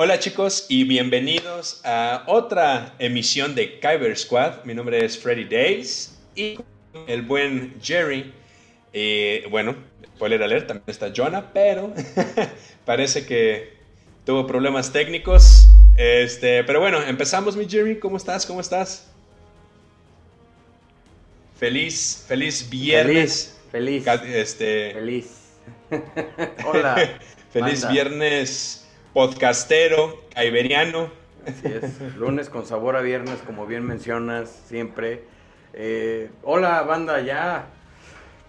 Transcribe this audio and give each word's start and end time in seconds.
Hola 0.00 0.20
chicos 0.20 0.66
y 0.68 0.84
bienvenidos 0.84 1.80
a 1.82 2.22
otra 2.28 2.94
emisión 3.00 3.56
de 3.56 3.80
Kyber 3.80 4.16
Squad. 4.16 4.62
Mi 4.62 4.72
nombre 4.72 5.04
es 5.04 5.18
Freddy 5.18 5.42
Days 5.42 6.16
y 6.36 6.56
el 7.08 7.22
buen 7.22 7.74
Jerry. 7.82 8.32
Eh, 8.92 9.44
bueno, 9.50 9.74
spoiler 10.14 10.40
alert, 10.40 10.68
también 10.68 10.84
está 10.86 11.10
Jonah, 11.12 11.52
pero 11.52 11.92
parece 12.84 13.26
que 13.26 13.72
tuvo 14.24 14.46
problemas 14.46 14.92
técnicos. 14.92 15.66
Este, 15.96 16.62
pero 16.62 16.78
bueno, 16.78 17.02
empezamos 17.02 17.56
mi 17.56 17.68
Jerry. 17.68 17.98
¿Cómo 17.98 18.18
estás? 18.18 18.46
¿Cómo 18.46 18.60
estás? 18.60 19.08
Feliz, 21.58 22.24
feliz 22.28 22.70
viernes. 22.70 23.58
Feliz. 23.72 24.06
Este, 24.06 24.92
feliz. 24.92 25.26
Hola. 26.64 27.18
feliz 27.50 27.88
viernes 27.88 28.84
podcastero, 29.18 30.16
iberiano. 30.40 31.10
Así 31.44 31.66
es, 31.66 32.14
lunes 32.16 32.48
con 32.48 32.64
sabor 32.64 32.94
a 32.94 33.00
viernes, 33.00 33.40
como 33.44 33.66
bien 33.66 33.84
mencionas 33.84 34.48
siempre. 34.68 35.24
Eh, 35.72 36.30
hola 36.44 36.82
banda, 36.82 37.20
ya 37.20 37.66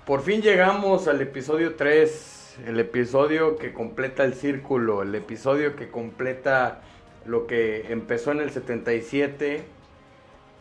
por 0.05 0.21
fin 0.21 0.43
llegamos 0.43 1.07
al 1.07 1.21
episodio 1.21 1.73
3, 1.73 2.57
el 2.67 2.79
episodio 2.79 3.57
que 3.57 3.73
completa 3.73 4.23
el 4.23 4.35
círculo, 4.35 5.01
el 5.01 5.15
episodio 5.15 5.75
que 5.75 5.89
completa 5.89 6.81
lo 7.25 7.47
que 7.47 7.91
empezó 7.91 8.31
en 8.31 8.41
el 8.41 8.51
77 8.51 9.63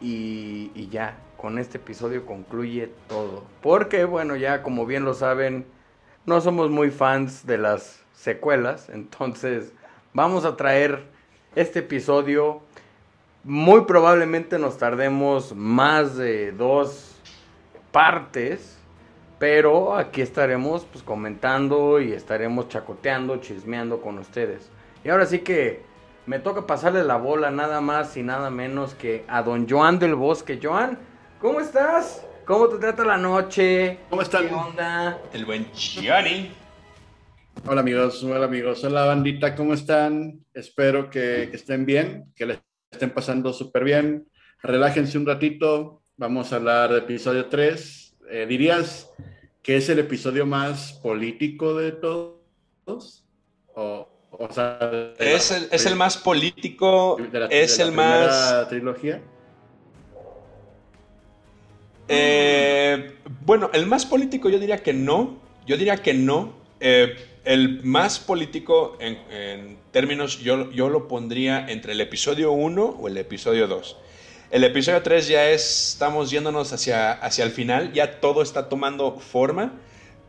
y, 0.01 0.71
y 0.75 0.89
ya, 0.89 1.19
con 1.37 1.59
este 1.59 1.77
episodio 1.77 2.25
concluye 2.25 2.89
todo. 3.09 3.45
Porque 3.61 4.07
bueno, 4.07 4.37
ya 4.37 4.63
como 4.63 4.87
bien 4.87 5.05
lo 5.05 5.13
saben, 5.13 5.67
no 6.25 6.41
somos 6.41 6.71
muy 6.71 6.91
fans 6.91 7.47
de 7.47 7.59
las 7.59 8.01
secuelas, 8.15 8.89
entonces 8.95 9.75
vamos 10.13 10.45
a 10.45 10.57
traer 10.57 11.05
este 11.55 11.81
episodio. 11.81 12.61
Muy 13.45 13.83
probablemente 13.83 14.59
nos 14.59 14.79
tardemos 14.79 15.55
más 15.55 16.17
de 16.17 16.53
dos 16.53 17.17
partes, 17.93 18.79
pero 19.39 19.97
aquí 19.97 20.21
estaremos 20.21 20.85
pues 20.85 21.03
comentando 21.03 22.01
y 22.01 22.13
estaremos 22.13 22.69
chacoteando, 22.69 23.37
chismeando 23.39 24.01
con 24.01 24.19
ustedes. 24.19 24.71
Y 25.05 25.09
ahora 25.09 25.27
sí 25.27 25.41
que 25.41 25.83
me 26.27 26.39
toca 26.39 26.67
pasarle 26.67 27.05
la 27.05 27.17
bola 27.17 27.51
nada 27.51 27.81
más 27.81 28.17
y 28.17 28.23
nada 28.23 28.51
menos 28.51 28.95
que 28.95 29.25
a 29.29 29.43
don 29.43 29.69
Joan 29.69 29.99
del 29.99 30.15
Bosque. 30.15 30.59
Joan, 30.63 30.99
¿cómo 31.41 31.61
estás? 31.61 32.25
¿Cómo 32.45 32.69
te 32.69 32.79
trata 32.79 33.05
la 33.05 33.17
noche? 33.17 33.99
¿Cómo 34.11 34.23
están? 34.23 34.49
¿Qué 34.49 34.55
onda? 34.55 35.19
El 35.33 35.45
buen 35.45 35.71
Gianni. 35.73 36.53
Hola 37.67 37.81
amigos, 37.81 38.23
hola 38.25 38.47
amigos, 38.47 38.83
hola 38.85 39.05
bandita, 39.05 39.55
¿cómo 39.55 39.75
están? 39.75 40.45
Espero 40.55 41.11
que, 41.11 41.45
estén 41.45 41.85
bien, 41.85 42.33
que 42.35 42.47
les 42.47 42.59
estén 42.91 43.11
pasando 43.11 43.53
súper 43.53 43.85
bien. 43.85 44.27
Relájense 44.63 45.19
un 45.19 45.27
ratito, 45.27 46.03
vamos 46.17 46.53
a 46.53 46.57
hablar 46.57 46.93
de 46.93 46.99
episodio 46.99 47.47
3. 47.47 48.17
Eh, 48.31 48.47
¿Dirías 48.49 49.11
que 49.63 49.77
es 49.77 49.89
el 49.89 49.99
episodio 49.99 50.47
más 50.47 50.95
político 50.95 51.75
de 51.75 51.93
todos? 51.93 53.25
O, 53.75 54.09
sea, 54.51 55.13
es, 55.19 55.51
el, 55.51 55.69
es 55.71 55.87
el 55.87 55.97
más 55.97 56.17
político, 56.17 57.19
es 57.51 57.79
el 57.79 57.93
más... 57.93 58.69
trilogía? 58.69 59.21
Eh, 62.09 63.15
bueno, 63.45 63.71
el 63.75 63.87
más 63.87 64.07
político 64.07 64.49
yo 64.49 64.59
diría 64.59 64.83
que 64.83 64.95
no, 64.95 65.39
yo 65.67 65.77
diría 65.77 65.99
que 65.99 66.15
no. 66.15 66.57
Eh, 66.81 67.17
el 67.49 67.83
más 67.83 68.19
político 68.19 68.99
en, 69.01 69.79
términos, 69.91 70.39
yo, 70.39 70.71
yo, 70.71 70.91
lo 70.91 71.09
pondría 71.09 71.67
entre 71.71 71.93
el 71.93 72.01
episodio 72.03 72.53
1 72.53 72.85
o 73.01 73.09
el 73.09 73.17
episodio 73.17 73.67
2. 73.67 73.97
El 74.51 74.65
episodio 74.65 75.03
3 75.03 75.29
ya 75.29 75.49
es, 75.49 75.93
estamos 75.93 76.31
yéndonos 76.31 76.75
hacia, 76.75 77.13
hacia 77.13 77.45
el 77.47 77.51
final, 77.51 77.95
ya 77.95 78.21
todo 78.21 78.43
está 78.43 78.69
tomando 78.69 79.19
forma, 79.19 79.73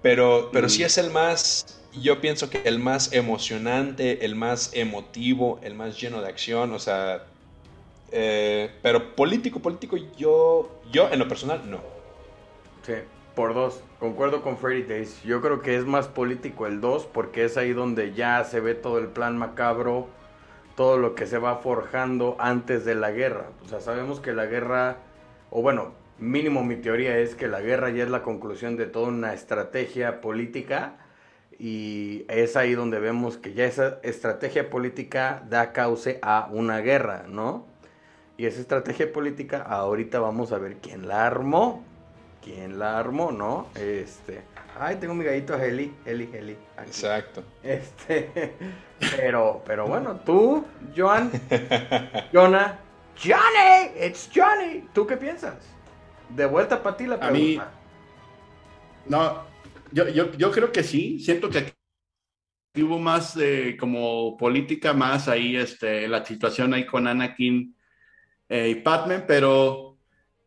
pero, 0.01 0.49
pero 0.53 0.69
sí 0.69 0.83
mm. 0.83 0.85
es 0.85 0.97
el 0.97 1.09
más, 1.09 1.81
yo 2.01 2.21
pienso 2.21 2.49
que 2.49 2.61
el 2.63 2.79
más 2.79 3.11
emocionante, 3.11 4.23
el 4.23 4.35
más 4.35 4.71
emotivo, 4.73 5.59
el 5.61 5.73
más 5.73 5.99
lleno 5.99 6.21
de 6.21 6.29
acción, 6.29 6.71
o 6.71 6.79
sea, 6.79 7.25
eh, 8.13 8.71
pero 8.81 9.13
político, 9.17 9.59
político, 9.59 9.97
yo, 10.17 10.79
yo 10.89 11.09
en 11.11 11.19
lo 11.19 11.27
personal 11.27 11.69
no. 11.69 11.81
Sí. 12.85 12.93
Por 13.39 13.53
dos, 13.53 13.81
concuerdo 14.01 14.41
con 14.41 14.57
Freddy 14.57 14.83
Days. 14.83 15.23
Yo 15.23 15.39
creo 15.39 15.61
que 15.61 15.77
es 15.77 15.85
más 15.85 16.09
político 16.09 16.67
el 16.67 16.81
2 16.81 17.05
porque 17.05 17.45
es 17.45 17.55
ahí 17.55 17.71
donde 17.71 18.11
ya 18.11 18.43
se 18.43 18.59
ve 18.59 18.75
todo 18.75 18.97
el 18.97 19.07
plan 19.07 19.37
macabro, 19.37 20.09
todo 20.75 20.97
lo 20.97 21.15
que 21.15 21.25
se 21.25 21.37
va 21.37 21.59
forjando 21.59 22.35
antes 22.37 22.83
de 22.83 22.95
la 22.95 23.11
guerra. 23.11 23.45
O 23.63 23.69
sea, 23.69 23.79
sabemos 23.79 24.19
que 24.19 24.33
la 24.33 24.45
guerra, 24.45 24.97
o 25.51 25.61
bueno, 25.61 25.93
mínimo 26.17 26.65
mi 26.65 26.75
teoría 26.75 27.17
es 27.17 27.33
que 27.33 27.47
la 27.47 27.61
guerra 27.61 27.91
ya 27.91 28.03
es 28.03 28.09
la 28.09 28.23
conclusión 28.23 28.75
de 28.75 28.87
toda 28.87 29.07
una 29.07 29.33
estrategia 29.33 30.19
política 30.19 30.97
y 31.57 32.25
es 32.27 32.57
ahí 32.57 32.75
donde 32.75 32.99
vemos 32.99 33.37
que 33.37 33.53
ya 33.53 33.63
esa 33.63 33.99
estrategia 34.03 34.69
política 34.69 35.45
da 35.49 35.71
cauce 35.71 36.19
a 36.23 36.49
una 36.51 36.79
guerra, 36.81 37.23
¿no? 37.29 37.65
Y 38.35 38.47
esa 38.47 38.59
estrategia 38.59 39.13
política 39.13 39.61
ahorita 39.61 40.19
vamos 40.19 40.51
a 40.51 40.57
ver 40.57 40.75
quién 40.81 41.07
la 41.07 41.25
armó 41.25 41.85
quién 42.49 42.79
la 42.79 42.97
armó, 42.97 43.31
¿no? 43.31 43.69
Este, 43.75 44.41
ay, 44.79 44.97
tengo 44.97 45.13
mi 45.13 45.23
gallito 45.23 45.55
Heli, 45.55 45.93
Heli, 46.05 46.29
Heli. 46.33 46.57
Exacto. 46.79 47.43
Este, 47.61 48.55
pero, 49.17 49.61
pero 49.65 49.87
bueno, 49.87 50.19
tú, 50.21 50.65
Joan, 50.95 51.31
Jonah, 52.33 52.79
Johnny, 53.21 53.91
it's 54.03 54.29
Johnny. 54.33 54.85
¿Tú 54.93 55.05
qué 55.05 55.17
piensas? 55.17 55.57
De 56.29 56.45
vuelta 56.45 56.81
para 56.81 56.97
ti 56.97 57.05
la 57.05 57.19
pregunta. 57.19 57.61
A 57.61 57.65
mí, 57.65 57.71
no, 59.05 59.43
yo, 59.91 60.07
yo, 60.09 60.31
yo 60.33 60.51
creo 60.51 60.71
que 60.71 60.83
sí. 60.83 61.19
Siento 61.19 61.49
que 61.49 61.73
hubo 62.77 62.97
más 62.97 63.37
eh, 63.37 63.75
como 63.79 64.37
política, 64.37 64.93
más 64.93 65.27
ahí 65.27 65.55
este, 65.55 66.07
la 66.07 66.25
situación 66.25 66.73
ahí 66.73 66.85
con 66.85 67.07
Anakin 67.07 67.75
eh, 68.47 68.69
y 68.69 68.75
Padme, 68.75 69.19
pero 69.19 69.88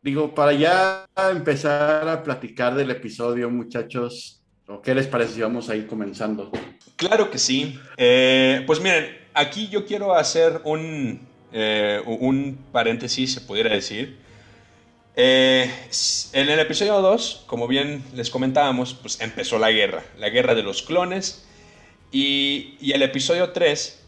Digo, 0.03 0.35
para 0.35 0.53
ya 0.53 1.07
empezar 1.31 2.09
a 2.09 2.25
platicar 2.25 2.75
del 2.75 2.91
episodio, 2.91 3.49
muchachos, 3.49 4.41
¿qué 4.83 4.97
les 4.97 5.07
parece 5.07 5.35
si 5.35 5.41
vamos 5.43 5.69
a 5.71 5.77
ir 5.77 5.87
comenzando? 5.87 6.51
Claro 6.97 7.31
que 7.31 7.39
sí. 7.39 7.79
Eh, 7.97 8.65
pues 8.67 8.81
miren, 8.81 9.17
aquí 9.33 9.69
yo 9.69 9.87
quiero 9.87 10.13
hacer 10.17 10.61
un, 10.65 11.21
eh, 11.53 12.03
un 12.05 12.59
paréntesis, 12.73 13.35
se 13.35 13.43
pudiera 13.43 13.71
decir. 13.71 14.19
Eh, 15.15 15.71
en 16.33 16.49
el 16.49 16.59
episodio 16.59 17.01
2, 17.01 17.45
como 17.47 17.69
bien 17.69 18.03
les 18.13 18.29
comentábamos, 18.29 18.95
pues 18.95 19.21
empezó 19.21 19.57
la 19.61 19.71
guerra, 19.71 20.03
la 20.19 20.31
guerra 20.31 20.57
de 20.57 20.65
los 20.65 20.83
clones. 20.83 21.47
Y, 22.11 22.77
y 22.81 22.91
el 22.91 23.03
episodio 23.03 23.51
3 23.53 24.03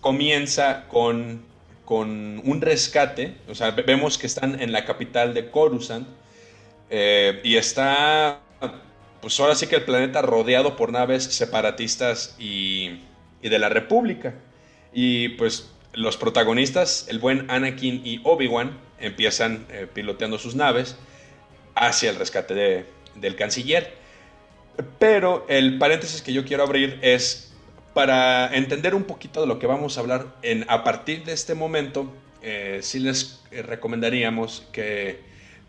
comienza 0.00 0.88
con 0.88 1.42
con 1.88 2.42
un 2.44 2.60
rescate, 2.60 3.32
o 3.48 3.54
sea, 3.54 3.70
vemos 3.70 4.18
que 4.18 4.26
están 4.26 4.60
en 4.60 4.72
la 4.72 4.84
capital 4.84 5.32
de 5.32 5.50
Coruscant 5.50 6.06
eh, 6.90 7.40
y 7.42 7.56
está, 7.56 8.40
pues 9.22 9.40
ahora 9.40 9.54
sí 9.54 9.68
que 9.68 9.76
el 9.76 9.84
planeta 9.84 10.20
rodeado 10.20 10.76
por 10.76 10.92
naves 10.92 11.24
separatistas 11.24 12.36
y, 12.38 13.00
de 13.40 13.58
la 13.58 13.70
República. 13.70 14.34
Y 14.92 15.30
pues 15.30 15.70
los 15.94 16.18
protagonistas, 16.18 17.06
el 17.08 17.20
buen 17.20 17.50
Anakin 17.50 18.02
y 18.04 18.20
Obi-Wan, 18.22 18.76
empiezan 19.00 19.64
eh, 19.70 19.86
piloteando 19.90 20.38
sus 20.38 20.54
naves 20.54 20.94
hacia 21.74 22.10
el 22.10 22.16
rescate 22.16 22.84
del 23.14 23.34
canciller. 23.34 23.94
Pero 24.98 25.46
el 25.48 25.78
paréntesis 25.78 26.20
que 26.20 26.34
yo 26.34 26.44
quiero 26.44 26.64
abrir 26.64 26.98
es 27.00 27.47
para 27.98 28.54
entender 28.54 28.94
un 28.94 29.02
poquito 29.02 29.40
de 29.40 29.48
lo 29.48 29.58
que 29.58 29.66
vamos 29.66 29.96
a 29.96 30.02
hablar 30.02 30.36
en, 30.42 30.64
a 30.68 30.84
partir 30.84 31.24
de 31.24 31.32
este 31.32 31.56
momento, 31.56 32.14
eh, 32.42 32.78
sí 32.80 33.00
les 33.00 33.42
eh, 33.50 33.60
recomendaríamos 33.60 34.68
que 34.70 35.18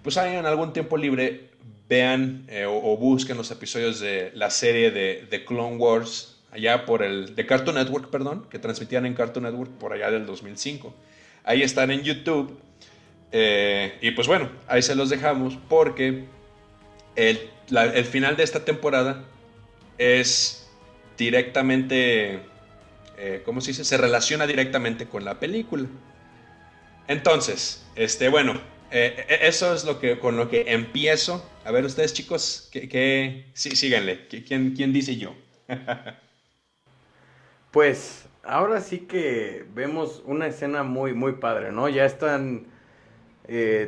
pues 0.03 0.15
hayan 0.17 0.45
algún 0.45 0.71
tiempo 0.71 0.95
libre, 0.95 1.49
vean 1.89 2.45
eh, 2.47 2.67
o, 2.67 2.95
busquen 2.97 3.35
los 3.35 3.49
episodios 3.49 3.99
de 3.99 4.31
la 4.35 4.51
serie 4.51 4.91
de, 4.91 5.43
Clone 5.43 5.77
Wars, 5.77 6.39
allá 6.51 6.85
por 6.85 7.01
el, 7.01 7.35
de 7.35 7.47
Cartoon 7.47 7.77
Network, 7.77 8.11
perdón, 8.11 8.45
que 8.47 8.59
transmitían 8.59 9.07
en 9.07 9.15
Cartoon 9.15 9.45
Network 9.45 9.71
por 9.79 9.93
allá 9.93 10.11
del 10.11 10.27
2005. 10.27 10.93
Ahí 11.45 11.63
están 11.63 11.89
en 11.89 12.03
YouTube. 12.03 12.59
y 13.31 14.11
pues 14.11 14.27
bueno, 14.27 14.51
ahí 14.67 14.83
se 14.83 14.93
los 14.93 15.09
dejamos 15.09 15.57
porque 15.67 16.25
el 17.15 18.05
final 18.05 18.37
de 18.37 18.43
esta 18.43 18.63
temporada 18.65 19.23
es 19.97 20.58
directamente, 21.19 22.39
eh, 23.17 23.41
¿cómo 23.45 23.61
se 23.61 23.71
dice? 23.71 23.83
Se 23.83 23.97
relaciona 23.97 24.47
directamente 24.47 25.05
con 25.05 25.25
la 25.25 25.39
película. 25.39 25.85
Entonces, 27.07 27.85
este, 27.95 28.29
bueno, 28.29 28.53
eh, 28.89 29.25
eh, 29.27 29.39
eso 29.41 29.73
es 29.73 29.83
lo 29.83 29.99
que, 29.99 30.17
con 30.17 30.37
lo 30.37 30.49
que 30.49 30.71
empiezo. 30.71 31.47
A 31.65 31.71
ver, 31.71 31.85
ustedes 31.85 32.13
chicos, 32.13 32.69
que, 32.71 33.51
sí, 33.53 33.75
síganle. 33.75 34.27
¿Quién, 34.27 34.73
¿Quién 34.75 34.93
dice 34.93 35.17
yo? 35.17 35.35
pues 37.71 38.25
ahora 38.43 38.79
sí 38.79 38.99
que 38.99 39.65
vemos 39.75 40.23
una 40.25 40.47
escena 40.47 40.83
muy, 40.83 41.13
muy 41.13 41.33
padre, 41.33 41.71
¿no? 41.71 41.89
Ya 41.89 42.05
están 42.05 42.67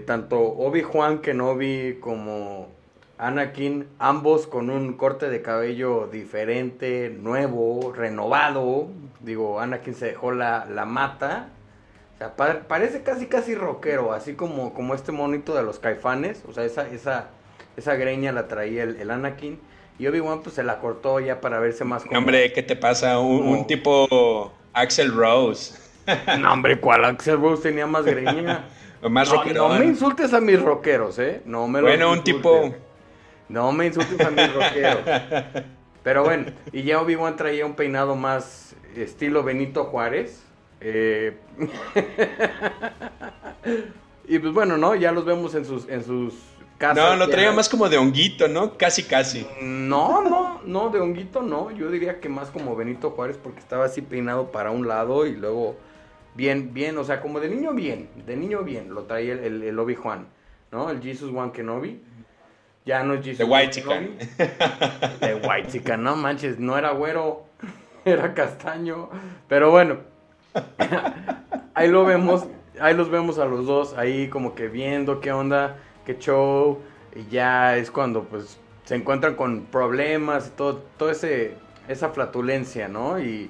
tanto 0.08 0.40
Obi-Juan 0.40 1.20
Kenobi 1.20 2.00
como 2.02 2.81
Anakin, 3.22 3.88
ambos 4.00 4.48
con 4.48 4.72
un 4.72 4.94
corte 4.94 5.30
de 5.30 5.44
cabello 5.44 6.10
diferente, 6.12 7.16
nuevo, 7.16 7.94
renovado. 7.96 8.88
Digo, 9.20 9.60
Anakin 9.60 9.94
se 9.94 10.08
dejó 10.08 10.32
la, 10.32 10.66
la 10.66 10.86
mata. 10.86 11.50
O 12.16 12.18
sea, 12.18 12.36
parece 12.68 13.04
casi 13.04 13.28
casi 13.28 13.54
rockero, 13.54 14.12
así 14.14 14.34
como, 14.34 14.74
como 14.74 14.96
este 14.96 15.12
monito 15.12 15.54
de 15.54 15.62
los 15.62 15.78
caifanes. 15.78 16.44
O 16.50 16.54
sea, 16.54 16.66
esa, 16.66 16.90
esa, 16.90 17.28
esa 17.78 17.94
greña 17.94 18.32
la 18.32 18.48
traía 18.48 18.82
el, 18.82 18.96
el 18.96 19.12
Anakin. 19.12 19.60
Y 20.00 20.08
Obi-Wan 20.08 20.42
pues 20.42 20.56
se 20.56 20.64
la 20.64 20.80
cortó 20.80 21.20
ya 21.20 21.42
para 21.42 21.60
verse 21.60 21.84
más 21.84 22.04
como... 22.04 22.18
Hombre, 22.18 22.52
¿qué 22.54 22.64
te 22.64 22.76
pasa? 22.76 23.20
Un, 23.20 23.68
tipo 23.68 24.52
Axel 24.74 25.14
Rose. 25.14 25.78
no, 26.40 26.54
hombre, 26.54 26.80
¿cuál 26.80 27.06
Axel 27.06 27.40
Rose 27.40 27.62
tenía 27.62 27.86
más 27.86 28.04
greña? 28.04 28.66
más 29.08 29.32
no, 29.32 29.46
No 29.46 29.70
me 29.78 29.86
insultes 29.86 30.34
a 30.34 30.42
mis 30.42 30.60
rockeros, 30.60 31.20
¿eh? 31.20 31.44
No 31.46 31.68
me 31.68 31.82
Bueno, 31.82 32.12
un 32.12 32.24
tipo... 32.24 32.74
No 33.52 33.72
me 33.72 33.88
insultes 33.88 34.20
a 34.20 34.32
mis 34.32 34.54
rockeros. 34.54 35.00
Pero 36.04 36.24
bueno, 36.24 36.46
y 36.72 36.84
ya 36.84 37.02
Obi-Wan 37.02 37.36
traía 37.36 37.66
un 37.66 37.76
peinado 37.76 38.16
más 38.16 38.76
estilo 38.96 39.44
Benito 39.44 39.86
Juárez. 39.86 40.44
Eh... 40.80 41.38
y 44.28 44.40
pues 44.40 44.54
bueno, 44.54 44.78
¿no? 44.78 44.96
Ya 44.96 45.12
los 45.12 45.26
vemos 45.26 45.54
en 45.54 45.66
sus, 45.66 45.88
en 45.90 46.04
sus 46.04 46.34
no, 46.96 47.16
lo 47.16 47.30
traía 47.30 47.52
más 47.52 47.70
como 47.70 47.90
de 47.90 47.98
honguito, 47.98 48.48
¿no? 48.48 48.78
Casi, 48.78 49.04
casi. 49.04 49.46
No, 49.62 50.22
no, 50.22 50.62
no, 50.66 50.90
de 50.90 51.00
honguito 51.00 51.42
no. 51.42 51.72
Yo 51.72 51.92
diría 51.92 52.20
que 52.20 52.28
más 52.28 52.50
como 52.50 52.76
Benito 52.76 53.12
Juárez 53.12 53.38
porque 53.42 53.60
estaba 53.60 53.86
así 53.86 54.02
peinado 54.02 54.52
para 54.52 54.72
un 54.72 54.88
lado 54.88 55.26
y 55.26 55.36
luego 55.36 55.76
bien, 56.36 56.74
bien, 56.74 56.98
o 56.98 57.04
sea, 57.04 57.22
como 57.22 57.40
de 57.40 57.50
niño 57.50 57.74
bien, 57.74 58.10
de 58.26 58.36
niño 58.36 58.64
bien, 58.64 58.94
lo 58.94 59.04
traía 59.04 59.34
el, 59.34 59.64
el, 59.64 59.80
Obi-Juan, 59.80 60.28
¿no? 60.72 60.90
El 60.90 61.02
Jesus 61.02 61.32
Juan 61.32 61.52
Kenobi. 61.52 62.02
Ya 62.86 63.04
no 63.04 63.14
es 63.14 63.24
Jesus. 63.24 63.38
De 63.40 63.44
White 63.44 63.70
Chicken. 63.70 64.18
De 65.20 65.36
White 65.36 65.72
Chicken, 65.72 66.04
no 66.04 66.16
manches, 66.16 66.60
no 66.60 66.78
era 66.78 66.92
güero, 66.92 67.46
era 68.06 68.34
castaño. 68.34 69.10
Pero 69.48 69.72
bueno, 69.72 69.98
ahí 71.74 71.90
lo 71.90 72.06
vemos, 72.06 72.46
ahí 72.80 72.96
los 72.96 73.10
vemos 73.10 73.40
a 73.40 73.46
los 73.46 73.66
dos, 73.66 73.96
ahí 73.98 74.30
como 74.30 74.56
que 74.56 74.68
viendo 74.68 75.22
qué 75.22 75.32
onda 75.32 75.78
qué 76.06 76.18
show, 76.18 76.80
y 77.16 77.30
ya 77.30 77.78
es 77.78 77.92
cuando 77.92 78.24
pues 78.24 78.60
se 78.86 78.96
encuentran 78.96 79.36
con 79.36 79.66
problemas 79.66 80.48
y 80.48 80.52
todo, 80.52 80.84
todo 80.98 81.12
ese, 81.12 81.56
esa 81.88 82.10
flatulencia, 82.10 82.88
¿no? 82.88 83.20
Y, 83.20 83.50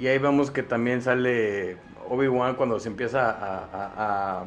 ahí 0.00 0.18
vemos 0.18 0.50
que 0.50 0.62
también 0.62 1.02
sale 1.02 1.76
Obi-Wan 2.08 2.54
cuando 2.54 2.78
se 2.78 2.88
empieza 2.88 3.30
a, 3.30 3.66
a, 3.72 4.44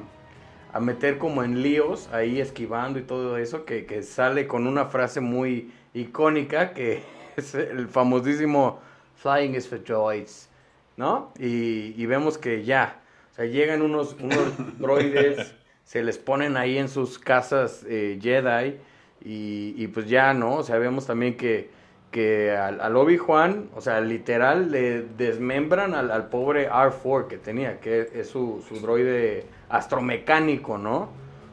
meter 0.79 1.17
como 1.17 1.43
en 1.43 1.61
líos, 1.61 2.09
ahí 2.13 2.39
esquivando 2.39 2.99
y 2.99 3.03
todo 3.03 3.37
eso, 3.37 3.65
que, 3.65 4.03
sale 4.03 4.47
con 4.47 4.67
una 4.67 4.85
frase 4.85 5.19
muy 5.19 5.71
icónica, 5.93 6.73
que 6.73 7.03
es 7.35 7.55
el 7.55 7.87
famosísimo 7.87 8.79
Flying 9.15 9.55
is 9.55 9.67
for 9.67 9.83
droids, 9.83 10.49
¿no? 10.97 11.31
Y, 11.37 11.93
y 12.01 12.05
vemos 12.05 12.37
que 12.37 12.63
ya, 12.63 13.01
o 13.31 13.35
sea, 13.35 13.45
llegan 13.45 13.81
unos, 13.81 14.15
unos 14.19 14.53
droides 14.79 15.53
se 15.91 16.01
les 16.01 16.17
ponen 16.17 16.55
ahí 16.55 16.77
en 16.77 16.87
sus 16.87 17.19
casas 17.19 17.85
eh, 17.85 18.17
Jedi 18.21 18.77
y, 19.25 19.87
pues 19.87 20.07
ya, 20.07 20.33
¿no? 20.33 20.55
O 20.55 20.63
sea, 20.63 20.77
vemos 20.77 21.05
también 21.05 21.35
que, 21.35 21.69
que 22.11 22.51
al, 22.51 22.95
Obi-Juan, 22.95 23.69
o 23.75 23.81
sea, 23.81 23.99
literal 23.99 24.71
le 24.71 25.01
desmembran 25.01 25.93
al, 25.93 26.29
pobre 26.29 26.69
R4 26.69 27.27
que 27.27 27.37
tenía, 27.37 27.81
que 27.81 28.09
es 28.13 28.29
su, 28.29 28.63
su 28.67 28.79
droide 28.79 29.43
astromecánico, 29.71 30.77
¿no? 30.77 31.09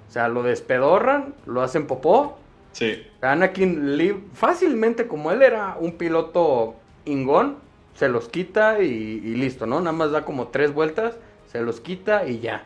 O 0.09 0.11
sea, 0.11 0.29
lo 0.29 0.43
despedorran, 0.43 1.35
lo 1.47 1.63
hacen 1.63 1.87
popó. 1.87 2.39
Sí. 2.73 3.07
Anakin 3.21 4.31
fácilmente, 4.35 5.07
como 5.07 5.31
él 5.31 5.43
era 5.43 5.77
un 5.79 5.93
piloto 5.93 6.77
ingón, 7.05 7.57
se 7.95 8.09
los 8.09 8.29
quita 8.29 8.81
y, 8.81 8.87
y, 8.87 9.35
listo, 9.35 9.67
¿no? 9.67 9.81
Nada 9.81 9.97
más 9.97 10.13
da 10.13 10.25
como 10.25 10.49
tres 10.49 10.73
vueltas, 10.73 11.17
se 11.47 11.61
los 11.61 11.81
quita 11.81 12.27
y 12.27 12.41
ya. 12.41 12.65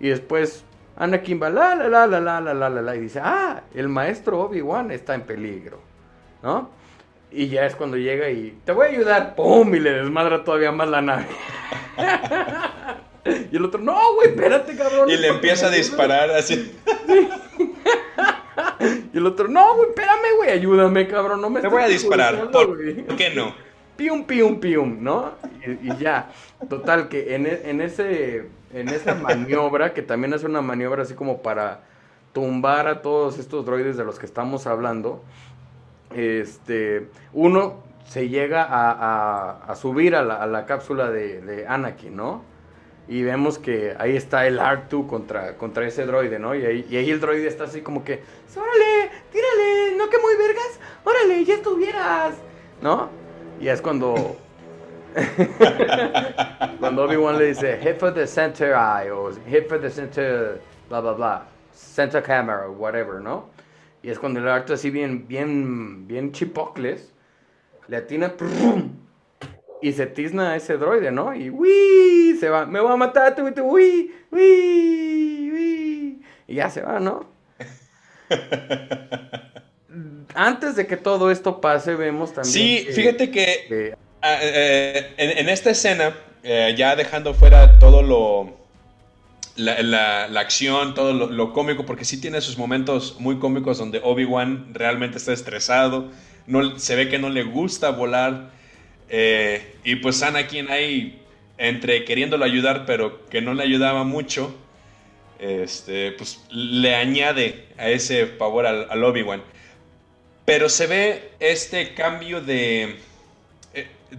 Y 0.00 0.08
después 0.08 0.64
Anakin 0.96 1.40
va 1.40 1.50
la 1.50 1.74
la 1.74 1.88
la 1.88 2.06
la 2.06 2.20
la 2.20 2.40
la 2.40 2.54
la 2.54 2.68
la 2.68 2.82
la 2.82 2.96
y 2.96 3.00
dice, 3.00 3.20
ah, 3.22 3.62
el 3.74 3.88
maestro 3.88 4.40
Obi-Wan 4.40 4.90
está 4.90 5.14
en 5.14 5.22
peligro, 5.22 5.80
¿no? 6.42 6.70
Y 7.30 7.48
ya 7.48 7.64
es 7.64 7.74
cuando 7.74 7.96
llega 7.96 8.28
y 8.28 8.58
te 8.64 8.72
voy 8.72 8.88
a 8.88 8.90
ayudar, 8.90 9.34
¡pum! 9.34 9.74
Y 9.74 9.80
le 9.80 9.92
desmadra 9.92 10.44
todavía 10.44 10.70
más 10.72 10.88
la 10.88 11.00
nave. 11.00 11.26
y 13.24 13.56
el 13.56 13.64
otro, 13.64 13.80
no, 13.80 14.14
güey, 14.14 14.28
espérate, 14.28 14.76
cabrón. 14.76 15.10
Y 15.10 15.16
le 15.16 15.28
empieza 15.28 15.66
a 15.66 15.70
disparar 15.70 16.30
así. 16.30 16.72
y 19.12 19.16
el 19.16 19.26
otro, 19.26 19.48
no, 19.48 19.76
güey, 19.76 19.90
espérame, 19.90 20.36
güey, 20.36 20.50
ayúdame, 20.50 21.08
cabrón, 21.08 21.40
no 21.40 21.50
me 21.50 21.60
Te 21.60 21.68
voy 21.68 21.82
a 21.82 21.88
disparar, 21.88 22.50
¿por 22.50 22.78
qué 23.16 23.30
no? 23.34 23.54
Pium, 23.96 24.24
pium, 24.24 24.58
pium, 24.58 25.02
¿no? 25.02 25.32
Y, 25.66 25.90
y 25.90 25.96
ya, 25.98 26.30
total, 26.68 27.08
que 27.08 27.34
en, 27.34 27.46
en 27.46 27.80
ese 27.80 28.48
en 28.72 28.88
esa 28.88 29.14
maniobra, 29.14 29.92
que 29.92 30.02
también 30.02 30.32
es 30.32 30.44
una 30.44 30.62
maniobra 30.62 31.02
así 31.02 31.14
como 31.14 31.42
para 31.42 31.80
tumbar 32.32 32.88
a 32.88 33.02
todos 33.02 33.38
estos 33.38 33.66
droides 33.66 33.96
de 33.96 34.04
los 34.04 34.18
que 34.18 34.26
estamos 34.26 34.66
hablando, 34.66 35.22
este, 36.14 37.08
uno 37.32 37.82
se 38.06 38.28
llega 38.28 38.66
a, 38.68 39.74
subir 39.76 40.14
a 40.14 40.22
la, 40.22 40.66
cápsula 40.66 41.10
de, 41.10 41.66
Anakin, 41.68 42.16
¿no? 42.16 42.42
Y 43.08 43.22
vemos 43.22 43.58
que 43.58 43.94
ahí 43.98 44.16
está 44.16 44.46
el 44.46 44.58
R2 44.58 45.06
contra, 45.06 45.56
contra 45.56 45.86
ese 45.86 46.06
droide, 46.06 46.38
¿no? 46.38 46.54
Y 46.54 46.64
ahí, 46.64 47.10
el 47.10 47.20
droide 47.20 47.48
está 47.48 47.64
así 47.64 47.80
como 47.80 48.04
que, 48.04 48.22
órale, 48.56 49.10
tírale, 49.32 49.96
no 49.96 50.08
que 50.08 50.18
muy 50.18 50.36
vergas, 50.36 50.78
órale, 51.04 51.44
ya 51.44 51.54
estuvieras, 51.54 52.34
¿no? 52.80 53.10
Y 53.60 53.68
es 53.68 53.82
cuando 53.82 54.36
Cuando 56.78 57.04
Obi-Wan 57.04 57.38
le 57.38 57.46
dice, 57.46 57.78
hit 57.82 57.98
for 57.98 58.12
the 58.12 58.26
center 58.26 58.74
eye, 58.74 59.10
o 59.10 59.30
hit 59.46 59.68
for 59.68 59.78
the 59.78 59.90
center, 59.90 60.60
bla, 60.88 61.00
bla, 61.00 61.12
bla, 61.12 61.42
center 61.72 62.22
camera, 62.22 62.70
whatever, 62.70 63.20
¿no? 63.20 63.50
Y 64.02 64.10
es 64.10 64.18
cuando 64.18 64.40
el 64.40 64.48
arte 64.48 64.72
así 64.72 64.90
bien, 64.90 65.26
bien, 65.28 66.06
bien 66.08 66.32
chipocles, 66.32 67.12
le 67.88 67.96
atina, 67.98 68.32
y 69.82 69.92
se 69.92 70.06
tizna 70.06 70.56
ese 70.56 70.76
droide, 70.76 71.10
¿no? 71.10 71.34
Y 71.34 71.50
¡uy! 71.50 72.36
Se 72.38 72.48
va, 72.48 72.66
me 72.66 72.80
voy 72.80 72.92
a 72.92 72.96
matar, 72.96 73.34
¡uy! 73.40 73.52
¡uy! 73.60 74.12
¡uy! 75.52 76.22
Y 76.48 76.54
ya 76.54 76.70
se 76.70 76.82
va, 76.82 77.00
¿no? 77.00 77.26
Antes 80.34 80.76
de 80.76 80.86
que 80.86 80.96
todo 80.96 81.30
esto 81.30 81.60
pase, 81.60 81.94
vemos 81.94 82.32
también. 82.32 82.52
Sí, 82.52 82.86
fíjate 82.92 83.30
que 83.30 83.94
Ah, 84.24 84.38
eh, 84.40 85.14
en, 85.16 85.48
esta 85.48 85.70
escena, 85.70 86.14
eh, 86.44 86.76
ya 86.78 86.94
dejando 86.94 87.34
fuera 87.34 87.80
todo 87.80 88.02
lo. 88.02 88.62
La, 89.56 90.40
acción, 90.40 90.94
todo 90.94 91.12
lo, 91.12 91.52
cómico, 91.52 91.84
porque 91.84 92.04
sí 92.04 92.20
tiene 92.20 92.40
sus 92.40 92.56
momentos 92.56 93.16
muy 93.18 93.38
cómicos 93.38 93.78
donde 93.78 94.00
Obi-Wan 94.02 94.72
realmente 94.72 95.18
está 95.18 95.32
estresado, 95.32 96.10
no, 96.46 96.78
se 96.78 96.96
ve 96.96 97.10
que 97.10 97.18
no 97.18 97.28
le 97.28 97.42
gusta 97.42 97.90
volar, 97.90 98.50
eh, 99.12 99.76
y 99.84 99.96
pues 99.96 100.20
Anakin 100.24 100.68
ahí, 100.70 101.22
entre 101.56 102.04
queriéndolo 102.04 102.44
ayudar, 102.44 102.84
pero 102.84 103.24
que 103.26 103.40
no 103.40 103.54
le 103.54 103.62
ayudaba 103.62 104.02
mucho, 104.02 104.52
este, 105.38 106.10
pues 106.12 106.44
le 106.50 106.96
añade 106.96 107.66
a 107.78 107.88
ese 107.88 108.26
favor 108.26 108.66
al 108.66 109.04
Obi-Wan. 109.04 109.42
Pero 110.44 110.68
se 110.68 110.88
ve 110.88 111.30
este 111.38 111.94
cambio 111.94 112.40
de 112.40 112.96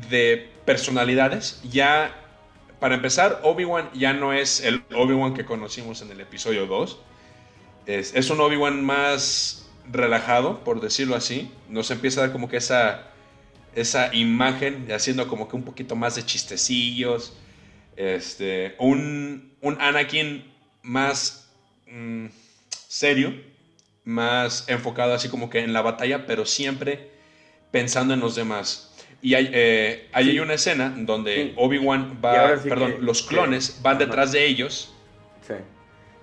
de 0.10 0.50
personalidades, 0.66 1.62
ya, 1.70 2.16
para 2.80 2.96
empezar, 2.96 3.40
Obi-Wan 3.44 3.90
ya 3.94 4.14
no 4.14 4.34
es 4.34 4.62
el 4.62 4.84
Obi-Wan 4.94 5.34
que 5.34 5.46
conocimos 5.46 6.02
en 6.02 6.12
el 6.12 6.20
episodio 6.20 6.66
2. 6.68 7.00
Es, 7.86 8.30
un 8.30 8.42
Obi-Wan 8.42 8.84
más 8.84 9.70
relajado, 9.90 10.64
por 10.64 10.82
decirlo 10.82 11.16
así. 11.16 11.52
Nos 11.70 11.92
empieza 11.92 12.22
a 12.22 12.24
dar 12.26 12.32
como 12.32 12.50
que 12.50 12.58
esa, 12.58 13.08
esa 13.76 14.14
imagen, 14.14 14.88
haciendo 14.92 15.28
como 15.28 15.48
que 15.48 15.56
un 15.56 15.64
poquito 15.64 15.96
más 15.96 16.16
de 16.16 16.24
chistecillos. 16.24 17.38
Este, 17.96 18.76
un, 18.80 19.54
un 19.62 19.80
Anakin 19.80 20.52
más 20.82 21.52
mm, 21.88 22.28
serio, 22.72 23.34
más 24.04 24.68
enfocado 24.68 25.14
así 25.14 25.30
como 25.30 25.50
que 25.50 25.60
en 25.60 25.74
la 25.74 25.82
batalla, 25.82 26.26
pero 26.26 26.46
siempre 26.46 27.12
pensando 27.72 28.14
en 28.14 28.20
los 28.20 28.36
demás. 28.36 28.90
Y 29.22 29.36
hay, 29.36 29.50
eh, 29.54 30.10
hay 30.12 30.38
una 30.40 30.56
escena 30.56 30.94
donde 30.96 31.54
Obi-Wan 31.56 32.20
va, 32.24 32.56
perdón, 32.62 32.98
los 33.00 33.24
clones 33.24 33.80
van 33.82 33.98
detrás 33.98 34.34
de 34.34 34.46
ellos. 34.46 34.94
Sí. 35.48 35.54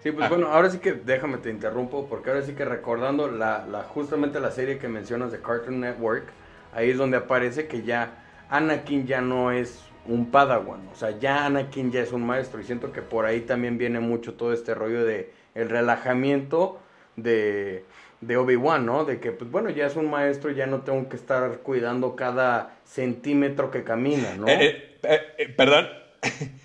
Sí, 0.02 0.12
pues 0.12 0.26
ah. 0.26 0.28
bueno, 0.28 0.49
ahora 0.49 0.71
sí 0.71 0.78
que 0.78 0.92
déjame 0.92 1.38
te 1.38 1.50
interrumpo, 1.50 2.07
porque 2.09 2.30
ahora 2.30 2.42
sí 2.42 2.52
que 2.52 2.64
recordando 2.64 3.30
la, 3.30 3.66
la, 3.66 3.83
justamente 3.83 4.40
la 4.40 4.50
serie 4.50 4.78
que 4.78 4.88
mencionas 4.88 5.30
de 5.30 5.40
Cartoon 5.40 5.80
Network, 5.80 6.28
ahí 6.73 6.91
es 6.91 6.99
donde 6.99 7.17
aparece 7.17 7.67
que 7.67 7.83
ya 7.83 8.25
Anakin 8.49 9.07
ya 9.07 9.21
no 9.21 9.53
es 9.53 9.85
un 10.07 10.31
Padawan. 10.31 10.89
O 10.93 10.97
sea, 10.97 11.19
ya 11.19 11.47
Anakin 11.47 11.93
ya 11.93 12.00
es 12.00 12.12
un 12.12 12.25
maestro. 12.27 12.61
Y 12.61 12.65
siento 12.65 12.93
que 12.93 13.03
por 13.03 13.27
ahí 13.27 13.41
también 13.41 13.79
viene 13.79 14.00
mucho 14.00 14.35
todo 14.35 14.53
este 14.53 14.75
rollo 14.75 15.05
de 15.05 15.33
el 15.55 15.69
relajamiento 15.69 16.81
de, 17.17 17.85
de 18.21 18.37
Obi-Wan, 18.37 18.87
¿no? 18.87 19.05
De 19.05 19.21
que, 19.21 19.33
pues 19.33 19.50
bueno, 19.50 19.71
ya 19.71 19.87
es 19.87 19.97
un 19.97 20.11
maestro, 20.11 20.50
ya 20.50 20.67
no 20.67 20.83
tengo 20.83 21.09
que 21.09 21.17
estar 21.17 21.59
cuidando 21.59 22.17
cada 22.17 22.77
centímetro 22.85 23.71
que 23.71 23.85
camina, 23.85 24.35
¿no? 24.37 24.49
Eh, 24.49 24.99
eh, 25.03 25.21
eh, 25.39 25.49
perdón. 25.49 25.89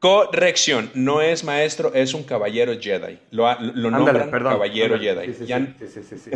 Corrección, 0.00 0.90
no 0.94 1.20
es 1.20 1.44
maestro, 1.44 1.92
es 1.92 2.14
un 2.14 2.24
caballero 2.24 2.72
Jedi. 2.80 3.18
Lo, 3.30 3.54
lo 3.60 3.90
nombran 3.90 4.30
caballero 4.30 4.98
Jedi. 4.98 5.34
Sí, 5.34 5.46
sí, 5.46 6.02
sí, 6.02 6.18
sí, 6.18 6.30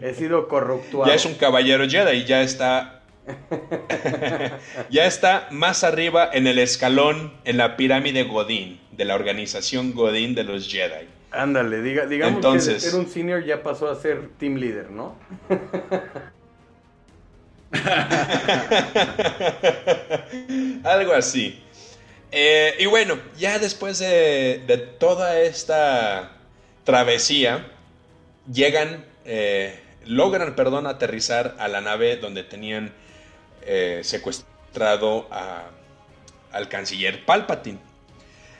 He 0.00 0.14
sido 0.14 0.46
corruptuado. 0.46 1.10
Ya 1.10 1.16
es 1.16 1.24
un 1.24 1.34
caballero 1.34 1.88
Jedi, 1.88 2.24
ya 2.24 2.42
está. 2.42 3.02
ya 4.90 5.06
está 5.06 5.48
más 5.50 5.82
arriba 5.82 6.30
en 6.32 6.46
el 6.46 6.60
escalón, 6.60 7.32
en 7.44 7.56
la 7.56 7.76
pirámide 7.76 8.22
Godín, 8.22 8.78
de 8.92 9.04
la 9.04 9.16
organización 9.16 9.92
Godín 9.92 10.36
de 10.36 10.44
los 10.44 10.68
Jedi. 10.68 11.08
Ándale, 11.32 11.82
diga, 11.82 12.06
digamos 12.06 12.36
Entonces, 12.36 12.84
que 12.84 12.90
era 12.90 12.98
un 12.98 13.08
senior 13.08 13.44
ya 13.44 13.64
pasó 13.64 13.90
a 13.90 13.96
ser 13.96 14.28
team 14.38 14.54
leader, 14.54 14.88
¿no? 14.88 15.16
Algo 20.84 21.12
así. 21.12 21.60
Eh, 22.32 22.76
y 22.78 22.86
bueno, 22.86 23.18
ya 23.36 23.58
después 23.58 23.98
de, 23.98 24.88
toda 24.98 25.40
esta 25.40 26.32
travesía, 26.84 27.66
llegan, 28.52 29.04
eh, 29.24 29.80
logran, 30.06 30.54
perdón, 30.54 30.86
aterrizar 30.86 31.56
a 31.58 31.68
la 31.68 31.80
nave 31.80 32.16
donde 32.16 32.44
tenían 32.44 32.92
eh, 33.62 34.00
secuestrado 34.04 35.28
al 36.52 36.68
canciller 36.68 37.24
Palpatine. 37.24 37.78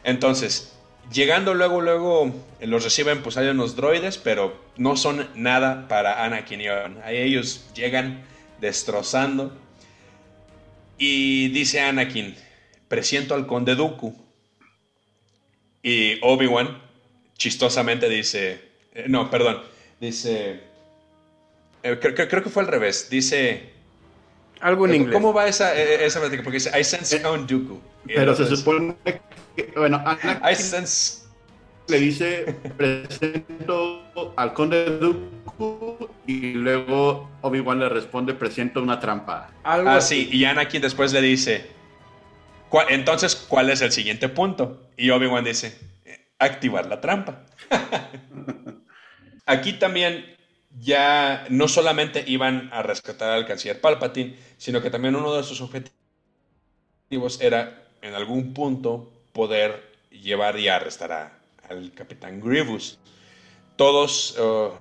Entonces, 0.03 0.77
llegando 1.13 1.55
luego, 1.55 1.81
luego, 1.81 2.35
los 2.61 2.83
reciben, 2.83 3.23
pues 3.23 3.37
hay 3.37 3.49
unos 3.49 3.77
droides, 3.77 4.19
pero 4.19 4.61
no 4.77 4.97
son 4.97 5.29
nada 5.35 5.87
para 5.89 6.25
Anakin 6.25 6.61
y 6.61 6.69
Obi-Wan. 6.69 7.03
Ellos 7.07 7.67
llegan 7.75 8.25
destrozando. 8.61 9.57
Y 10.99 11.49
dice 11.49 11.81
Anakin, 11.81 12.37
presiento 12.91 13.37
al 13.37 13.47
conde 13.47 13.77
Dooku. 13.77 14.13
Y 15.83 16.19
Obi-Wan 16.23 16.83
chistosamente 17.39 18.09
dice, 18.09 18.61
eh, 18.93 19.05
no, 19.09 19.31
perdón, 19.31 19.63
dice, 20.01 20.61
eh, 21.85 21.99
creo, 22.01 22.43
que 22.43 22.51
fue 22.51 22.65
al 22.65 22.69
revés, 22.69 23.09
dice... 23.09 23.71
Algo 24.61 24.87
en 24.87 24.97
inglés. 24.97 25.15
¿Cómo 25.15 25.33
va 25.33 25.47
esa, 25.47 25.75
eh, 25.75 26.05
esa 26.05 26.21
Porque 26.21 26.51
dice, 26.51 26.79
I 26.79 26.85
sense 26.85 27.23
Count 27.23 27.49
Dooku. 27.49 27.81
Pero 28.07 28.35
se 28.35 28.45
supone 28.45 28.97
que, 29.57 29.73
bueno, 29.77 30.05
I 30.51 30.55
sense... 30.57 31.23
le 31.87 31.99
dice, 31.99 32.57
presento 32.77 34.03
al 34.37 34.53
conde 34.53 34.99
Dooku 34.99 36.09
y 36.27 36.55
luego 36.55 37.31
Obi-Wan 37.43 37.79
le 37.79 37.89
responde, 37.89 38.35
presento 38.35 38.83
una 38.83 38.99
trampa. 38.99 39.53
ah, 39.63 40.01
sí, 40.01 40.29
y 40.33 40.45
Anakin 40.45 40.83
después 40.83 41.13
le 41.13 41.23
dice, 41.23 41.80
entonces, 42.89 43.35
¿cuál 43.35 43.71
es 43.71 43.81
el 43.81 43.93
siguiente 43.93 44.29
punto? 44.29 44.89
Y 44.97 45.11
Obi-Wan 45.11 45.45
dice, 45.45 45.79
activar 46.39 46.87
la 46.87 47.01
trampa. 47.01 47.45
Aquí 49.47 49.75
también 49.75 50.37
ya 50.79 51.47
no 51.49 51.69
solamente 51.69 52.25
iban 52.27 52.71
a 52.73 52.83
rescatar 52.83 53.31
al 53.31 53.47
canciller 53.47 53.81
Palpatine, 53.81 54.37
sino 54.57 54.81
que 54.81 54.91
también 54.91 55.17
uno 55.17 55.35
de 55.35 55.43
sus 55.43 55.61
objetivos 55.61 57.41
era 57.41 57.85
en 58.03 58.15
algún 58.15 58.55
punto 58.55 59.11
poder 59.33 59.91
llevar 60.11 60.59
y 60.59 60.69
arrestar 60.69 61.41
al 61.69 61.93
capitán 61.93 62.41
Grievous. 62.41 62.99
Todos, 63.77 64.39
uh, 64.39 64.73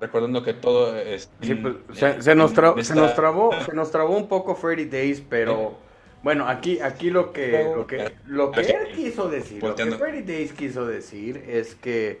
recordando 0.00 0.42
que 0.42 0.54
todo... 0.54 0.96
Es, 0.96 1.30
pues, 1.40 1.98
se, 2.22 2.34
nos 2.34 2.52
trabó, 2.52 2.82
se, 2.82 2.94
nos 2.94 3.90
trabó, 3.90 4.16
un 4.16 4.28
poco 4.28 4.54
Freddy 4.54 4.84
Days, 4.86 5.22
pero... 5.28 5.85
Bueno, 6.26 6.48
aquí, 6.48 6.80
aquí 6.80 7.10
lo 7.10 7.32
que, 7.32 7.70
lo 7.72 7.86
que, 7.86 8.10
lo 8.26 8.50
que 8.50 8.62
él 8.62 8.88
quiso 8.96 9.28
decir, 9.28 9.62
lo 9.62 9.76
que 9.76 9.92
Freddy 9.92 10.22
Days 10.22 10.52
quiso 10.52 10.84
decir 10.84 11.44
es 11.46 11.76
que 11.76 12.18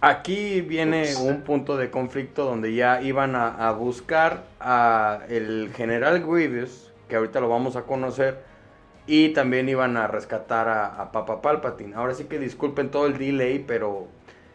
aquí 0.00 0.62
viene 0.62 1.14
un 1.20 1.42
punto 1.42 1.76
de 1.76 1.90
conflicto 1.90 2.44
donde 2.44 2.74
ya 2.74 3.02
iban 3.02 3.36
a, 3.36 3.70
buscar 3.70 4.42
a 4.58 5.20
el 5.28 5.70
general 5.76 6.26
Grievous, 6.26 6.90
que 7.08 7.14
ahorita 7.14 7.38
lo 7.38 7.48
vamos 7.48 7.76
a 7.76 7.82
conocer, 7.82 8.40
y 9.06 9.28
también 9.28 9.68
iban 9.68 9.96
a 9.96 10.08
rescatar 10.08 10.66
a, 10.66 11.00
a 11.00 11.12
Papa 11.12 11.40
Palpatine. 11.40 11.94
Ahora 11.94 12.14
sí 12.14 12.24
que 12.24 12.40
disculpen 12.40 12.90
todo 12.90 13.06
el 13.06 13.16
delay, 13.16 13.60
pero 13.64 14.08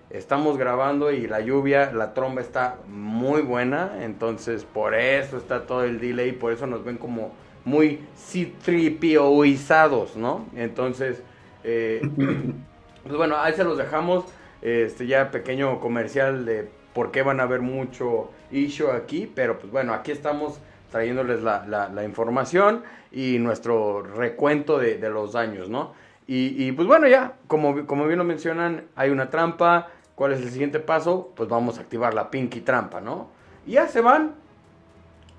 estamos 0.09 0.57
grabando 0.57 1.13
y 1.13 1.27
la 1.27 1.39
lluvia, 1.39 1.93
la 1.93 2.13
tromba 2.13 2.41
está 2.41 2.75
muy 2.89 3.41
buena, 3.41 4.03
entonces 4.03 4.65
por 4.65 4.95
eso 4.95 5.37
está 5.37 5.65
todo 5.65 5.85
el 5.85 6.01
delay, 6.01 6.33
por 6.33 6.51
eso 6.51 6.67
nos 6.67 6.83
ven 6.83 6.97
como 6.97 7.31
muy 7.65 8.01
citripioizados, 8.17 10.15
¿no? 10.15 10.45
Entonces, 10.55 11.21
eh, 11.63 12.01
pues 13.03 13.15
bueno, 13.15 13.37
ahí 13.37 13.53
se 13.53 13.63
los 13.63 13.77
dejamos. 13.77 14.25
Este 14.61 15.07
ya 15.07 15.31
pequeño 15.31 15.79
comercial 15.79 16.45
de 16.45 16.69
por 16.93 17.11
qué 17.11 17.21
van 17.23 17.39
a 17.39 17.43
haber 17.43 17.61
mucho 17.61 18.29
issue 18.51 18.91
aquí, 18.91 19.31
pero 19.33 19.57
pues 19.57 19.71
bueno, 19.71 19.93
aquí 19.93 20.11
estamos 20.11 20.59
trayéndoles 20.91 21.41
la, 21.41 22.03
información 22.03 22.83
y 23.11 23.37
nuestro 23.39 24.01
recuento 24.01 24.77
de, 24.79 24.97
los 25.09 25.33
daños, 25.33 25.69
¿no? 25.69 25.93
Y, 26.31 26.71
pues 26.73 26.87
bueno, 26.87 27.07
ya, 27.07 27.33
como, 27.47 27.87
como 27.87 28.05
bien 28.05 28.19
lo 28.19 28.23
mencionan, 28.23 28.85
hay 28.95 29.09
una 29.09 29.31
trampa. 29.31 29.87
¿Cuál 30.13 30.33
es 30.33 30.41
el 30.41 30.51
siguiente 30.51 30.79
paso? 30.79 31.31
Pues 31.35 31.49
vamos 31.49 31.79
a 31.79 31.81
activar 31.81 32.13
la 32.13 32.29
Pinky 32.29 32.61
trampa, 32.61 33.01
¿no? 33.01 33.29
Y 33.65 33.71
ya 33.71 33.87
se 33.87 34.01
van 34.01 34.35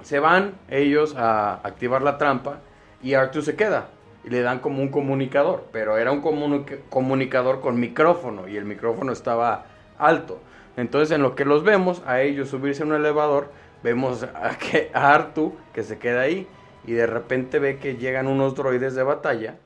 se 0.02 0.18
van 0.18 0.54
ellos 0.68 1.14
a 1.16 1.54
activar 1.62 2.02
la 2.02 2.18
trampa 2.18 2.60
y 3.02 3.14
Arthur 3.14 3.42
se 3.42 3.56
queda 3.56 3.88
y 4.24 4.30
le 4.30 4.42
dan 4.42 4.58
como 4.58 4.82
un 4.82 4.88
comunicador, 4.88 5.64
pero 5.72 5.96
era 5.96 6.12
un 6.12 6.20
comunicador 6.20 7.60
con 7.60 7.80
micrófono 7.80 8.48
y 8.48 8.56
el 8.56 8.64
micrófono 8.64 9.12
estaba 9.12 9.66
alto. 9.98 10.40
Entonces 10.76 11.14
en 11.14 11.22
lo 11.22 11.34
que 11.34 11.44
los 11.44 11.64
vemos, 11.64 12.02
a 12.06 12.20
ellos 12.20 12.48
subirse 12.48 12.82
en 12.82 12.90
un 12.90 12.96
elevador, 12.96 13.50
vemos 13.82 14.22
a, 14.22 14.58
que, 14.58 14.90
a 14.92 15.14
Artu 15.14 15.54
que 15.72 15.82
se 15.82 15.98
queda 15.98 16.22
ahí 16.22 16.46
y 16.86 16.92
de 16.92 17.06
repente 17.06 17.58
ve 17.58 17.78
que 17.78 17.96
llegan 17.96 18.26
unos 18.26 18.54
droides 18.54 18.94
de 18.94 19.02
batalla. 19.02 19.56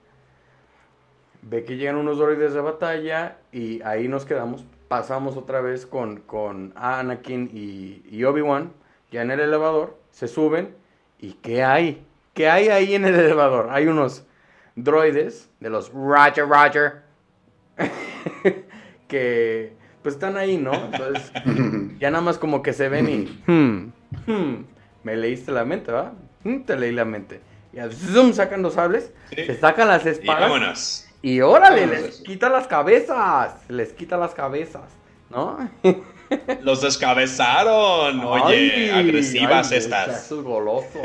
Ve 1.42 1.64
que 1.64 1.76
llegan 1.76 1.96
unos 1.96 2.18
droides 2.18 2.54
de 2.54 2.60
batalla 2.60 3.38
y 3.52 3.82
ahí 3.82 4.08
nos 4.08 4.24
quedamos. 4.24 4.64
Pasamos 4.88 5.36
otra 5.36 5.60
vez 5.60 5.84
con, 5.86 6.20
con 6.20 6.72
Anakin 6.76 7.50
y, 7.52 8.02
y 8.08 8.24
Obi-Wan 8.24 8.72
ya 9.10 9.22
en 9.22 9.30
el 9.30 9.40
elevador 9.40 9.96
se 10.14 10.28
suben 10.28 10.74
y 11.18 11.32
¿qué 11.34 11.64
hay? 11.64 12.04
¿Qué 12.32 12.48
hay 12.48 12.68
ahí 12.68 12.94
en 12.94 13.04
el 13.04 13.14
elevador? 13.14 13.68
Hay 13.70 13.88
unos 13.88 14.24
droides 14.76 15.50
de 15.60 15.70
los 15.70 15.92
Roger 15.92 16.48
Roger 16.48 17.02
que 19.08 19.72
pues 20.02 20.14
están 20.14 20.36
ahí, 20.36 20.56
¿no? 20.56 20.72
Entonces 20.72 21.32
ya 21.98 22.10
nada 22.10 22.22
más 22.22 22.38
como 22.38 22.62
que 22.62 22.72
se 22.72 22.88
ven 22.88 23.08
y 23.08 23.42
hmm, 23.50 23.92
hmm, 24.26 24.64
me 25.02 25.16
leíste 25.16 25.50
la 25.50 25.64
mente, 25.64 25.90
¿va? 25.90 26.12
Hmm, 26.44 26.60
te 26.60 26.76
leí 26.76 26.92
la 26.92 27.04
mente. 27.04 27.40
Y 27.72 27.78
zoom, 27.92 28.32
sacan 28.32 28.62
los 28.62 28.74
sables, 28.74 29.12
se 29.30 29.58
sacan 29.58 29.88
las 29.88 30.06
espadas. 30.06 31.10
Y, 31.22 31.32
y 31.32 31.40
órale, 31.40 31.88
les 31.88 32.20
quita 32.20 32.48
las 32.48 32.68
cabezas, 32.68 33.56
les 33.68 33.92
quita 33.92 34.16
las 34.16 34.32
cabezas, 34.32 34.92
¿no? 35.28 35.58
Los 36.62 36.82
descabezaron. 36.82 38.24
Oye, 38.24 38.92
agresivas 38.92 39.72
estas. 39.72 40.30
goloso. 40.30 40.88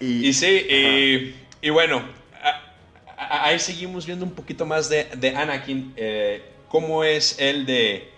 y, 0.00 0.32
sí, 0.32 1.34
y, 1.60 1.70
bueno, 1.70 2.02
ahí 3.16 3.58
seguimos 3.58 4.06
viendo 4.06 4.24
un 4.24 4.32
poquito 4.32 4.64
más 4.66 4.88
de, 4.88 5.34
Anakin. 5.36 5.92
Eh, 5.96 6.44
cómo 6.68 7.02
es 7.04 7.38
el 7.40 7.66
de 7.66 8.08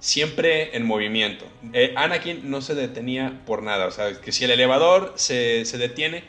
siempre 0.00 0.76
en 0.76 0.84
movimiento. 0.84 1.46
Eh, 1.72 1.92
Anakin 1.96 2.50
no 2.50 2.60
se 2.62 2.74
detenía 2.74 3.40
por 3.46 3.62
nada. 3.62 3.86
O 3.86 3.90
sea, 3.90 4.20
que 4.20 4.32
si 4.32 4.44
el 4.44 4.50
elevador 4.50 5.14
se, 5.16 5.64
se 5.64 5.78
detiene 5.78 6.24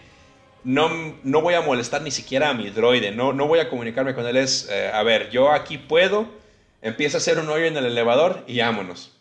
no, 0.63 1.15
no 1.23 1.41
voy 1.41 1.53
a 1.53 1.61
molestar 1.61 2.01
ni 2.01 2.11
siquiera 2.11 2.49
a 2.49 2.53
mi 2.53 2.69
droide, 2.69 3.11
no, 3.11 3.33
no 3.33 3.47
voy 3.47 3.59
a 3.59 3.69
comunicarme 3.69 4.13
con 4.13 4.25
él, 4.25 4.37
es, 4.37 4.67
eh, 4.69 4.91
a 4.93 5.03
ver, 5.03 5.29
yo 5.29 5.51
aquí 5.51 5.77
puedo, 5.77 6.27
empieza 6.81 7.17
a 7.17 7.19
hacer 7.19 7.39
un 7.39 7.49
hoyo 7.49 7.65
en 7.65 7.77
el 7.77 7.85
elevador 7.85 8.43
y 8.47 8.59
vámonos. 8.59 9.15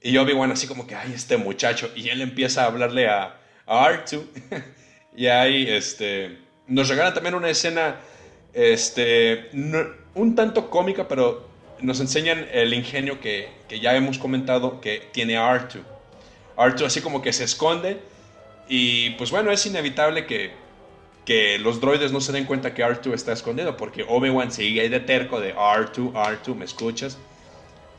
Y 0.00 0.12
yo 0.12 0.22
Obi-Wan 0.22 0.52
así 0.52 0.66
como 0.66 0.86
que, 0.86 0.94
ay, 0.94 1.12
este 1.14 1.36
muchacho, 1.36 1.90
y 1.96 2.08
él 2.08 2.20
empieza 2.20 2.64
a 2.64 2.66
hablarle 2.66 3.08
a, 3.08 3.36
a 3.66 3.90
R2, 3.90 4.22
y 5.16 5.26
ahí, 5.26 5.68
este, 5.68 6.38
nos 6.66 6.88
regalan 6.88 7.14
también 7.14 7.34
una 7.34 7.50
escena, 7.50 7.96
este, 8.52 9.50
un 10.14 10.34
tanto 10.34 10.70
cómica, 10.70 11.08
pero 11.08 11.48
nos 11.80 12.00
enseñan 12.00 12.46
el 12.52 12.72
ingenio 12.72 13.20
que, 13.20 13.48
que 13.68 13.80
ya 13.80 13.94
hemos 13.96 14.18
comentado 14.18 14.80
que 14.80 15.02
tiene 15.12 15.34
R2. 15.36 15.80
R2 16.56 16.86
así 16.86 17.00
como 17.00 17.20
que 17.20 17.32
se 17.32 17.44
esconde 17.44 17.98
y 18.68 19.10
pues 19.10 19.30
bueno, 19.30 19.50
es 19.50 19.64
inevitable 19.66 20.26
que, 20.26 20.52
que 21.26 21.58
los 21.58 21.80
droides 21.80 22.12
no 22.12 22.20
se 22.20 22.32
den 22.32 22.44
cuenta 22.44 22.72
que 22.72 22.82
R2 22.82 23.12
está 23.12 23.32
escondido 23.32 23.76
porque 23.76 24.06
Obi-Wan 24.08 24.50
sigue 24.50 24.80
ahí 24.80 24.88
de 24.88 25.00
terco 25.00 25.40
de 25.40 25.54
R2, 25.54 26.12
R2, 26.12 26.54
¿me 26.54 26.64
escuchas? 26.64 27.18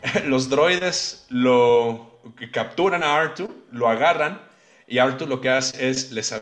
los 0.26 0.50
droides 0.50 1.28
lo 1.30 2.20
capturan 2.52 3.04
a 3.04 3.22
R2, 3.24 3.50
lo 3.72 3.90
agarran 3.90 4.42
y 4.88 4.98
R2 4.98 5.28
lo 5.28 5.42
que 5.42 5.50
hace 5.50 5.90
es 5.90 6.12
les 6.12 6.34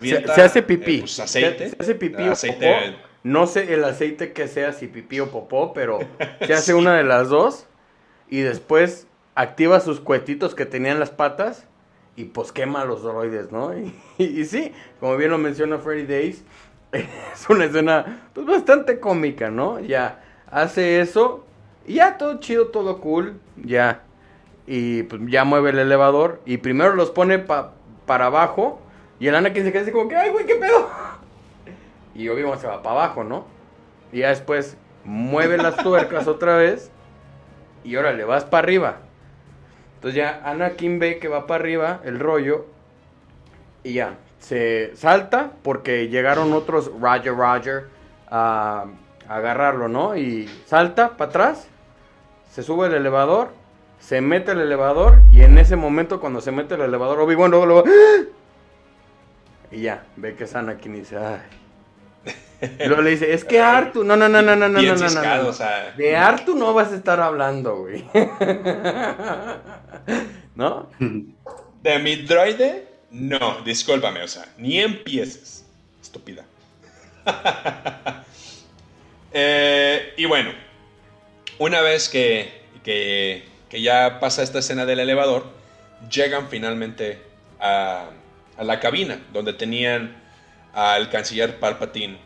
se, 0.00 0.42
hace 0.42 0.62
pipí. 0.62 0.96
Eh, 0.96 1.00
pues, 1.00 1.18
aceite. 1.18 1.70
Se, 1.70 1.76
hace 1.78 1.94
pipí 1.96 2.22
aceite. 2.22 2.96
No 3.24 3.46
sé 3.48 3.74
el 3.74 3.82
aceite 3.82 4.32
que 4.32 4.46
sea, 4.46 4.72
si 4.72 4.86
pipí 4.86 5.18
o 5.18 5.30
popó, 5.30 5.72
pero 5.72 5.98
se 6.46 6.54
hace 6.54 6.72
una 6.74 6.96
de 6.96 7.02
las 7.02 7.28
dos. 7.28 7.66
Y 8.30 8.40
después 8.40 9.08
activa 9.34 9.80
sus 9.80 10.00
cuetitos 10.00 10.54
que 10.54 10.66
tenían 10.66 11.00
las 11.00 11.10
patas 11.10 11.66
y 12.18 12.24
pues 12.24 12.50
quema 12.50 12.84
los 12.84 13.04
droides, 13.04 13.52
¿no? 13.52 13.70
Y, 14.18 14.44
sí, 14.44 14.72
como 14.98 15.16
bien 15.16 15.30
lo 15.30 15.38
menciona 15.38 15.78
Freddy 15.78 16.04
Days, 16.04 16.44
es 16.92 17.48
una 17.48 17.66
escena 17.66 18.22
pues 18.32 18.44
bastante 18.44 18.98
cómica, 18.98 19.50
¿no? 19.50 19.78
Ya 19.78 20.20
hace 20.50 21.00
eso 21.00 21.44
y 21.86 21.94
ya 21.94 22.18
todo 22.18 22.40
chido, 22.40 22.68
todo 22.68 23.00
cool, 23.00 23.38
ya. 23.56 24.02
Y 24.66 25.04
pues 25.04 25.22
ya 25.26 25.44
mueve 25.44 25.70
el 25.70 25.78
elevador 25.78 26.40
y 26.44 26.56
primero 26.58 26.94
los 26.94 27.12
pone 27.12 27.38
para 27.38 28.26
abajo 28.26 28.80
y 29.20 29.28
el 29.28 29.36
Anakin 29.36 29.62
se 29.62 29.72
queda 29.72 29.82
así 29.82 29.92
como 29.92 30.08
que, 30.08 30.16
ay, 30.16 30.30
güey, 30.30 30.44
¿qué 30.44 30.56
pedo? 30.56 30.88
Y 32.16 32.28
Obi-Wan 32.28 32.58
se 32.58 32.66
va 32.66 32.82
para 32.82 32.96
abajo, 32.96 33.22
¿no? 33.22 33.44
Y 34.10 34.20
ya 34.20 34.30
después 34.30 34.76
mueve 35.04 35.56
las 35.56 35.76
tuercas 35.76 36.26
otra 36.26 36.56
vez 36.56 36.90
y 37.84 37.94
ahora 37.94 38.12
le 38.12 38.24
vas 38.24 38.44
para 38.44 38.64
arriba. 38.64 38.96
Entonces 39.98 40.14
ya 40.14 40.42
Anakin 40.44 41.00
ve 41.00 41.18
que 41.18 41.26
va 41.26 41.48
para 41.48 41.60
arriba 41.60 42.00
el 42.04 42.20
rollo 42.20 42.66
y 43.82 43.94
ya 43.94 44.14
se 44.38 44.94
salta 44.94 45.50
porque 45.64 46.06
llegaron 46.06 46.52
otros 46.52 46.92
Roger 47.00 47.34
Roger 47.34 47.88
a, 48.30 48.84
agarrarlo, 49.28 49.88
¿no? 49.88 50.16
Y 50.16 50.48
salta 50.66 51.16
para 51.16 51.30
atrás, 51.30 51.68
se 52.48 52.62
sube 52.62 52.86
el 52.86 52.94
elevador, 52.94 53.48
se 53.98 54.20
mete 54.20 54.52
el 54.52 54.60
elevador 54.60 55.18
y 55.32 55.42
en 55.42 55.58
ese 55.58 55.74
momento 55.74 56.20
cuando 56.20 56.40
se 56.40 56.52
mete 56.52 56.76
el 56.76 56.82
elevador 56.82 57.18
Obi-Wan 57.18 57.50
luego, 57.50 57.66
luego 57.66 57.84
y 59.72 59.80
ya, 59.80 60.04
ve 60.14 60.36
que 60.36 60.44
es 60.44 60.54
Anakin 60.54 60.94
y 60.94 60.98
dice, 61.00 61.18
ay. 61.18 61.40
Luego 62.60 63.02
le 63.02 63.10
dice, 63.10 63.32
es 63.32 63.44
que 63.44 63.60
Artu, 63.60 64.02
no, 64.04 64.16
no, 64.16 64.28
no, 64.28 64.42
no, 64.42 64.56
no, 64.56 64.68
no, 64.68 64.80
no, 64.82 64.94
no, 64.94 65.08
no. 65.08 65.52
De 65.96 66.16
Artu 66.16 66.56
no 66.56 66.74
vas 66.74 66.92
a 66.92 66.96
estar 66.96 67.20
hablando, 67.20 67.76
güey. 67.76 68.04
¿No? 70.54 70.90
De 71.82 71.98
mi 72.00 72.16
droide, 72.16 72.86
no, 73.10 73.62
discúlpame, 73.64 74.22
o 74.22 74.28
sea, 74.28 74.46
ni 74.58 74.80
empieces, 74.80 75.64
estúpida. 76.02 76.44
eh, 79.32 80.14
y 80.16 80.24
bueno, 80.24 80.50
una 81.58 81.80
vez 81.80 82.08
que, 82.08 82.62
que, 82.82 83.44
que 83.68 83.80
ya 83.82 84.18
pasa 84.18 84.42
esta 84.42 84.58
escena 84.58 84.84
del 84.84 84.98
elevador, 85.00 85.46
llegan 86.10 86.48
finalmente 86.48 87.22
a 87.60 88.08
a 88.58 88.64
la 88.64 88.80
cabina 88.80 89.20
donde 89.32 89.52
tenían 89.52 90.16
al 90.74 91.08
canciller 91.08 91.58
Palpatine 91.58 92.18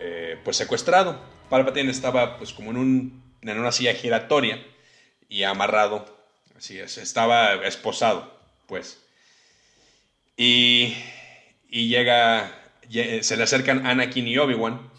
eh, 0.00 0.38
pues 0.44 0.56
secuestrado. 0.56 1.20
Palpatine 1.48 1.90
estaba 1.90 2.38
pues 2.38 2.52
como 2.52 2.70
en, 2.70 2.76
un, 2.76 3.22
en 3.42 3.58
una 3.58 3.72
silla 3.72 3.94
giratoria 3.94 4.64
y 5.28 5.42
amarrado, 5.42 6.06
así 6.56 6.78
es, 6.78 6.98
estaba 6.98 7.54
esposado, 7.66 8.38
pues. 8.66 9.02
Y, 10.36 10.94
y 11.68 11.88
llega, 11.88 12.52
se 13.20 13.36
le 13.36 13.42
acercan 13.42 13.86
Anakin 13.86 14.26
y 14.26 14.38
Obi-Wan 14.38 14.90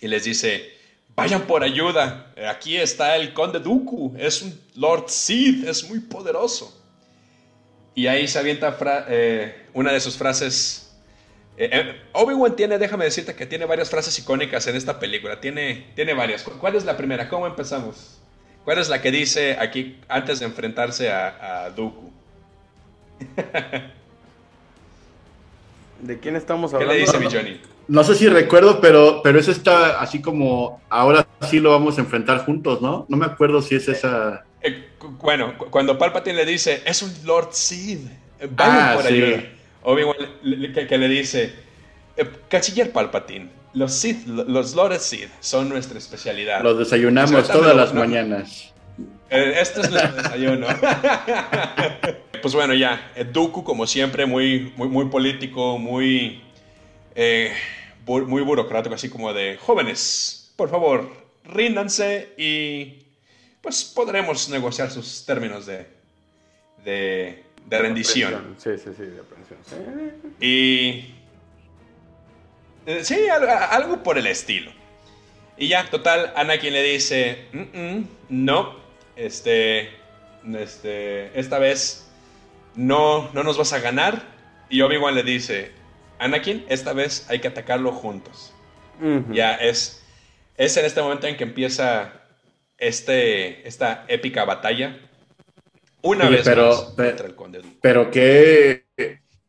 y 0.00 0.08
les 0.08 0.24
dice, 0.24 0.72
vayan 1.14 1.46
por 1.46 1.62
ayuda, 1.64 2.32
aquí 2.48 2.76
está 2.76 3.16
el 3.16 3.32
conde 3.32 3.60
Dooku, 3.60 4.14
es 4.18 4.42
un 4.42 4.60
Lord 4.74 5.08
Sith, 5.08 5.66
es 5.66 5.84
muy 5.88 6.00
poderoso. 6.00 6.78
Y 7.94 8.06
ahí 8.06 8.26
se 8.26 8.38
avienta 8.38 8.76
eh, 9.08 9.66
una 9.74 9.92
de 9.92 10.00
sus 10.00 10.16
frases. 10.16 10.81
Eh, 11.62 11.70
eh, 11.70 11.94
Obi-Wan 12.10 12.56
tiene, 12.56 12.76
déjame 12.76 13.04
decirte 13.04 13.36
que 13.36 13.46
tiene 13.46 13.66
varias 13.66 13.88
frases 13.88 14.18
icónicas 14.18 14.66
en 14.66 14.74
esta 14.74 14.98
película. 14.98 15.40
Tiene, 15.40 15.86
tiene 15.94 16.12
varias. 16.12 16.42
¿Cuál 16.42 16.74
es 16.74 16.84
la 16.84 16.96
primera? 16.96 17.28
¿Cómo 17.28 17.46
empezamos? 17.46 18.18
¿Cuál 18.64 18.78
es 18.78 18.88
la 18.88 19.00
que 19.00 19.12
dice 19.12 19.56
aquí 19.60 20.00
antes 20.08 20.40
de 20.40 20.46
enfrentarse 20.46 21.12
a, 21.12 21.66
a 21.66 21.70
Dooku? 21.70 22.10
¿De 26.00 26.18
quién 26.18 26.34
estamos 26.34 26.74
hablando? 26.74 26.94
¿Qué 26.94 26.98
le 26.98 27.06
dice 27.06 27.20
mi 27.20 27.26
Johnny? 27.26 27.60
No 27.86 28.02
sé 28.02 28.16
si 28.16 28.28
recuerdo, 28.28 28.80
pero, 28.80 29.20
pero 29.22 29.38
eso 29.38 29.52
está 29.52 30.00
así 30.00 30.20
como 30.20 30.82
ahora 30.90 31.28
sí 31.48 31.60
lo 31.60 31.70
vamos 31.70 31.96
a 31.96 32.00
enfrentar 32.00 32.44
juntos, 32.44 32.82
¿no? 32.82 33.06
No 33.08 33.16
me 33.16 33.26
acuerdo 33.26 33.62
si 33.62 33.76
es 33.76 33.86
esa. 33.86 34.44
Eh, 34.62 34.88
bueno, 35.20 35.54
cuando 35.70 35.96
Palpatine 35.96 36.38
le 36.38 36.44
dice, 36.44 36.82
es 36.84 37.02
un 37.02 37.14
Lord 37.24 37.50
Sid, 37.52 38.00
eh, 38.40 38.48
vaya 38.50 38.90
ah, 38.90 38.94
por 38.96 39.06
ayuda. 39.06 39.44
Obi-Wan 39.82 40.16
que, 40.72 40.98
le 40.98 41.08
dice, 41.08 41.52
eh, 42.16 42.28
Canciller 42.48 42.92
Palpatine, 42.92 43.50
los 43.74 43.92
Sith, 43.92 44.26
los 44.26 44.74
Lord 44.74 44.98
Sid 45.00 45.28
son 45.40 45.68
nuestra 45.68 45.98
especialidad. 45.98 46.62
Los 46.62 46.78
desayunamos 46.78 47.48
todas 47.48 47.74
las 47.74 47.94
mañanas. 47.94 48.72
Esto 49.30 49.80
es 49.80 49.88
el 49.88 50.16
desayuno. 50.16 50.66
pues 52.42 52.54
bueno, 52.54 52.74
ya, 52.74 53.12
Dooku 53.32 53.64
como 53.64 53.86
siempre, 53.86 54.26
muy, 54.26 54.72
muy, 54.76 54.88
muy 54.88 55.06
político, 55.06 55.78
muy, 55.78 56.42
muy 58.06 58.42
burocrático, 58.42 58.94
así 58.94 59.08
como 59.08 59.32
de, 59.32 59.56
jóvenes, 59.56 60.52
por 60.56 60.68
favor, 60.68 61.08
ríndanse 61.44 62.34
y 62.36 63.02
pues 63.60 63.84
podremos 63.84 64.48
negociar 64.48 64.90
sus 64.90 65.24
términos 65.24 65.66
de, 65.66 65.86
de, 66.84 67.44
rendición. 67.78 68.56
Sí, 68.58 68.70
sí, 68.76 68.90
sí, 68.96 69.02
de 69.04 69.20
aprensión. 69.20 69.58
Y... 70.40 71.14
Eh, 72.86 73.04
sí, 73.04 73.28
algo, 73.28 74.02
por 74.02 74.18
el 74.18 74.26
estilo. 74.26 74.72
Y 75.56 75.68
ya, 75.68 75.88
total, 75.88 76.32
Anakin 76.34 76.72
le 76.72 76.82
dice, 76.82 77.46
no, 78.28 78.76
este, 79.14 79.90
este, 80.58 81.38
esta 81.38 81.58
vez 81.58 82.10
no, 82.74 83.30
no 83.32 83.44
nos 83.44 83.58
vas 83.58 83.72
a 83.72 83.78
ganar. 83.78 84.22
Y 84.68 84.80
Obi-Wan 84.80 85.14
le 85.14 85.22
dice, 85.22 85.70
Anakin, 86.18 86.64
esta 86.68 86.92
vez 86.92 87.26
hay 87.28 87.40
que 87.40 87.48
atacarlo 87.48 87.92
juntos. 87.92 88.52
Ya 89.30 89.54
es, 89.54 90.04
es 90.56 90.76
en 90.76 90.84
este 90.84 91.02
momento 91.02 91.26
en 91.26 91.36
que 91.36 91.42
empieza 91.42 92.12
este, 92.78 93.66
esta 93.66 94.04
épica 94.08 94.44
batalla. 94.44 94.98
Una 96.02 96.28
vez 96.28 96.42
pero, 96.44 96.68
más 96.68 96.80
contra 96.80 97.26
el 97.26 97.34
Conde 97.34 97.58
Dooku. 97.58 97.76
Pero 97.80 98.10
que 98.10 98.86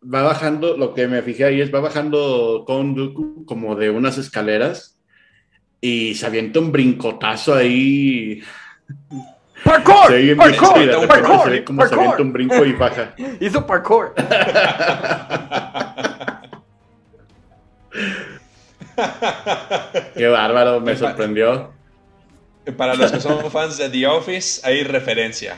va 0.01 0.23
bajando, 0.23 0.77
lo 0.77 0.93
que 0.93 1.07
me 1.07 1.21
fijé 1.21 1.45
ahí 1.45 1.61
es 1.61 1.73
va 1.73 1.79
bajando 1.79 2.63
con 2.65 2.95
Dooku 2.95 3.45
como 3.45 3.75
de 3.75 3.89
unas 3.89 4.17
escaleras 4.17 4.99
y 5.81 6.15
se 6.15 6.25
avienta 6.25 6.59
un 6.59 6.71
brincotazo 6.71 7.55
ahí. 7.55 8.41
¡Parkour! 9.63 10.07
Se 10.07 10.35
parkour, 10.35 11.07
parkour, 11.07 11.43
se 11.43 11.49
ve 11.49 11.63
como 11.63 11.85
se 11.85 11.95
avienta 11.95 12.21
un 12.21 12.33
brinco 12.33 12.65
y 12.65 12.73
baja. 12.73 13.13
Hizo 13.39 13.65
parkour. 13.65 14.13
Qué 20.15 20.27
bárbaro, 20.27 20.79
me 20.81 20.95
sorprendió. 20.95 21.71
Para 22.77 22.95
los 22.95 23.11
que 23.11 23.19
son 23.19 23.51
fans 23.51 23.77
de 23.77 23.89
The 23.89 24.07
Office, 24.07 24.61
hay 24.63 24.83
referencia. 24.83 25.57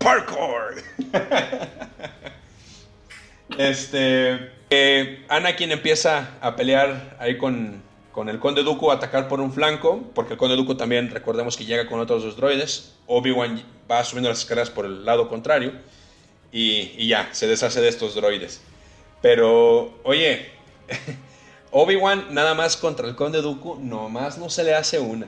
Parkour. 0.00 0.82
este. 3.58 4.50
Eh, 4.70 5.24
Anakin 5.28 5.72
empieza 5.72 6.38
a 6.40 6.56
pelear 6.56 7.16
ahí 7.18 7.36
con, 7.36 7.82
el 8.28 8.38
Conde 8.38 8.62
Dooku, 8.62 8.90
a 8.90 8.94
atacar 8.94 9.28
por 9.28 9.40
un 9.40 9.52
flanco, 9.52 10.10
porque 10.14 10.34
el 10.34 10.38
Conde 10.38 10.56
Dooku 10.56 10.76
también, 10.76 11.10
recordemos 11.10 11.56
que 11.56 11.64
llega 11.64 11.86
con 11.86 12.00
otros 12.00 12.22
dos 12.22 12.36
droides. 12.36 12.94
Obi-Wan 13.06 13.62
va 13.90 14.04
subiendo 14.04 14.28
las 14.28 14.38
escaleras 14.38 14.70
por 14.70 14.86
el 14.86 15.04
lado 15.04 15.28
contrario 15.28 15.72
y, 16.52 16.92
y 16.96 17.08
ya, 17.08 17.28
se 17.32 17.46
deshace 17.46 17.80
de 17.80 17.88
estos 17.88 18.14
droides. 18.14 18.62
Pero, 19.20 19.98
oye, 20.04 20.50
Obi-Wan 21.72 22.28
nada 22.30 22.54
más 22.54 22.76
contra 22.76 23.06
el 23.06 23.16
Conde 23.16 23.42
Dooku, 23.42 23.78
nomás 23.80 24.38
no 24.38 24.48
se 24.48 24.64
le 24.64 24.74
hace 24.74 24.98
una. 24.98 25.26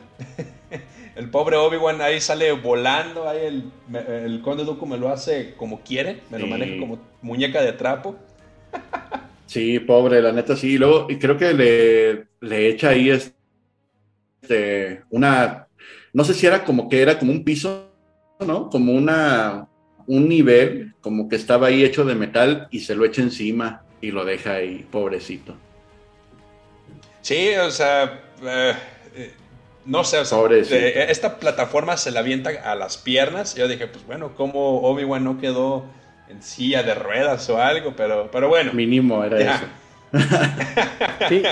el 1.15 1.29
pobre 1.29 1.57
Obi-Wan 1.57 2.01
ahí 2.01 2.21
sale 2.21 2.53
volando, 2.53 3.29
ahí 3.29 3.45
el, 3.45 3.73
el, 4.09 4.41
Conde 4.43 4.65
Dooku 4.65 4.87
me 4.87 4.97
lo 4.97 5.11
hace 5.11 5.55
como 5.57 5.81
quiere, 5.81 6.21
me 6.31 6.39
lo 6.39 6.47
maneja 6.47 6.79
como 6.79 6.99
muñeca 7.21 7.61
de 7.63 7.73
trapo. 7.73 8.17
sí, 9.47 9.79
pobre, 9.81 10.23
la 10.23 10.33
neta 10.33 10.57
sí. 10.57 10.73
Y 10.73 10.79
luego 10.79 11.07
y 11.11 11.19
creo 11.19 11.37
que 11.37 11.53
le, 11.53 12.27
le 12.41 12.69
echa 12.69 12.91
ahí 12.91 13.11
este, 13.11 15.03
una, 15.11 15.69
no 16.13 16.25
sé 16.25 16.35
si 16.35 16.47
era 16.47 16.65
como 16.65 16.89
que 16.89 17.03
era 17.03 17.19
como 17.19 17.33
un 17.33 17.45
piso, 17.45 17.91
¿no? 18.41 18.71
Como 18.71 18.93
una, 18.93 19.69
un 20.07 20.29
nivel, 20.29 20.95
como 21.01 21.29
que 21.29 21.37
estaba 21.37 21.67
ahí 21.69 21.85
hecho 21.85 22.05
de 22.05 22.15
metal 22.15 22.69
y 22.71 22.81
se 22.81 22.95
lo 22.95 23.05
echa 23.05 23.23
encima 23.23 23.85
y 24.01 24.11
lo 24.11 24.25
deja 24.25 24.55
ahí, 24.55 24.87
pobrecito. 24.91 25.55
Sí, 27.21 27.55
o 27.55 27.71
sea, 27.71 28.21
eh, 28.43 28.75
eh, 29.15 29.33
no 29.85 30.05
sé, 30.05 30.19
o 30.19 30.25
sea, 30.25 30.39
eh, 30.51 31.07
esta 31.11 31.39
plataforma 31.39 31.97
se 31.97 32.11
la 32.11 32.21
avienta 32.21 32.51
a 32.65 32.75
las 32.75 32.97
piernas. 32.99 33.55
Yo 33.55 33.69
dije, 33.69 33.87
pues 33.87 34.07
bueno, 34.07 34.33
¿cómo 34.37 34.83
Obi-Wan 34.83 35.25
no 35.25 35.39
quedó 35.39 35.85
en 36.29 36.43
silla 36.43 36.83
de 36.83 36.95
ruedas 36.95 37.49
o 37.51 37.61
algo? 37.61 37.95
Pero, 37.97 38.31
pero 38.31 38.49
bueno. 38.49 38.73
Mínimo 38.73 39.25
era 39.25 39.57
eso. 39.57 39.65
sí, 41.29 41.43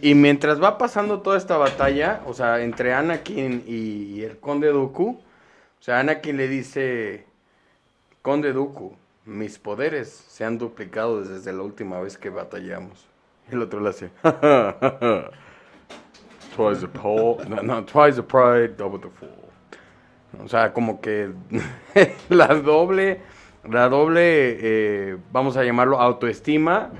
y, 0.00 0.14
mientras 0.14 0.62
va 0.62 0.78
pasando 0.78 1.20
toda 1.20 1.36
esta 1.36 1.58
batalla, 1.58 2.22
o 2.26 2.32
sea, 2.32 2.62
entre 2.62 2.94
Anakin 2.94 3.62
y 3.66 4.22
el 4.22 4.38
Conde 4.38 4.68
Dooku, 4.68 5.20
o 5.78 5.82
sea, 5.82 6.00
Anakin 6.00 6.38
le 6.38 6.48
dice, 6.48 7.26
Conde 8.22 8.54
Dooku, 8.54 8.96
mis 9.26 9.58
poderes 9.58 10.24
se 10.28 10.44
han 10.44 10.56
duplicado 10.56 11.22
desde 11.22 11.52
la 11.52 11.62
última 11.62 12.00
vez 12.00 12.16
que 12.16 12.30
batallamos. 12.30 13.06
El 13.50 13.62
otro 13.62 13.80
le 13.80 13.90
hace, 13.90 14.10
twice 16.56 16.80
the 16.80 16.88
power, 16.88 17.36
no, 17.46 17.84
twice 17.84 18.16
the 18.16 18.22
pride, 18.22 18.76
double 18.76 18.98
the 18.98 19.10
fall. 19.10 19.28
O 20.42 20.48
sea, 20.48 20.72
como 20.72 21.00
que 21.00 21.30
la 22.30 22.48
doble, 22.48 23.20
la 23.68 23.88
doble, 23.88 24.56
eh, 24.60 25.16
vamos 25.32 25.56
a 25.56 25.64
llamarlo 25.64 26.00
autoestima, 26.00 26.90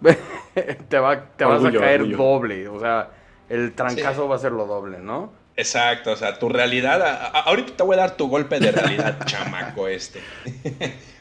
te 0.88 0.98
va, 0.98 1.24
te 1.36 1.44
vas 1.44 1.64
a 1.64 1.72
caer 1.72 2.16
doble. 2.16 2.68
O 2.68 2.78
sea, 2.78 3.10
el 3.48 3.72
trancazo 3.72 4.28
va 4.28 4.36
a 4.36 4.38
ser 4.38 4.52
lo 4.52 4.66
doble, 4.66 4.98
¿no? 4.98 5.32
Exacto, 5.56 6.12
o 6.12 6.16
sea, 6.16 6.38
tu 6.38 6.48
realidad. 6.48 7.32
ahorita 7.44 7.76
te 7.76 7.82
voy 7.82 7.96
a 7.96 8.00
dar 8.00 8.16
tu 8.16 8.28
golpe 8.28 8.60
de 8.60 8.70
realidad, 8.70 9.18
chamaco 9.24 9.88
este. 9.88 10.20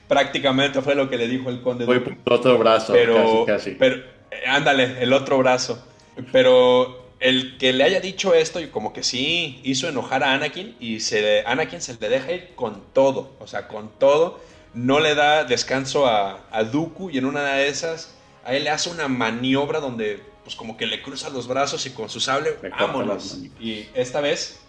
Prácticamente 0.07 0.81
fue 0.81 0.93
lo 0.93 1.09
que 1.09 1.17
le 1.17 1.27
dijo 1.27 1.49
el 1.49 1.61
conde. 1.61 1.85
Voy 1.85 1.99
por 1.99 2.33
otro 2.33 2.57
brazo, 2.57 2.93
pero, 2.93 3.45
casi, 3.45 3.71
Pero, 3.71 3.95
eh, 3.95 4.43
ándale, 4.47 5.01
el 5.01 5.11
otro 5.11 5.39
brazo. 5.39 5.83
Pero 6.31 7.06
el 7.19 7.57
que 7.57 7.73
le 7.73 7.83
haya 7.83 7.99
dicho 7.99 8.33
esto, 8.33 8.59
y 8.59 8.67
como 8.67 8.93
que 8.93 9.03
sí 9.03 9.59
hizo 9.63 9.87
enojar 9.87 10.23
a 10.23 10.33
Anakin, 10.33 10.75
y 10.79 10.99
se, 10.99 11.43
Anakin 11.45 11.81
se 11.81 11.97
le 11.99 12.09
deja 12.09 12.31
ir 12.31 12.55
con 12.55 12.81
todo, 12.93 13.35
o 13.39 13.47
sea, 13.47 13.67
con 13.67 13.89
todo. 13.97 14.39
No 14.73 14.99
le 14.99 15.15
da 15.15 15.43
descanso 15.43 16.07
a, 16.07 16.45
a 16.51 16.63
Dooku, 16.63 17.09
y 17.09 17.17
en 17.17 17.25
una 17.25 17.43
de 17.43 17.67
esas 17.67 18.17
Ahí 18.47 18.63
le 18.63 18.69
hace 18.69 18.89
una 18.89 19.09
maniobra 19.09 19.81
donde, 19.81 20.23
pues 20.45 20.55
como 20.55 20.77
que 20.77 20.85
le 20.85 21.01
cruza 21.01 21.29
los 21.29 21.49
brazos 21.49 21.85
y 21.85 21.89
con 21.89 22.07
su 22.07 22.21
sable, 22.21 22.55
vámonos. 22.79 23.39
Y 23.59 23.89
esta 23.93 24.21
vez 24.21 24.61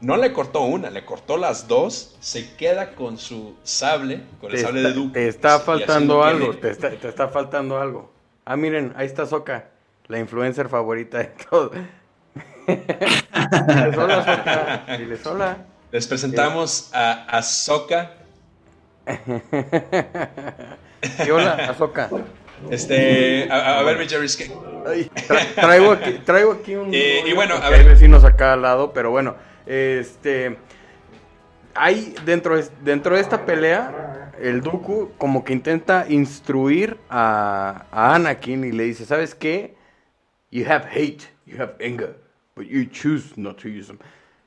no 0.00 0.16
le 0.16 0.32
cortó 0.32 0.62
una, 0.62 0.88
le 0.88 1.04
cortó 1.04 1.36
las 1.36 1.68
dos, 1.68 2.16
se 2.20 2.56
queda 2.56 2.94
con 2.94 3.18
su 3.18 3.54
sable, 3.64 4.22
con 4.40 4.50
el 4.50 4.58
sable 4.58 4.80
de 4.80 4.92
Duke. 4.94 5.12
Te 5.12 5.28
está 5.28 5.60
faltando 5.60 6.24
algo, 6.24 6.56
te 6.56 6.70
está, 6.70 7.28
faltando 7.28 7.78
algo. 7.78 8.10
Ah, 8.46 8.56
miren, 8.56 8.94
ahí 8.96 9.04
está 9.04 9.26
Soka, 9.26 9.68
la 10.08 10.18
influencer 10.18 10.68
favorita 10.68 11.18
de 11.18 11.32
todos. 11.50 11.72
hola, 13.96 14.84
Diles 14.98 15.26
hola. 15.26 15.58
Les 15.90 16.06
presentamos 16.06 16.90
a, 16.94 17.24
a 17.24 17.42
Soka. 17.42 18.12
y 21.26 21.30
hola, 21.30 21.54
Azoka. 21.68 22.08
Este, 22.70 23.50
a, 23.50 23.82
ver, 23.82 23.98
mi 23.98 24.08
Jerry, 24.08 24.28
traigo, 25.56 25.92
aquí, 25.92 26.12
traigo 26.24 26.52
aquí 26.52 26.76
un. 26.76 26.94
Eh, 26.94 27.24
y 27.26 27.32
bueno, 27.32 27.56
a 27.56 27.68
ver. 27.70 27.80
Hay 27.80 27.86
vecinos 27.86 28.24
acá 28.24 28.52
al 28.52 28.62
lado, 28.62 28.92
pero 28.92 29.10
bueno, 29.10 29.34
este. 29.66 30.56
Hay 31.74 32.14
dentro 32.24 32.56
de, 32.56 32.68
dentro 32.82 33.16
de 33.16 33.22
esta 33.22 33.44
pelea, 33.44 34.30
el 34.40 34.60
Dooku 34.60 35.12
como 35.18 35.42
que 35.42 35.54
intenta 35.54 36.06
instruir 36.08 36.98
a, 37.10 37.86
a 37.90 38.14
Anakin 38.14 38.64
y 38.64 38.72
le 38.72 38.84
dice: 38.84 39.04
¿Sabes 39.06 39.34
qué? 39.34 39.74
You 40.52 40.66
have 40.66 40.84
hate, 40.84 41.30
you 41.46 41.56
have 41.56 41.74
anger, 41.80 42.14
but 42.54 42.66
you 42.66 42.84
choose 42.84 43.36
not 43.36 43.56
to 43.62 43.68
use 43.68 43.86
them. 43.86 43.98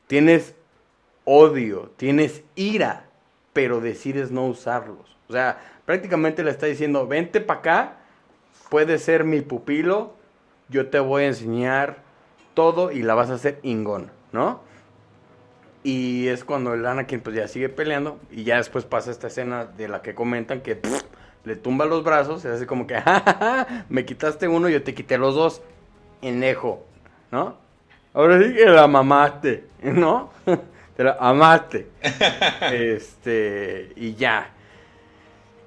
Tienes 0.08 0.54
odio, 1.26 1.92
tienes 1.98 2.44
ira, 2.56 3.08
pero 3.54 3.82
decides 3.82 4.30
no 4.30 4.46
usarlos. 4.46 5.18
O 5.28 5.34
sea, 5.34 5.58
prácticamente 5.86 6.44
le 6.44 6.52
está 6.52 6.68
diciendo: 6.68 7.08
Vente 7.08 7.42
para 7.42 7.60
acá 7.60 7.98
puedes 8.70 9.02
ser 9.02 9.24
mi 9.24 9.42
pupilo, 9.42 10.14
yo 10.70 10.90
te 10.90 11.00
voy 11.00 11.24
a 11.24 11.28
enseñar 11.28 12.04
todo 12.54 12.92
y 12.92 13.02
la 13.02 13.16
vas 13.16 13.32
a 13.32 13.34
hacer 13.34 13.60
ingón, 13.64 14.12
¿no? 14.32 14.62
Y 15.84 16.28
es 16.28 16.44
cuando 16.44 16.74
el 16.76 16.86
Anakin 16.86 17.22
pues 17.22 17.36
ya 17.36 17.48
sigue 17.48 17.70
peleando 17.70 18.20
y 18.32 18.44
ya 18.44 18.58
después 18.58 18.86
pasa 18.86 19.12
esta 19.12 19.28
escena 19.28 19.66
de 19.66 19.88
la 19.88 20.02
que 20.02 20.16
comentan 20.16 20.62
que 20.62 20.80
le 21.44 21.56
tumba 21.56 21.86
los 21.86 22.04
brazos 22.04 22.44
y 22.46 22.48
hace 22.48 22.66
como 22.66 22.88
que, 22.88 23.02
me 23.90 24.06
quitaste 24.06 24.48
uno, 24.48 24.70
yo 24.70 24.84
te 24.84 24.96
quité 24.96 25.18
los 25.18 25.36
dos, 25.36 25.62
enejo, 26.28 26.86
¿no? 27.32 27.58
Ahora 28.14 28.42
sí 28.42 28.54
que 28.54 28.66
la 28.66 28.88
mamaste, 28.88 29.66
¿no? 29.82 30.32
te 30.96 31.04
la 31.04 31.18
amaste. 31.20 31.90
este, 32.72 33.92
y 33.96 34.16
ya. 34.16 34.52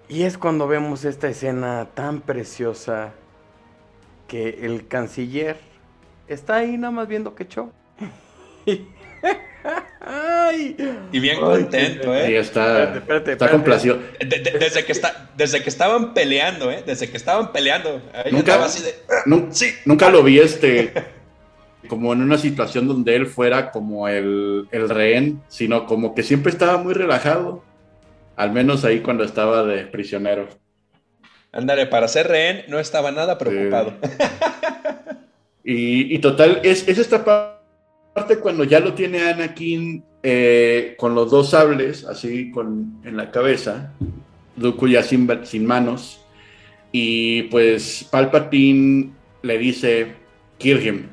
Y 0.08 0.22
es 0.22 0.38
cuando 0.38 0.66
vemos 0.66 1.04
esta 1.04 1.28
escena 1.28 1.88
tan 1.94 2.20
preciosa 2.20 3.12
que 4.26 4.60
el 4.62 4.88
canciller 4.88 5.58
está 6.26 6.56
ahí 6.56 6.78
nada 6.78 6.90
más 6.90 7.08
viendo 7.08 7.34
que 7.34 7.46
show. 7.46 7.70
y 11.12 11.20
bien 11.20 11.40
contento, 11.40 12.14
¿eh? 12.14 12.26
Sí, 12.26 12.34
está, 12.34 13.02
está 13.26 13.50
complacido. 13.50 13.98
desde, 14.20 14.84
que 14.84 14.92
está, 14.92 15.30
desde 15.36 15.62
que 15.62 15.68
estaban 15.68 16.14
peleando, 16.14 16.70
¿eh? 16.70 16.82
Desde 16.86 17.10
que 17.10 17.16
estaban 17.16 17.52
peleando. 17.52 18.00
Nunca, 18.30 18.64
así 18.64 18.82
de, 18.82 18.94
sí. 19.50 19.74
nunca 19.84 20.10
lo 20.10 20.22
vi 20.22 20.38
este 20.38 20.92
como 21.88 22.12
en 22.12 22.22
una 22.22 22.38
situación 22.38 22.86
donde 22.86 23.16
él 23.16 23.26
fuera 23.26 23.70
como 23.70 24.08
el, 24.08 24.68
el 24.70 24.88
rehén, 24.88 25.42
sino 25.48 25.86
como 25.86 26.14
que 26.14 26.22
siempre 26.22 26.52
estaba 26.52 26.76
muy 26.76 26.94
relajado. 26.94 27.64
Al 28.36 28.52
menos 28.52 28.84
ahí 28.84 29.00
cuando 29.00 29.24
estaba 29.24 29.64
de 29.64 29.86
prisionero. 29.86 30.48
Ándale, 31.50 31.86
para 31.86 32.06
ser 32.06 32.28
rehén 32.28 32.64
no 32.68 32.78
estaba 32.78 33.10
nada 33.10 33.38
preocupado. 33.38 33.94
y, 35.64 36.16
total, 36.18 36.60
es, 36.62 36.86
esta 36.86 37.24
parte 37.24 37.57
cuando 38.40 38.64
ya 38.64 38.80
lo 38.80 38.94
tiene 38.94 39.20
Anakin 39.20 40.04
eh, 40.22 40.94
con 40.98 41.14
los 41.14 41.30
dos 41.30 41.50
sables, 41.50 42.04
así 42.04 42.50
con, 42.50 43.00
en 43.04 43.16
la 43.16 43.30
cabeza, 43.30 43.92
Dooku 44.56 44.88
ya 44.88 45.02
sin, 45.02 45.26
manos, 45.66 46.24
y 46.90 47.44
pues 47.44 48.06
Palpatine 48.10 49.12
le 49.42 49.58
dice, 49.58 50.14
kill 50.58 51.08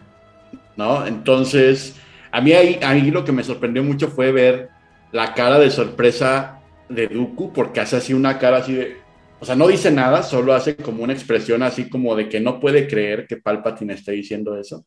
¿no? 0.75 1.05
Entonces, 1.05 1.95
a 2.31 2.41
mí 2.41 2.53
ahí 2.53 3.11
lo 3.11 3.23
que 3.23 3.31
me 3.31 3.43
sorprendió 3.43 3.83
mucho 3.83 4.09
fue 4.09 4.31
ver 4.31 4.69
la 5.11 5.33
cara 5.33 5.59
de 5.59 5.71
sorpresa 5.71 6.59
de 6.89 7.07
Dooku 7.07 7.53
porque 7.53 7.79
hace 7.79 7.97
así 7.97 8.13
una 8.13 8.37
cara 8.37 8.57
así 8.57 8.73
de... 8.73 8.97
O 9.39 9.45
sea, 9.45 9.55
no 9.55 9.67
dice 9.67 9.91
nada, 9.91 10.23
solo 10.23 10.53
hace 10.53 10.75
como 10.75 11.03
una 11.03 11.13
expresión 11.13 11.61
así 11.61 11.89
como 11.89 12.15
de 12.15 12.29
que 12.29 12.39
no 12.39 12.59
puede 12.59 12.87
creer 12.87 13.27
que 13.27 13.37
Palpatine 13.37 13.93
esté 13.93 14.13
diciendo 14.13 14.57
eso. 14.57 14.85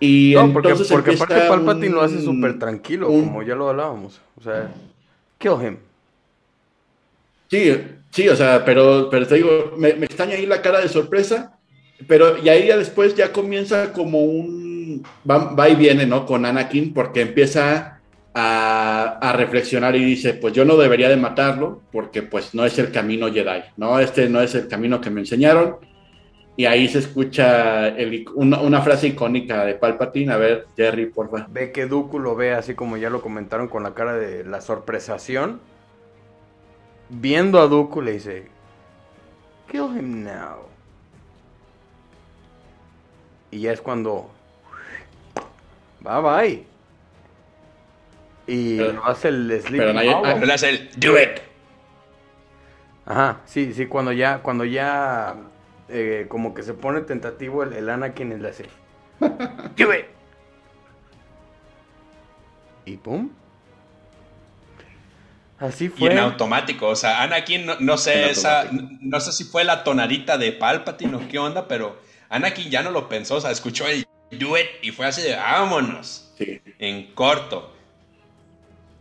Y 0.00 0.34
no, 0.34 0.52
porque, 0.52 0.74
porque 0.90 1.14
aparte 1.14 1.48
Palpatine 1.48 1.90
lo 1.90 2.02
hace 2.02 2.20
súper 2.20 2.58
tranquilo, 2.58 3.06
como 3.08 3.42
ya 3.42 3.54
lo 3.54 3.68
hablábamos. 3.68 4.20
O 4.36 4.42
sea, 4.42 4.70
kill 5.38 5.52
him. 5.62 5.76
Sí, 7.48 7.80
sí, 8.10 8.28
o 8.28 8.36
sea, 8.36 8.64
pero, 8.64 9.08
pero 9.10 9.26
te 9.26 9.36
digo, 9.36 9.74
me, 9.76 9.94
me 9.94 10.06
extraña 10.06 10.34
ahí 10.34 10.46
la 10.46 10.62
cara 10.62 10.80
de 10.80 10.88
sorpresa, 10.88 11.58
pero 12.06 12.38
y 12.38 12.48
ahí 12.48 12.66
ya 12.68 12.76
después 12.76 13.14
ya 13.14 13.32
comienza 13.32 13.92
como 13.92 14.22
un... 14.22 15.04
Va, 15.28 15.54
va 15.54 15.68
y 15.68 15.74
viene, 15.74 16.06
¿no? 16.06 16.26
Con 16.26 16.44
Anakin, 16.44 16.92
porque 16.92 17.20
empieza 17.22 18.00
a, 18.34 19.34
reflexionar 19.36 19.96
y 19.96 20.04
dice, 20.04 20.34
pues 20.34 20.54
yo 20.54 20.64
no 20.64 20.76
debería 20.76 21.08
de 21.08 21.16
matarlo 21.16 21.82
porque 21.92 22.22
pues 22.22 22.54
no 22.54 22.64
es 22.64 22.78
el 22.78 22.90
camino 22.90 23.32
Jedi, 23.32 23.62
¿no? 23.76 23.98
Este 23.98 24.28
no 24.28 24.40
es 24.40 24.54
el 24.54 24.68
camino 24.68 25.00
que 25.00 25.10
me 25.10 25.20
enseñaron. 25.20 25.76
Y 26.54 26.66
ahí 26.66 26.86
se 26.88 26.98
escucha 26.98 27.94
una, 28.34 28.82
frase 28.82 29.08
icónica 29.08 29.64
de 29.64 29.74
Palpatine. 29.74 30.32
A 30.32 30.36
ver, 30.36 30.66
Jerry, 30.76 31.06
por 31.06 31.30
favor. 31.30 31.46
Ve 31.50 31.72
que 31.72 31.86
Dooku 31.86 32.18
lo 32.18 32.36
ve 32.36 32.52
así 32.52 32.74
como 32.74 32.98
ya 32.98 33.08
lo 33.08 33.22
comentaron 33.22 33.68
con 33.68 33.82
la 33.82 33.94
cara 33.94 34.14
de 34.14 34.44
la 34.44 34.60
sorpresación. 34.60 35.60
Viendo 37.08 37.58
a 37.60 37.68
Dooku 37.68 38.02
le 38.02 38.12
dice, 38.12 38.46
kill 39.70 39.96
him 39.98 40.24
now. 40.24 40.66
Y 43.50 43.60
ya 43.60 43.72
es 43.72 43.80
cuando... 43.80 44.30
Bye 46.00 46.20
bye. 46.20 46.66
Y 48.46 48.76
lo 48.76 49.04
hace 49.06 49.28
el 49.28 49.60
Sleep 49.62 49.80
Pero 49.80 49.92
nadie, 49.94 50.12
ah, 50.12 50.34
lo 50.34 50.52
hace 50.52 50.68
el 50.68 50.90
Do 50.96 51.18
It. 51.18 51.40
Ajá, 53.06 53.40
sí, 53.46 53.72
sí, 53.72 53.86
cuando 53.86 54.12
ya, 54.12 54.38
cuando 54.38 54.64
ya 54.64 55.34
eh, 55.88 56.26
como 56.28 56.54
que 56.54 56.62
se 56.62 56.74
pone 56.74 57.00
tentativo 57.02 57.62
el, 57.62 57.72
el 57.72 57.88
Anakin 57.88 58.40
le 58.40 58.48
hace 58.48 58.66
Do 59.20 59.94
It. 59.94 60.06
Y 62.84 62.96
pum. 62.96 63.30
Así 65.58 65.88
fue. 65.88 66.08
Y 66.08 66.12
en 66.12 66.18
automático, 66.18 66.88
o 66.88 66.96
sea, 66.96 67.22
Anakin, 67.22 67.66
no, 67.78 67.96
sé, 67.96 68.30
esa, 68.30 68.68
no, 68.72 69.20
sé 69.20 69.30
si 69.30 69.44
fue 69.44 69.62
la 69.62 69.84
tonadita 69.84 70.36
de 70.36 70.50
Palpatine 70.50 71.14
o 71.14 71.28
qué 71.28 71.38
onda, 71.38 71.68
pero 71.68 71.96
Anakin 72.30 72.68
ya 72.68 72.82
no 72.82 72.90
lo 72.90 73.08
pensó, 73.08 73.36
o 73.36 73.40
sea, 73.40 73.52
escuchó 73.52 73.86
el 73.86 74.04
do 74.32 74.58
it 74.58 74.66
y 74.82 74.90
fue 74.90 75.06
así 75.06 75.22
de 75.22 75.36
vámonos. 75.36 76.32
Sí. 76.36 76.60
En 76.80 77.14
corto. 77.14 77.72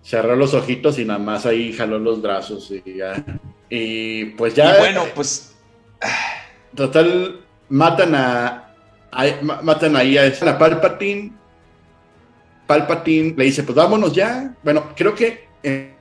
Cerró 0.04 0.36
los 0.36 0.54
ojitos 0.54 1.00
y 1.00 1.06
nada 1.06 1.20
más 1.20 1.48
ahí 1.48 1.74
jaló 1.74 1.98
los 1.98 2.22
brazos 2.22 2.72
y 2.72 2.98
ya. 2.98 3.24
Y 3.70 4.26
pues 4.32 4.54
ya. 4.54 4.76
Y 4.76 4.80
bueno, 4.80 5.06
pues. 5.15 5.56
Total, 6.75 7.39
matan 7.69 8.15
a. 8.15 8.73
matan 9.63 9.95
ahí 9.95 10.17
a, 10.17 10.27
a 10.27 10.57
Palpatine. 10.57 11.34
Palpatine 12.67 13.34
le 13.38 13.45
dice: 13.45 13.63
Pues 13.63 13.75
vámonos 13.75 14.13
ya. 14.13 14.55
Bueno, 14.63 14.93
creo 14.95 15.13
que. 15.15 15.47
Eh, 15.63 15.95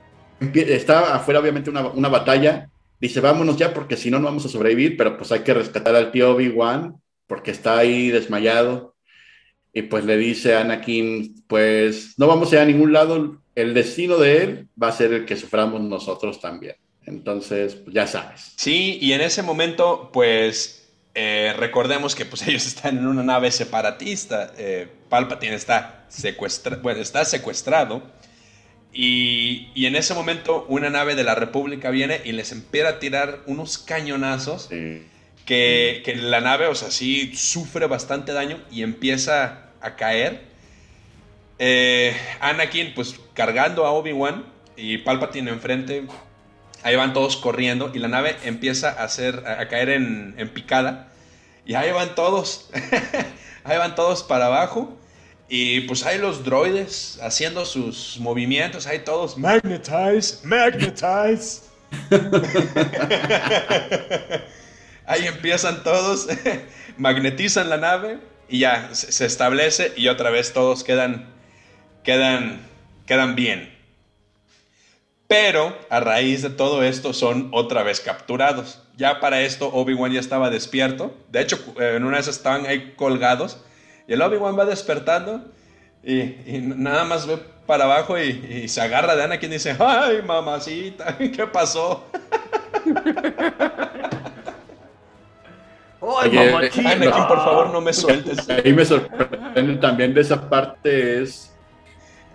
está 0.55 1.15
afuera 1.15 1.39
obviamente 1.39 1.69
una, 1.69 2.09
batalla, 2.09 2.69
dice 2.99 3.19
vámonos 3.19 3.57
ya 3.57 3.73
porque 3.73 3.95
si 3.95 4.09
no 4.09 4.19
no 4.19 4.25
vamos 4.25 4.45
a 4.45 4.49
sobrevivir, 4.49 4.97
pero 4.97 5.17
pues 5.17 5.31
hay 5.31 5.41
que 5.41 5.53
rescatar 5.53 5.95
al 5.95 6.11
tío 6.11 6.31
Obi-Wan 6.31 6.95
porque 7.27 7.51
está 7.51 7.77
ahí 7.77 8.09
desmayado. 8.09 8.95
Y 9.73 9.83
pues 9.83 10.03
le 10.03 10.17
dice 10.17 10.55
a 10.55 10.61
Anakin, 10.61 11.45
pues 11.47 12.15
no 12.17 12.27
vamos 12.27 12.51
a 12.51 12.55
ir 12.55 12.61
a 12.61 12.65
ningún 12.65 12.91
lado, 12.91 13.41
el 13.55 13.73
destino 13.73 14.17
de 14.17 14.43
él 14.43 14.67
va 14.81 14.89
a 14.89 14.91
ser 14.91 15.13
el 15.13 15.25
que 15.25 15.37
suframos 15.37 15.79
nosotros 15.79 16.41
también. 16.41 16.75
Entonces, 17.05 17.75
pues, 17.75 17.93
ya 17.93 18.07
sabes. 18.07 18.53
Sí, 18.55 18.97
y 19.01 19.13
en 19.13 19.21
ese 19.21 19.43
momento, 19.43 20.09
pues 20.13 20.89
eh, 21.13 21.53
recordemos 21.57 22.15
que 22.15 22.25
pues 22.25 22.41
ellos 22.47 22.65
están 22.65 22.97
en 22.97 23.07
una 23.07 23.23
nave 23.23 23.51
separatista. 23.51 24.53
Eh, 24.57 24.87
Palpatine 25.09 25.55
está, 25.55 26.05
secuestra 26.09 26.77
bueno, 26.77 27.01
está 27.01 27.25
secuestrado 27.25 28.03
y, 28.93 29.85
en 29.85 29.95
ese 29.95 30.13
momento 30.13 30.65
una 30.67 30.89
nave 30.89 31.15
de 31.15 31.23
la 31.23 31.35
República 31.35 31.89
viene 31.91 32.21
y 32.25 32.33
les 32.33 32.51
empieza 32.51 32.89
a 32.89 32.99
tirar 32.99 33.39
unos 33.45 33.77
cañonazos 33.77 34.69
que, 35.45 36.17
la 36.21 36.41
nave, 36.41 36.67
o 36.67 36.75
sea, 36.75 36.91
sí 36.91 37.35
sufre 37.35 37.87
bastante 37.87 38.33
daño 38.33 38.59
y 38.71 38.83
empieza 38.83 39.71
a 39.81 39.95
caer. 39.95 40.41
Eh, 41.59 42.15
Anakin, 42.39 42.93
pues 42.93 43.19
cargando 43.33 43.85
a 43.85 43.91
Obi-Wan 43.91 44.45
y 44.75 44.97
Palpatine 44.99 45.51
enfrente, 45.51 46.05
ahí 46.83 46.95
van 46.95 47.13
todos 47.13 47.37
corriendo 47.37 47.91
y 47.93 47.99
la 47.99 48.07
nave 48.07 48.35
empieza 48.43 48.89
a, 48.89 49.05
a, 49.05 49.67
caer 49.67 49.89
en, 49.89 50.51
picada. 50.53 51.07
Y 51.65 51.75
ahí 51.75 51.91
van 51.91 52.15
todos, 52.15 52.69
ahí 53.63 53.77
van 53.77 53.95
todos 53.95 54.23
para 54.23 54.47
abajo. 54.47 54.97
Y 55.49 55.81
pues 55.81 56.05
hay 56.05 56.17
los 56.17 56.45
droides 56.45 57.19
haciendo 57.21 57.65
sus 57.65 58.17
movimientos, 58.19 58.87
hay 58.87 58.99
todos 58.99 59.37
magnetize, 59.37 60.37
magnetize. 60.43 61.63
Ahí 65.05 65.27
empiezan 65.27 65.83
todos, 65.83 66.29
magnetizan 66.97 67.69
la 67.69 67.75
nave 67.77 68.19
y 68.47 68.59
ya 68.59 68.91
se 68.93 69.25
establece 69.25 69.91
y 69.97 70.07
otra 70.07 70.29
vez 70.29 70.53
todos 70.53 70.85
quedan, 70.85 71.27
quedan, 72.03 72.61
quedan 73.05 73.35
bien. 73.35 73.70
Pero 75.31 75.73
a 75.89 76.01
raíz 76.01 76.41
de 76.41 76.49
todo 76.49 76.83
esto 76.83 77.13
son 77.13 77.47
otra 77.53 77.83
vez 77.83 78.01
capturados. 78.01 78.81
Ya 78.97 79.21
para 79.21 79.39
esto 79.39 79.69
Obi-Wan 79.71 80.11
ya 80.11 80.19
estaba 80.19 80.49
despierto. 80.49 81.15
De 81.29 81.39
hecho, 81.39 81.57
en 81.79 82.03
una 82.03 82.17
vez 82.17 82.27
estaban 82.27 82.65
ahí 82.65 82.95
colgados 82.97 83.63
y 84.09 84.13
el 84.13 84.21
Obi-Wan 84.21 84.59
va 84.59 84.65
despertando 84.65 85.45
y, 86.03 86.35
nada 86.75 87.05
más 87.05 87.27
ve 87.27 87.39
para 87.65 87.85
abajo 87.85 88.19
y, 88.19 88.67
se 88.67 88.81
agarra 88.81 89.15
de 89.15 89.23
Anakin 89.23 89.51
y 89.51 89.53
dice, 89.53 89.73
ay, 89.79 90.21
mamacita, 90.21 91.17
¿qué 91.17 91.47
pasó? 91.47 92.03
Ay, 96.19 96.31
mamachita. 96.31 96.91
Anakin, 96.91 97.27
por 97.27 97.37
favor, 97.37 97.69
no 97.69 97.79
me 97.79 97.93
sueltes. 97.93 98.49
Ahí 98.65 98.73
me 98.73 98.83
sorprende 98.83 99.77
también 99.77 100.13
de 100.13 100.19
esa 100.19 100.49
parte 100.49 101.21
es... 101.21 101.50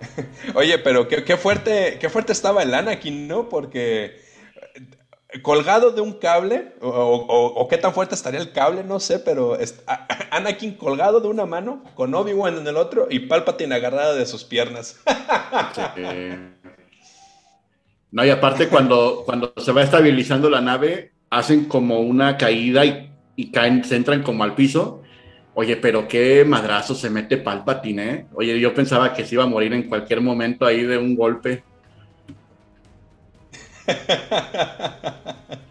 Oye, 0.55 0.79
pero 0.79 1.09
qué, 1.09 1.37
fuerte, 1.37 1.99
qué 2.01 2.09
fuerte 2.09 2.33
estaba 2.33 2.63
el 2.63 2.75
Anakin, 2.75 3.29
¿no? 3.29 3.49
Porque 3.49 4.25
colgado 5.43 5.91
de 5.91 6.01
un 6.01 6.15
cable, 6.15 6.73
o, 6.81 7.67
qué 7.69 7.79
tan 7.79 7.93
fuerte 7.93 8.15
estaría 8.15 8.41
el 8.41 8.53
cable, 8.53 8.85
no 8.85 9.01
sé, 9.01 9.19
pero 9.19 9.59
Anakin 10.31 10.75
colgado 10.75 11.21
de 11.21 11.29
una 11.29 11.47
mano, 11.47 11.83
con 11.95 12.15
Obi-Wan 12.15 12.59
en 12.59 12.67
el 12.67 12.77
otro 12.77 13.09
y 13.11 13.21
Palpatine 13.21 13.75
agarrada 13.75 14.15
de 14.15 14.27
sus 14.27 14.45
piernas. 14.45 15.01
No, 18.11 18.25
y 18.25 18.31
aparte 18.31 18.69
cuando, 18.69 19.23
cuando 19.27 19.53
se 19.59 19.73
va 19.73 19.83
estabilizando 19.83 20.49
la 20.49 20.61
nave, 20.61 21.13
hacen 21.29 21.65
como 21.67 22.01
una 22.01 22.37
caída 22.39 22.85
y, 22.85 23.11
y 23.35 23.51
caen, 23.51 23.85
se 23.85 23.97
entran 23.97 24.23
como 24.23 24.45
al 24.45 24.55
piso. 24.55 25.03
Oye, 25.59 25.79
pero 25.79 26.07
qué 26.07 26.45
madrazo 26.45 26.95
se 26.95 27.09
mete 27.09 27.39
Palpatine, 27.39 28.11
¿eh? 28.11 28.27
Oye, 28.35 28.61
yo 28.61 28.75
pensaba 28.75 29.15
que 29.15 29.25
se 29.25 29.37
iba 29.37 29.45
a 29.45 29.47
morir 29.47 29.73
en 29.73 29.85
cualquier 29.85 30.21
momento 30.21 30.67
ahí 30.67 30.83
de 30.83 30.99
un 30.99 31.17
golpe. 31.17 31.65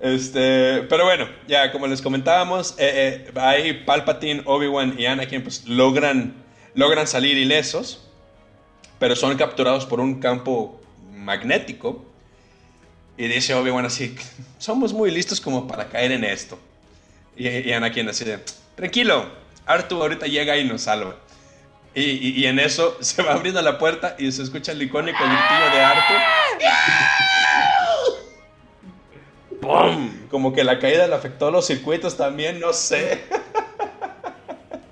Este, 0.00 0.82
pero 0.90 1.04
bueno, 1.06 1.26
ya 1.48 1.72
como 1.72 1.86
les 1.86 2.02
comentábamos, 2.02 2.74
eh, 2.76 3.24
eh, 3.26 3.40
ahí 3.40 3.84
Palpatine, 3.86 4.42
Obi-Wan 4.44 4.96
y 4.98 5.06
Anakin 5.06 5.42
pues 5.42 5.66
logran, 5.66 6.34
logran 6.74 7.06
salir 7.06 7.38
ilesos, 7.38 8.06
pero 8.98 9.16
son 9.16 9.34
capturados 9.38 9.86
por 9.86 10.00
un 10.00 10.20
campo 10.20 10.78
magnético. 11.10 12.04
Y 13.16 13.28
dice 13.28 13.54
Obi-Wan 13.54 13.86
así, 13.86 14.14
somos 14.58 14.92
muy 14.92 15.10
listos 15.10 15.40
como 15.40 15.66
para 15.66 15.88
caer 15.88 16.12
en 16.12 16.24
esto. 16.24 16.58
Y, 17.36 17.48
y 17.48 17.72
Anakin 17.72 18.08
así 18.08 18.24
de, 18.24 18.38
tranquilo, 18.76 19.26
Artu 19.66 20.00
ahorita 20.00 20.26
llega 20.26 20.56
y 20.56 20.64
nos 20.64 20.82
salva. 20.82 21.16
Y, 21.94 22.44
en 22.46 22.58
eso 22.58 22.96
se 23.00 23.22
va 23.22 23.34
abriendo 23.34 23.62
la 23.62 23.78
puerta 23.78 24.16
y 24.18 24.32
se 24.32 24.42
escucha 24.42 24.72
el 24.72 24.82
icónico 24.82 25.18
gritillo 25.18 25.70
de 25.72 25.80
Arthur. 25.80 26.16
¡Pum! 29.60 30.28
Como 30.28 30.52
que 30.52 30.64
la 30.64 30.80
caída 30.80 31.06
le 31.06 31.14
afectó 31.14 31.46
a 31.46 31.50
los 31.50 31.66
circuitos 31.66 32.16
también, 32.16 32.60
no 32.60 32.72
sé. 32.72 33.24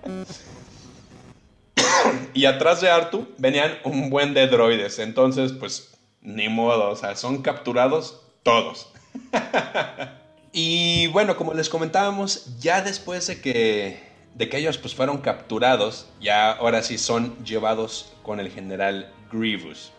y 2.35 2.45
atrás 2.45 2.81
de 2.81 2.91
Artu 2.91 3.29
venían 3.37 3.79
un 3.85 4.09
buen 4.09 4.33
de 4.33 4.47
droides. 4.47 5.01
Entonces, 5.01 5.53
pues, 5.53 5.93
ni 6.21 6.49
modo. 6.49 6.91
O 6.91 6.97
sea, 6.97 7.17
son 7.17 7.43
capturados 7.43 8.23
todos. 8.45 8.93
y 10.53 11.07
bueno, 11.09 11.37
como 11.37 11.55
les 11.55 11.69
comentábamos, 11.69 12.59
ya 12.61 12.83
después 12.83 13.27
de 13.27 13.41
que 13.41 14.13
de 14.35 14.49
que 14.49 14.59
ellos 14.59 14.79
pues 14.79 14.95
fueron 14.95 15.19
capturados, 15.19 16.09
ya 16.21 16.53
ahora 16.53 16.83
sí 16.83 16.99
son 16.99 17.37
llevados 17.45 18.13
con 18.23 18.41
el 18.41 18.51
general 18.51 19.13
Grievous. 19.31 19.93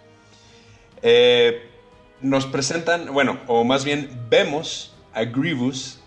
Eh, 1.02 1.70
nos 2.22 2.46
presentan, 2.46 3.13
bueno, 3.13 3.39
o 3.48 3.63
más 3.63 3.84
bien 3.86 4.10
vemos 4.30 4.94
a 5.13 5.26
Grievous, 5.26 6.00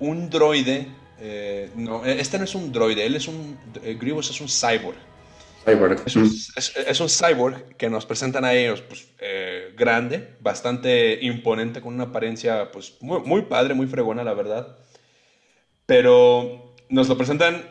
un 0.00 0.28
droide, 0.28 0.88
eh, 1.20 1.70
no, 1.74 2.04
este 2.04 2.38
no 2.38 2.44
es 2.44 2.54
un 2.54 2.72
droide, 2.72 3.06
él 3.06 3.14
es 3.14 3.28
un, 3.28 3.58
eh, 3.82 3.96
Grievous 3.98 4.30
es 4.30 4.40
un 4.40 4.48
cyborg. 4.48 4.98
Es, 6.06 7.00
un, 7.00 7.08
cyborg 7.08 7.76
que 7.76 7.90
nos 7.90 8.06
presentan 8.06 8.44
a 8.44 8.54
ellos, 8.54 8.82
pues, 8.82 9.08
grande, 9.76 10.36
bastante 10.40 11.18
imponente, 11.22 11.80
con 11.80 11.94
una 11.94 12.04
apariencia, 12.04 12.70
pues, 12.72 12.94
muy, 13.00 13.42
padre, 13.42 13.74
muy 13.74 13.86
fregona, 13.86 14.24
la 14.24 14.34
verdad. 14.34 14.76
Pero 15.86 16.74
nos 16.88 17.08
lo 17.08 17.16
presentan 17.16 17.64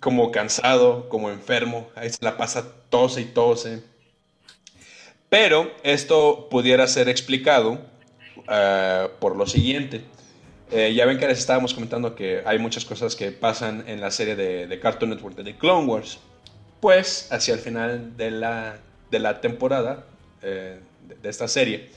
como 0.00 0.30
cansado, 0.32 1.08
como 1.08 1.30
enfermo, 1.30 1.88
ahí 1.94 2.10
se 2.10 2.24
la 2.24 2.36
pasa 2.36 2.64
tose 2.88 3.20
y 3.20 3.24
tose. 3.26 3.82
Pero 5.28 5.72
esto 5.82 6.48
pudiera 6.50 6.86
ser 6.86 7.08
explicado 7.08 7.78
eh, 8.50 9.08
por 9.18 9.36
lo 9.36 9.46
siguiente. 9.46 10.02
Eh, 10.70 10.92
ya 10.94 11.06
ven 11.06 11.18
que 11.18 11.26
les 11.26 11.38
estábamos 11.38 11.72
comentando 11.72 12.14
que 12.14 12.42
hay 12.44 12.58
muchas 12.58 12.84
cosas 12.84 13.16
que 13.16 13.30
pasan 13.30 13.84
en 13.86 14.00
la 14.00 14.10
serie 14.10 14.36
de, 14.36 14.78
Cartoon 14.80 15.10
Network 15.10 15.36
de 15.36 15.44
The 15.44 15.56
Clone 15.56 15.86
Wars. 15.86 16.18
Pues 16.82 17.28
hacia 17.30 17.54
el 17.54 17.60
final 17.60 18.16
de 18.16 18.32
la, 18.32 18.76
de 19.08 19.20
la 19.20 19.40
temporada 19.40 20.04
eh, 20.42 20.80
de, 21.22 21.30
esta 21.30 21.46
serie, 21.46 21.90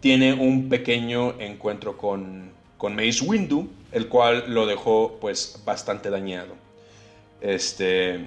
tiene 0.00 0.34
un 0.34 0.68
pequeño 0.68 1.40
encuentro 1.40 1.96
con, 1.96 2.50
con 2.76 2.94
Mace 2.94 3.24
Windu, 3.24 3.70
el 3.90 4.08
cual 4.08 4.44
lo 4.48 4.66
dejó 4.66 5.16
pues 5.18 5.62
bastante 5.64 6.10
dañado. 6.10 6.56
Este, 7.40 8.26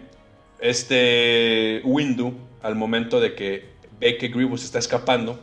este 0.59 1.81
Windu, 1.83 2.33
al 2.63 2.73
momento 2.73 3.19
de 3.19 3.35
que 3.35 3.65
ve 3.99 4.17
que 4.17 4.29
Grievous 4.29 4.63
está 4.63 4.79
escapando, 4.79 5.39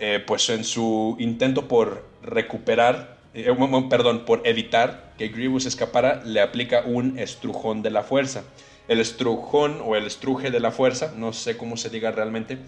eh, 0.00 0.20
pues 0.26 0.50
en 0.50 0.64
su 0.64 1.14
intento 1.20 1.68
por 1.68 2.04
recuperar, 2.24 3.18
eh, 3.34 3.54
perdón, 3.88 4.24
por 4.24 4.44
evitar 4.48 5.12
que 5.16 5.28
Grievous 5.28 5.64
escapara, 5.64 6.24
le 6.24 6.40
aplica 6.40 6.82
un 6.84 7.20
estrujón 7.20 7.82
de 7.82 7.90
la 7.90 8.02
fuerza. 8.02 8.42
El 8.88 9.00
estrujón 9.00 9.80
o 9.84 9.96
el 9.96 10.06
estruje 10.06 10.50
de 10.50 10.60
la 10.60 10.70
fuerza, 10.70 11.12
no 11.16 11.32
sé 11.32 11.56
cómo 11.56 11.76
se 11.76 11.90
diga 11.90 12.10
realmente, 12.10 12.58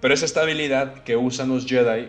pero 0.00 0.14
es 0.14 0.22
esta 0.22 0.42
habilidad 0.42 1.02
que 1.02 1.16
usan 1.16 1.48
los 1.48 1.66
Jedi 1.66 2.08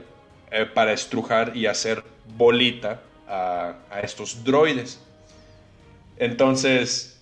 eh, 0.52 0.66
para 0.66 0.94
estrujar 0.94 1.56
y 1.56 1.66
hacer 1.66 2.04
bolita 2.38 3.02
a, 3.28 3.76
estos 4.04 4.44
droides. 4.44 5.00
Entonces, 6.18 7.22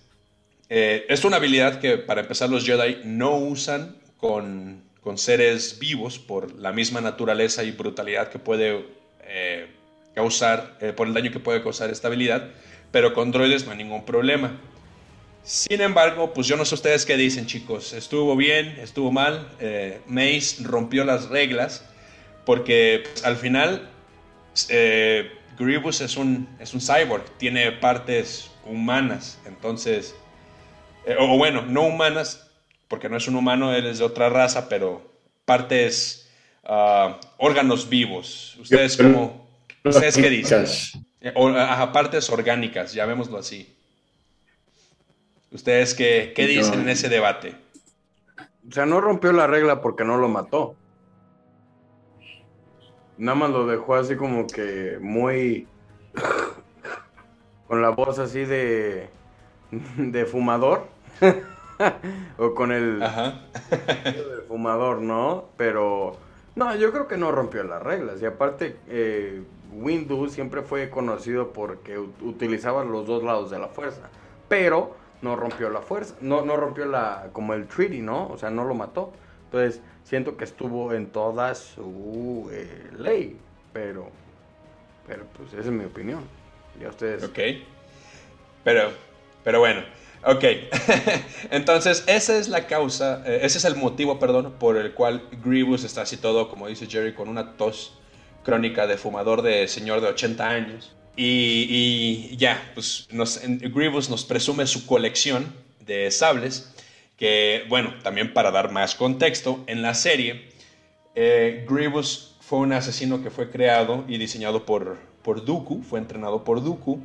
eh, 0.69 1.05
es 1.09 1.25
una 1.25 1.37
habilidad 1.37 1.79
que 1.79 1.97
para 1.97 2.21
empezar 2.21 2.49
los 2.49 2.65
Jedi 2.65 3.01
no 3.03 3.37
usan 3.37 3.97
con, 4.17 4.85
seres 5.15 5.79
vivos 5.79 6.19
por 6.19 6.53
la 6.55 6.73
misma 6.73 6.99
naturaleza 6.99 7.63
y 7.63 7.71
brutalidad 7.71 8.29
que 8.29 8.39
puede 8.39 8.85
eh, 9.23 9.67
causar, 10.13 10.77
por 10.97 11.07
el 11.07 11.13
daño 11.13 11.31
que 11.31 11.39
puede 11.39 11.63
causar 11.63 11.89
esta 11.89 12.09
habilidad, 12.09 12.49
pero 12.91 13.13
con 13.13 13.31
droides 13.31 13.65
no 13.65 13.71
hay 13.71 13.77
ningún 13.77 14.03
problema. 14.03 14.59
Sin 15.47 15.79
embargo, 15.79 16.33
pues 16.33 16.45
yo 16.45 16.57
no 16.57 16.65
sé 16.65 16.75
ustedes 16.75 17.05
qué 17.05 17.15
dicen, 17.15 17.45
chicos. 17.45 17.93
Estuvo 17.93 18.35
bien, 18.35 18.77
estuvo 18.81 19.13
mal. 19.13 19.47
Eh, 19.61 20.01
Mace 20.05 20.57
rompió 20.61 21.05
las 21.05 21.29
reglas 21.29 21.85
porque 22.45 23.03
pues, 23.05 23.23
al 23.23 23.37
final 23.37 23.89
eh, 24.67 25.31
Grievous 25.57 26.01
es 26.01 26.17
un, 26.17 26.49
es 26.59 26.73
un 26.73 26.81
cyborg, 26.81 27.23
tiene 27.37 27.71
partes 27.71 28.51
humanas. 28.65 29.39
Entonces, 29.45 30.15
eh, 31.05 31.15
o 31.17 31.37
bueno, 31.37 31.61
no 31.61 31.83
humanas, 31.83 32.51
porque 32.89 33.07
no 33.07 33.15
es 33.15 33.25
un 33.29 33.37
humano, 33.37 33.73
él 33.73 33.85
es 33.85 33.99
de 33.99 34.03
otra 34.03 34.27
raza, 34.27 34.67
pero 34.67 35.13
partes, 35.45 36.29
ah, 36.65 37.21
órganos 37.37 37.87
vivos. 37.87 38.57
¿Ustedes 38.59 38.97
cómo? 38.97 39.47
¿Ustedes 39.85 40.17
qué 40.17 40.29
dicen? 40.29 40.65
partes 41.93 42.29
orgánicas, 42.29 42.91
llamémoslo 42.91 43.37
así. 43.37 43.76
¿Ustedes 45.51 45.93
qué, 45.95 46.33
dicen 46.35 46.81
en 46.81 46.89
ese 46.89 47.09
debate? 47.09 47.55
O 48.67 48.71
sea, 48.71 48.85
no 48.85 48.99
rompió 48.99 49.31
la 49.31 49.47
regla 49.47 49.81
porque 49.81 50.03
no 50.03 50.17
lo 50.17 50.27
mató. 50.27 50.75
Nada 53.17 53.35
más 53.35 53.49
lo 53.49 53.65
dejó 53.65 53.95
así 53.95 54.15
como 54.15 54.45
que 54.45 54.97
muy... 54.99 55.67
con 57.67 57.81
la 57.81 57.89
voz 57.89 58.19
así 58.19 58.43
de... 58.43 59.09
de 59.71 60.25
fumador. 60.25 60.87
o 62.37 62.53
con 62.53 62.71
el... 62.71 63.01
Ajá. 63.01 63.41
de 63.69 64.43
fumador, 64.47 65.01
¿no? 65.01 65.45
Pero... 65.55 66.17
No, 66.55 66.75
yo 66.75 66.91
creo 66.91 67.07
que 67.07 67.17
no 67.17 67.31
rompió 67.31 67.63
las 67.63 67.81
reglas. 67.81 68.21
Y 68.21 68.25
aparte, 68.25 68.77
eh, 68.89 69.43
Windows 69.71 70.33
siempre 70.33 70.61
fue 70.61 70.89
conocido 70.89 71.53
porque 71.53 71.97
utilizaba 71.97 72.83
los 72.83 73.07
dos 73.07 73.23
lados 73.23 73.49
de 73.49 73.59
la 73.59 73.67
fuerza. 73.67 74.09
Pero 74.49 74.95
no 75.21 75.35
rompió 75.35 75.69
la 75.69 75.81
fuerza, 75.81 76.15
no, 76.21 76.43
no 76.43 76.55
rompió 76.57 76.85
la, 76.85 77.29
como 77.33 77.53
el 77.53 77.67
treaty, 77.67 77.99
¿no? 77.99 78.27
O 78.27 78.37
sea, 78.37 78.49
no 78.49 78.63
lo 78.63 78.73
mató. 78.73 79.13
Entonces, 79.45 79.81
siento 80.03 80.37
que 80.37 80.43
estuvo 80.43 80.93
en 80.93 81.07
toda 81.07 81.55
su 81.55 82.49
eh, 82.51 82.89
ley, 82.97 83.37
pero, 83.73 84.09
pero 85.07 85.25
pues 85.37 85.53
esa 85.53 85.61
es 85.61 85.71
mi 85.71 85.85
opinión. 85.85 86.23
Ya 86.79 86.89
ustedes. 86.89 87.23
Ok. 87.23 87.39
Pero, 88.63 88.91
pero 89.43 89.59
bueno, 89.59 89.81
ok. 90.23 90.43
Entonces, 91.51 92.03
esa 92.07 92.37
es 92.37 92.49
la 92.49 92.67
causa, 92.67 93.23
eh, 93.25 93.39
ese 93.43 93.57
es 93.57 93.65
el 93.65 93.75
motivo, 93.75 94.19
perdón, 94.19 94.55
por 94.59 94.77
el 94.77 94.93
cual 94.93 95.23
Grievous 95.43 95.83
está 95.83 96.01
así 96.01 96.17
todo, 96.17 96.49
como 96.49 96.67
dice 96.67 96.85
Jerry, 96.87 97.13
con 97.13 97.29
una 97.29 97.53
tos 97.57 97.97
crónica 98.43 98.87
de 98.87 98.97
fumador 98.97 99.41
de 99.41 99.67
señor 99.67 100.01
de 100.01 100.07
80 100.07 100.47
años. 100.47 100.96
Y, 101.19 102.37
ya, 102.37 102.71
pues 102.75 103.07
nos, 103.11 103.41
Grievous 103.43 104.07
nos 104.09 104.23
presume 104.23 104.67
su 104.67 104.85
colección 104.85 105.51
de 105.83 106.11
sables, 106.11 106.71
que 107.17 107.65
bueno, 107.69 107.95
también 108.03 108.33
para 108.33 108.51
dar 108.51 108.71
más 108.71 108.93
contexto, 108.93 109.63
en 109.65 109.81
la 109.81 109.95
serie, 109.95 110.49
eh, 111.15 111.65
Grievous 111.67 112.35
fue 112.39 112.59
un 112.59 112.71
asesino 112.71 113.23
que 113.23 113.31
fue 113.31 113.49
creado 113.49 114.05
y 114.07 114.19
diseñado 114.19 114.63
por, 114.63 114.97
por 115.23 115.43
Dooku, 115.43 115.81
fue 115.81 115.97
entrenado 115.97 116.43
por 116.43 116.63
Dooku 116.63 116.99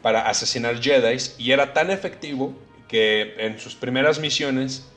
para 0.00 0.28
asesinar 0.28 0.82
Jedi 0.82 1.18
y 1.36 1.52
era 1.52 1.74
tan 1.74 1.90
efectivo 1.90 2.54
que 2.88 3.34
en 3.38 3.60
sus 3.60 3.74
primeras 3.74 4.18
misiones 4.18 4.88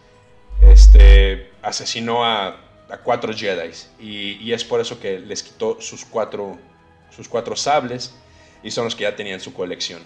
este, 0.62 1.52
asesinó 1.62 2.24
a, 2.24 2.62
cuatro 3.04 3.34
Jedi 3.34 3.72
y, 4.00 4.38
y, 4.42 4.54
es 4.54 4.64
por 4.64 4.80
eso 4.80 5.00
que 5.00 5.20
les 5.20 5.44
quitó 5.44 5.82
sus 5.82 6.06
cuatro, 6.06 6.58
sus 7.14 7.28
cuatro 7.28 7.56
sables 7.56 8.16
y 8.66 8.72
son 8.72 8.86
los 8.86 8.96
que 8.96 9.04
ya 9.04 9.16
tenían 9.16 9.40
su 9.40 9.54
colección. 9.54 10.02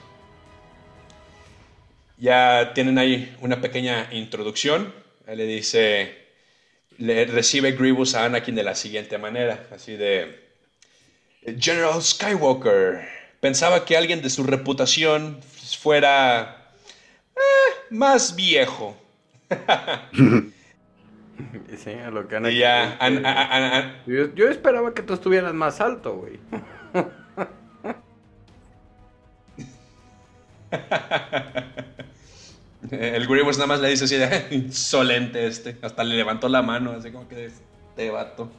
Ya 2.17 2.73
tienen 2.75 2.97
ahí 2.97 3.33
una 3.39 3.61
pequeña 3.61 4.09
introducción. 4.11 4.93
le 5.25 5.45
dice, 5.45 6.27
le 6.97 7.25
recibe 7.25 7.71
Grievous 7.71 8.15
a 8.15 8.25
Anakin 8.25 8.55
de 8.55 8.63
la 8.63 8.75
siguiente 8.75 9.17
manera, 9.17 9.65
así 9.73 9.95
de, 9.95 10.49
General 11.57 12.03
Skywalker, 12.03 13.07
pensaba 13.39 13.85
que 13.85 13.95
alguien 13.95 14.21
de 14.21 14.29
su 14.29 14.43
reputación 14.43 15.39
fuera 15.79 16.73
eh, 17.37 17.75
más 17.91 18.35
viejo. 18.35 18.97
sí, 21.77 21.91
a 21.91 22.11
lo 22.11 22.27
que 22.27 22.35
Anakin. 22.35 24.03
yo, 24.05 24.35
yo 24.35 24.49
esperaba 24.49 24.93
que 24.93 25.01
tú 25.01 25.13
estuvieras 25.13 25.53
más 25.53 25.79
alto, 25.79 26.17
güey. 26.17 26.39
El 32.91 33.27
Grievous 33.27 33.57
nada 33.57 33.67
más 33.67 33.81
le 33.81 33.89
dice 33.89 34.05
así 34.05 34.15
de 34.15 34.47
insolente 34.51 35.45
este. 35.45 35.77
Hasta 35.81 36.03
le 36.03 36.15
levantó 36.15 36.49
la 36.49 36.61
mano, 36.61 36.91
así 36.91 37.11
como 37.11 37.27
que 37.27 37.51
te 37.95 38.09
vato. 38.09 38.49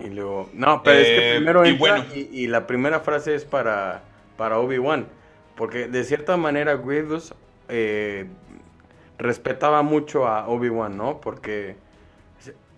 y 0.00 0.10
luego. 0.10 0.50
No, 0.52 0.82
pero 0.82 0.98
es 0.98 1.06
que 1.06 1.30
eh, 1.30 1.36
primero 1.36 1.64
entra 1.64 2.06
y, 2.14 2.46
la 2.46 2.66
primera 2.66 3.00
frase 3.00 3.34
es 3.34 3.44
para, 3.44 4.02
para 4.36 4.58
Obi-Wan. 4.58 5.06
Porque 5.56 5.88
de 5.88 6.04
cierta 6.04 6.36
manera 6.36 6.76
Grievous 6.76 7.32
eh, 7.68 8.26
respetaba 9.18 9.82
mucho 9.82 10.26
a 10.26 10.48
Obi-Wan, 10.48 10.96
¿no? 10.96 11.20
Porque. 11.20 11.76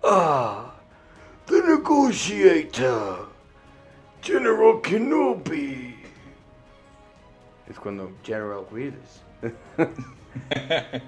Ah, 0.03 0.75
the 1.47 1.61
negotiator, 1.63 3.29
General 4.21 4.79
Kenobi 4.81 5.96
es 7.69 7.79
cuando 7.79 8.11
General 8.23 8.65
Grievous. 8.71 9.21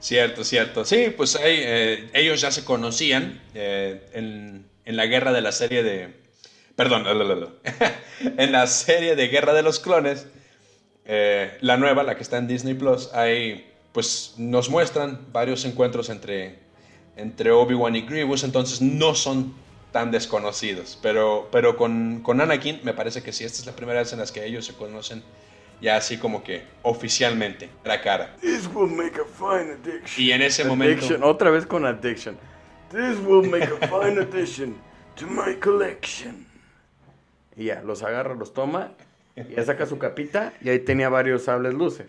cierto, 0.00 0.44
cierto. 0.44 0.84
Sí, 0.84 1.12
pues 1.16 1.38
eh, 1.40 2.10
ellos 2.14 2.40
ya 2.40 2.50
se 2.50 2.64
conocían 2.64 3.40
eh, 3.54 4.10
en, 4.84 4.96
la 4.96 5.06
guerra 5.06 5.32
de 5.32 5.40
la 5.40 5.52
serie 5.52 5.82
de... 5.82 6.14
Perdón, 6.76 7.04
en 8.36 8.52
la 8.52 8.66
serie 8.68 9.16
de 9.16 9.26
Guerra 9.28 9.52
de 9.52 9.62
los 9.62 9.80
Clones, 9.80 10.28
eh, 11.04 11.58
la 11.60 11.76
nueva, 11.76 12.04
la 12.04 12.14
que 12.14 12.22
está 12.22 12.38
en 12.38 12.46
Disney 12.46 12.74
Plus, 12.74 13.12
hay, 13.12 13.66
pues 13.92 14.34
nos 14.36 14.70
muestran 14.70 15.26
varios 15.32 15.64
encuentros 15.64 16.08
entre, 16.08 16.60
entre 17.16 17.50
Obi-Wan 17.50 17.96
y 17.96 18.02
Grievous, 18.02 18.44
entonces 18.44 18.80
no 18.80 19.16
son 19.16 19.54
tan 19.92 20.10
desconocidos. 20.10 20.98
Pero, 21.02 21.48
pero 21.50 21.76
con, 21.76 22.20
con 22.22 22.40
Anakin 22.40 22.80
me 22.84 22.94
parece 22.94 23.22
que 23.22 23.32
sí, 23.32 23.44
esta 23.44 23.60
es 23.60 23.66
la 23.66 23.76
primera 23.76 24.00
vez 24.00 24.12
en 24.12 24.18
las 24.18 24.32
que 24.32 24.44
ellos 24.44 24.66
se 24.66 24.74
conocen 24.74 25.22
ya 25.80 25.96
así 25.96 26.18
como 26.18 26.42
que 26.42 26.62
oficialmente, 26.82 27.70
la 27.84 28.00
cara. 28.00 28.36
This 28.40 28.68
will 28.74 28.90
make 28.90 29.18
a 29.20 29.24
fine 29.24 29.72
addiction. 29.72 30.24
Y 30.24 30.32
en 30.32 30.42
ese 30.42 30.64
momento... 30.64 31.06
Otra 31.22 31.50
vez 31.50 31.66
con 31.66 31.86
addiction. 31.86 32.36
This 32.90 33.18
will 33.24 33.48
make 33.48 33.64
a 33.66 33.86
fine 33.86 34.18
addition 34.18 34.76
to 35.16 35.26
my 35.26 35.54
collection. 35.60 36.46
Y 37.56 37.66
ya, 37.66 37.82
los 37.82 38.02
agarra, 38.02 38.34
los 38.34 38.52
toma, 38.54 38.92
y 39.36 39.54
ya 39.54 39.64
saca 39.64 39.86
su 39.86 39.98
capita, 39.98 40.52
y 40.60 40.68
ahí 40.68 40.78
tenía 40.78 41.08
varios 41.08 41.44
sables 41.44 41.74
luces. 41.74 42.08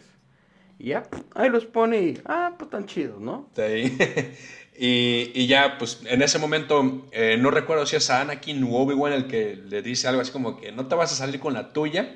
Y 0.78 0.90
ya, 0.90 1.04
ahí 1.36 1.50
los 1.50 1.66
pone 1.66 2.02
y, 2.02 2.22
ah, 2.26 2.54
pues 2.58 2.70
tan 2.70 2.86
chidos, 2.86 3.20
¿no? 3.20 3.50
Sí. 3.56 3.98
Y, 4.82 5.46
ya, 5.48 5.78
pues 5.78 6.00
en 6.06 6.22
ese 6.22 6.40
momento, 6.40 7.06
eh, 7.12 7.36
no 7.38 7.52
recuerdo 7.52 7.86
si 7.86 7.98
es 7.98 8.10
a 8.10 8.22
Anakin 8.22 8.64
o 8.64 8.78
Obi-Wan 8.78 9.12
el 9.12 9.28
que 9.28 9.58
le 9.68 9.82
dice 9.82 10.08
algo 10.08 10.22
así 10.22 10.32
como 10.32 10.58
que 10.58 10.72
no 10.72 10.86
te 10.86 10.96
vas 10.96 11.12
a 11.12 11.16
salir 11.16 11.42
con 11.42 11.54
la 11.54 11.74
tuya. 11.74 12.16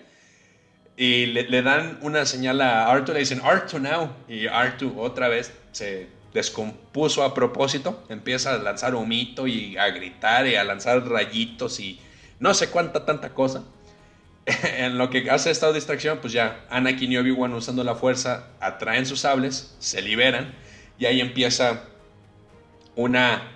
Y 0.95 1.26
le, 1.26 1.61
dan 1.61 1.99
una 2.03 2.26
señal 2.26 2.61
a 2.61 2.89
Arthur, 2.89 3.16
le 3.16 3.20
dicen 3.20 3.41
Arthur 3.43 3.82
now. 3.82 4.16
Y 4.30 4.47
Arthur 4.47 4.93
otra 4.97 5.28
vez 5.28 5.51
se 5.74 6.07
descompuso 6.34 7.24
a 7.24 7.34
propósito, 7.34 8.01
empieza 8.07 8.53
a 8.53 8.57
lanzar 8.57 8.95
humito 8.95 9.45
y 9.45 9.76
a 9.76 9.89
gritar 9.89 10.47
y 10.47 10.55
a 10.55 10.64
lanzar 10.64 11.05
rayitos 11.05 11.82
y 11.82 11.99
no 12.39 12.53
sé 12.53 12.70
cuánta 12.70 13.03
tanta 13.05 13.34
cosa. 13.34 13.66
en 14.78 14.97
lo 14.97 15.09
que 15.09 15.30
hace 15.30 15.51
esta 15.51 15.74
distracción, 15.74 16.20
pues 16.20 16.32
ya 16.32 16.66
Anakin 16.70 17.11
y 17.11 17.18
Obi-Wan 17.18 17.53
usando 17.53 17.84
la 17.84 17.95
fuerza 17.95 18.47
atraen 18.61 19.05
sus 19.05 19.20
sables, 19.20 19.76
se 19.80 20.01
liberan 20.01 20.53
y 20.97 21.05
ahí 21.07 21.20
empieza 21.20 21.89
una 22.96 23.52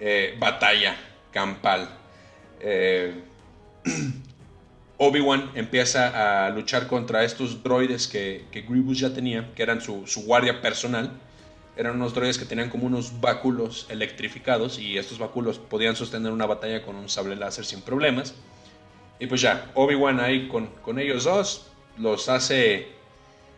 eh, 0.00 0.36
batalla 0.38 0.96
campal. 1.30 1.88
Eh, 2.60 3.14
Obi-Wan 4.98 5.50
empieza 5.54 6.46
a 6.46 6.50
luchar 6.50 6.86
contra 6.86 7.24
estos 7.24 7.62
droides 7.62 8.06
que, 8.06 8.46
que 8.50 8.62
Grievous 8.62 9.00
ya 9.00 9.12
tenía, 9.12 9.52
que 9.54 9.62
eran 9.62 9.80
su, 9.80 10.06
su, 10.06 10.24
guardia 10.24 10.62
personal. 10.62 11.10
Eran 11.76 11.96
unos 11.96 12.14
droides 12.14 12.38
que 12.38 12.44
tenían 12.44 12.70
como 12.70 12.86
unos 12.86 13.20
báculos 13.20 13.86
electrificados 13.88 14.78
y 14.78 14.96
estos 14.96 15.18
báculos 15.18 15.58
podían 15.58 15.96
sostener 15.96 16.30
una 16.30 16.46
batalla 16.46 16.82
con 16.82 16.94
un 16.94 17.08
sable 17.08 17.34
láser 17.34 17.64
sin 17.64 17.82
problemas. 17.82 18.34
Y 19.18 19.26
pues 19.26 19.40
ya, 19.40 19.70
Obi-Wan 19.74 20.20
ahí 20.20 20.48
con, 20.48 20.68
con 20.82 20.98
ellos 20.98 21.24
dos 21.24 21.66
los 21.98 22.28
hace, 22.28 22.88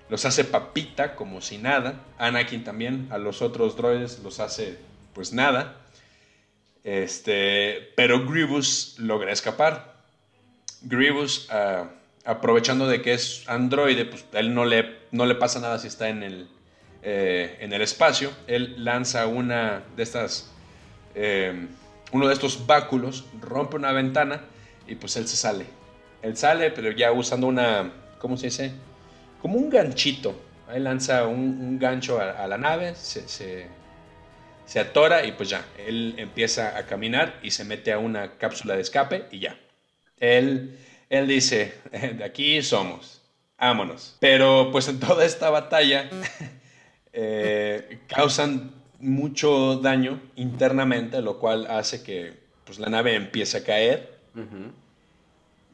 los 0.08 0.24
hace 0.24 0.44
papita 0.44 1.14
como 1.14 1.40
si 1.40 1.58
nada. 1.58 2.00
Anakin 2.18 2.64
también 2.64 3.08
a 3.10 3.18
los 3.18 3.42
otros 3.42 3.76
droides 3.76 4.20
los 4.20 4.40
hace 4.40 4.78
pues 5.16 5.32
nada. 5.32 5.78
Este, 6.84 7.90
pero 7.96 8.26
Grievous 8.26 8.96
logra 8.98 9.32
escapar. 9.32 9.96
Grievous, 10.82 11.48
ah, 11.50 11.88
aprovechando 12.26 12.86
de 12.86 13.00
que 13.00 13.14
es 13.14 13.42
androide, 13.48 14.04
pues 14.04 14.26
a 14.34 14.40
él 14.40 14.52
no 14.54 14.66
le, 14.66 14.98
no 15.12 15.24
le 15.24 15.34
pasa 15.34 15.58
nada 15.58 15.78
si 15.78 15.88
está 15.88 16.10
en 16.10 16.22
el, 16.22 16.48
eh, 17.02 17.56
en 17.60 17.72
el 17.72 17.80
espacio. 17.80 18.30
Él 18.46 18.84
lanza 18.84 19.26
una 19.26 19.82
de 19.96 20.02
estas, 20.02 20.52
eh, 21.14 21.66
uno 22.12 22.28
de 22.28 22.34
estos 22.34 22.66
báculos, 22.66 23.24
rompe 23.40 23.76
una 23.76 23.92
ventana 23.92 24.42
y 24.86 24.96
pues 24.96 25.16
él 25.16 25.26
se 25.26 25.36
sale. 25.36 25.64
Él 26.20 26.36
sale, 26.36 26.70
pero 26.72 26.90
ya 26.90 27.10
usando 27.10 27.46
una, 27.46 27.90
¿cómo 28.18 28.36
se 28.36 28.48
dice? 28.48 28.72
Como 29.40 29.56
un 29.56 29.70
ganchito. 29.70 30.38
Ahí 30.68 30.80
lanza 30.80 31.26
un, 31.26 31.78
gancho 31.78 32.20
a, 32.20 32.46
la 32.46 32.58
nave, 32.58 32.94
se, 32.96 33.68
se 34.66 34.80
atora 34.80 35.24
y 35.24 35.32
pues 35.32 35.48
ya, 35.48 35.64
él 35.78 36.14
empieza 36.18 36.76
a 36.76 36.86
caminar 36.86 37.38
y 37.42 37.52
se 37.52 37.64
mete 37.64 37.92
a 37.92 37.98
una 37.98 38.36
cápsula 38.36 38.74
de 38.74 38.82
escape 38.82 39.26
y 39.30 39.38
ya. 39.38 39.58
Él, 40.18 40.78
él 41.08 41.26
dice, 41.28 41.74
de 41.92 42.24
aquí 42.24 42.60
somos, 42.62 43.22
vámonos. 43.58 44.16
Pero 44.20 44.70
pues 44.72 44.88
en 44.88 44.98
toda 45.00 45.24
esta 45.24 45.50
batalla 45.50 46.10
eh, 47.12 48.00
causan 48.08 48.72
mucho 48.98 49.76
daño 49.76 50.20
internamente, 50.34 51.22
lo 51.22 51.38
cual 51.38 51.66
hace 51.68 52.02
que 52.02 52.34
pues, 52.64 52.78
la 52.78 52.88
nave 52.88 53.14
empiece 53.14 53.58
a 53.58 53.64
caer. 53.64 54.16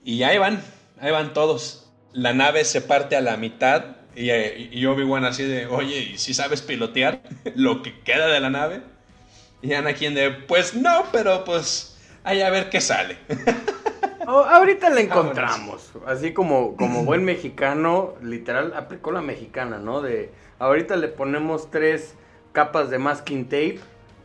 Y 0.04 0.22
ahí 0.22 0.38
van, 0.38 0.62
ahí 1.00 1.10
van 1.10 1.32
todos. 1.32 1.90
La 2.12 2.32
nave 2.32 2.64
se 2.64 2.80
parte 2.80 3.16
a 3.16 3.20
la 3.20 3.36
mitad 3.36 4.01
y, 4.14 4.30
y 4.30 4.86
Obi-Wan 4.86 5.24
así 5.24 5.44
de, 5.44 5.66
oye, 5.66 5.98
¿y 5.98 6.18
si 6.18 6.34
sabes 6.34 6.62
pilotear 6.62 7.22
lo 7.54 7.82
que 7.82 8.00
queda 8.00 8.28
de 8.28 8.40
la 8.40 8.50
nave? 8.50 8.82
Y 9.62 9.72
Anakin 9.74 10.14
de, 10.14 10.30
pues 10.30 10.74
no, 10.74 11.06
pero 11.12 11.44
pues 11.44 11.96
ahí 12.24 12.40
a 12.40 12.50
ver 12.50 12.70
qué 12.70 12.80
sale. 12.80 13.16
Oh, 14.24 14.44
ahorita 14.44 14.88
la 14.90 15.00
encontramos. 15.00 15.90
Así 16.06 16.32
como, 16.32 16.76
como 16.76 17.04
buen 17.04 17.24
mexicano, 17.24 18.14
literal, 18.22 18.72
aplicó 18.76 19.10
la 19.10 19.20
mexicana, 19.20 19.78
¿no? 19.78 20.00
De 20.00 20.30
ahorita 20.60 20.94
le 20.94 21.08
ponemos 21.08 21.72
tres 21.72 22.14
capas 22.52 22.88
de 22.88 22.98
masking 22.98 23.46
tape, 23.46 23.80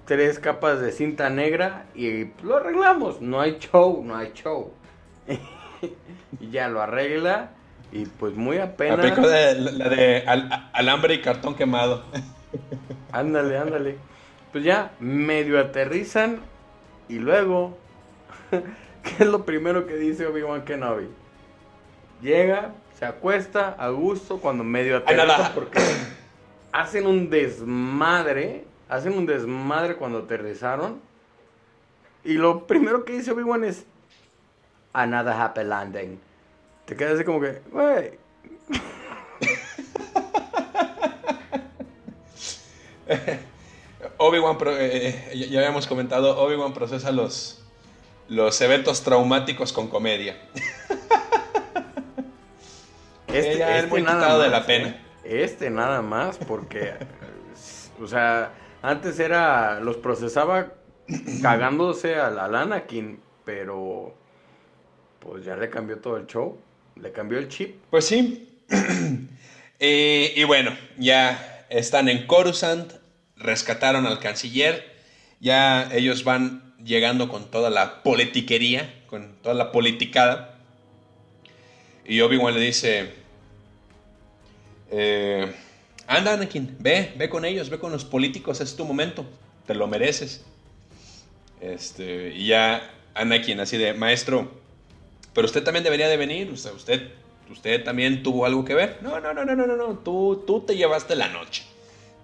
tres 0.05 0.38
capas 0.38 0.81
de 0.81 0.91
cinta 0.91 1.31
negra 1.31 1.88
y 1.95 2.25
lo 2.43 2.57
arreglamos. 2.57 3.21
No 3.21 3.41
hay 3.41 3.57
show, 3.57 4.03
no 4.05 4.15
hay 4.15 4.31
show. 4.33 4.71
y 6.39 6.51
ya 6.51 6.69
lo 6.69 6.81
arregla 6.81 7.56
y 7.91 8.05
pues 8.05 8.36
muy 8.36 8.57
apenas. 8.57 8.99
Aplicó 8.99 9.28
de, 9.28 9.55
la 9.55 9.89
de 9.89 10.23
alambre 10.73 11.15
y 11.15 11.21
cartón 11.21 11.55
quemado. 11.55 12.03
ándale, 13.11 13.57
ándale. 13.57 13.97
Pues 14.51 14.63
ya 14.63 14.91
medio 14.99 15.59
aterrizan 15.59 16.39
y 17.09 17.19
luego 17.19 17.78
¿Qué 19.03 19.23
es 19.23 19.30
lo 19.30 19.45
primero 19.45 19.86
que 19.88 19.95
dice 19.95 20.25
Obi-Wan 20.25 20.63
Kenobi? 20.63 21.07
Llega, 22.21 22.73
se 22.97 23.05
acuesta 23.05 23.75
a 23.78 23.89
gusto 23.89 24.39
cuando 24.39 24.63
medio 24.63 24.97
aterriza 24.97 25.51
porque 25.53 25.80
hacen 26.71 27.07
un 27.07 27.30
desmadre, 27.30 28.65
hacen 28.89 29.13
un 29.13 29.25
desmadre 29.25 29.95
cuando 29.95 30.19
aterrizaron. 30.19 30.99
Y 32.23 32.34
lo 32.34 32.67
primero 32.67 33.05
que 33.05 33.13
dice 33.13 33.32
Obi-Wan 33.32 33.63
es 33.63 33.86
Another 34.93 35.34
happy 35.34 35.63
landing. 35.63 36.19
Te 36.88 36.95
quedas 36.95 37.15
así 37.15 37.25
como 37.25 37.41
que, 37.41 37.61
wey. 37.73 38.17
Obi-Wan, 44.17 44.57
eh, 44.67 45.29
eh, 45.31 45.47
ya 45.49 45.59
habíamos 45.59 45.85
comentado, 45.85 46.39
Obi-Wan 46.39 46.73
procesa 46.73 47.11
los, 47.11 47.61
los 48.29 48.61
eventos 48.61 49.03
traumáticos 49.03 49.73
con 49.73 49.89
comedia. 49.89 50.38
Este, 53.27 53.61
es 53.61 53.83
este 53.83 53.88
muy 53.88 54.01
quitado 54.01 54.41
de 54.41 54.47
la 54.49 54.65
pena. 54.65 54.88
¿eh? 54.88 55.43
Este 55.43 55.69
nada 55.69 56.01
más, 56.01 56.38
porque, 56.38 56.93
o 58.01 58.07
sea, 58.07 58.53
antes 58.81 59.19
era, 59.19 59.81
los 59.81 59.97
procesaba 59.97 60.71
cagándose 61.41 62.15
a 62.15 62.31
la 62.31 62.45
Anakin, 62.45 63.19
pero 63.43 64.15
pues 65.19 65.43
ya 65.43 65.57
le 65.57 65.69
cambió 65.69 65.99
todo 65.99 66.15
el 66.15 66.25
show, 66.25 66.57
le 67.01 67.11
cambió 67.11 67.37
el 67.37 67.47
chip. 67.47 67.75
Pues 67.89 68.05
sí. 68.05 68.47
y, 69.79 70.43
bueno, 70.43 70.75
ya 70.97 71.65
están 71.69 72.09
en 72.09 72.27
Coruscant, 72.27 72.91
rescataron 73.35 74.05
al 74.05 74.19
canciller, 74.19 74.95
ya 75.39 75.89
ellos 75.93 76.23
van 76.23 76.75
llegando 76.83 77.29
con 77.29 77.49
toda 77.49 77.69
la 77.69 78.03
politiquería, 78.03 79.03
con 79.07 79.35
toda 79.41 79.55
la 79.55 79.71
politicada. 79.71 80.59
Y 82.05 82.21
Obi-Wan 82.21 82.53
le 82.53 82.61
dice, 82.61 83.11
eh, 84.91 85.53
anda 86.07 86.33
Anakin, 86.33 86.77
ve, 86.79 87.13
ve 87.17 87.29
con 87.29 87.43
ellos, 87.45 87.69
ve 87.69 87.79
con 87.79 87.91
los 87.91 88.05
políticos, 88.05 88.61
es 88.61 88.75
tu 88.75 88.85
momento, 88.85 89.25
te 89.65 89.75
lo 89.75 89.87
mereces. 89.87 90.45
Este, 91.59 92.33
y 92.33 92.47
ya 92.47 92.93
Anakin 93.13 93.59
así 93.59 93.77
de, 93.77 93.93
maestro, 93.93 94.51
pero 95.38 95.45
usted 95.45 95.63
también 95.63 95.83
debería 95.83 96.07
de 96.07 96.17
venir, 96.17 96.49
usted, 96.49 96.73
usted, 96.73 97.09
usted 97.51 97.83
también 97.83 98.23
tuvo 98.23 98.47
algo 98.47 98.65
que 98.65 98.73
ver. 98.73 98.97
No, 99.03 99.19
no, 99.19 99.35
no, 99.35 99.45
no, 99.45 99.55
no, 99.55 99.67
no, 99.67 99.99
tú, 99.99 100.43
tú 100.47 100.61
te 100.61 100.75
llevaste 100.75 101.15
la 101.15 101.27
noche. 101.27 101.63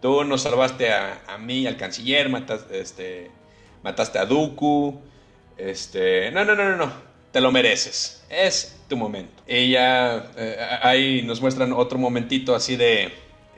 Tú 0.02 0.24
nos 0.24 0.42
salvaste 0.42 0.92
a, 0.92 1.22
a 1.28 1.38
mí, 1.38 1.68
al 1.68 1.78
canciller, 1.78 2.28
mataste, 2.30 2.80
este, 2.80 3.30
mataste 3.84 4.18
a 4.18 4.26
Dooku, 4.26 5.00
este, 5.58 6.32
no, 6.32 6.44
no, 6.44 6.56
no, 6.56 6.68
no, 6.68 6.76
no, 6.76 6.92
te 7.32 7.40
lo 7.40 7.52
mereces, 7.52 8.26
es 8.32 8.80
tu 8.90 8.98
momento. 8.98 9.44
Ella, 9.46 10.32
eh, 10.36 10.58
ahí 10.82 11.22
nos 11.22 11.40
muestran 11.40 11.72
otro 11.72 12.00
momentito 12.00 12.56
así 12.56 12.78
de, 12.78 13.12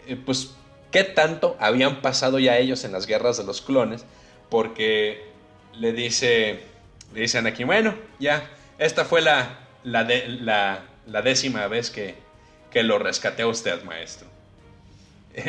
eh, 0.05 0.17
pues, 0.25 0.53
¿qué 0.91 1.05
tanto 1.05 1.55
habían 1.61 2.01
pasado 2.01 2.39
ya 2.39 2.57
ellos 2.57 2.83
en 2.83 2.91
las 2.91 3.07
guerras 3.07 3.37
de 3.37 3.45
los 3.45 3.61
clones? 3.61 4.03
Porque 4.49 5.29
le 5.79 5.93
dice, 5.93 6.59
le 7.13 7.21
dice 7.21 7.37
Anakin, 7.37 7.67
bueno, 7.67 7.95
ya, 8.19 8.51
esta 8.77 9.05
fue 9.05 9.21
la, 9.21 9.59
la, 9.83 10.03
la, 11.05 11.21
décima 11.21 11.67
vez 11.67 11.89
que, 11.89 12.15
que 12.71 12.83
lo 12.83 12.99
rescaté 12.99 13.43
a 13.43 13.47
usted, 13.47 13.83
maestro. 13.83 14.27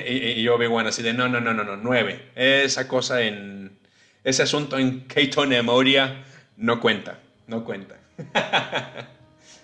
Y, 0.06 0.42
yo 0.42 0.56
Obi-Wan 0.56 0.86
así 0.86 1.02
de, 1.02 1.12
no, 1.12 1.28
no, 1.28 1.40
no, 1.40 1.54
no, 1.54 1.64
no, 1.64 1.76
nueve. 1.76 2.30
Esa 2.34 2.88
cosa 2.88 3.22
en, 3.22 3.78
ese 4.24 4.42
asunto 4.42 4.78
en 4.78 5.06
Keaton 5.06 5.52
Emoria 5.52 6.24
no 6.56 6.80
cuenta, 6.80 7.18
no 7.46 7.64
cuenta. 7.64 7.96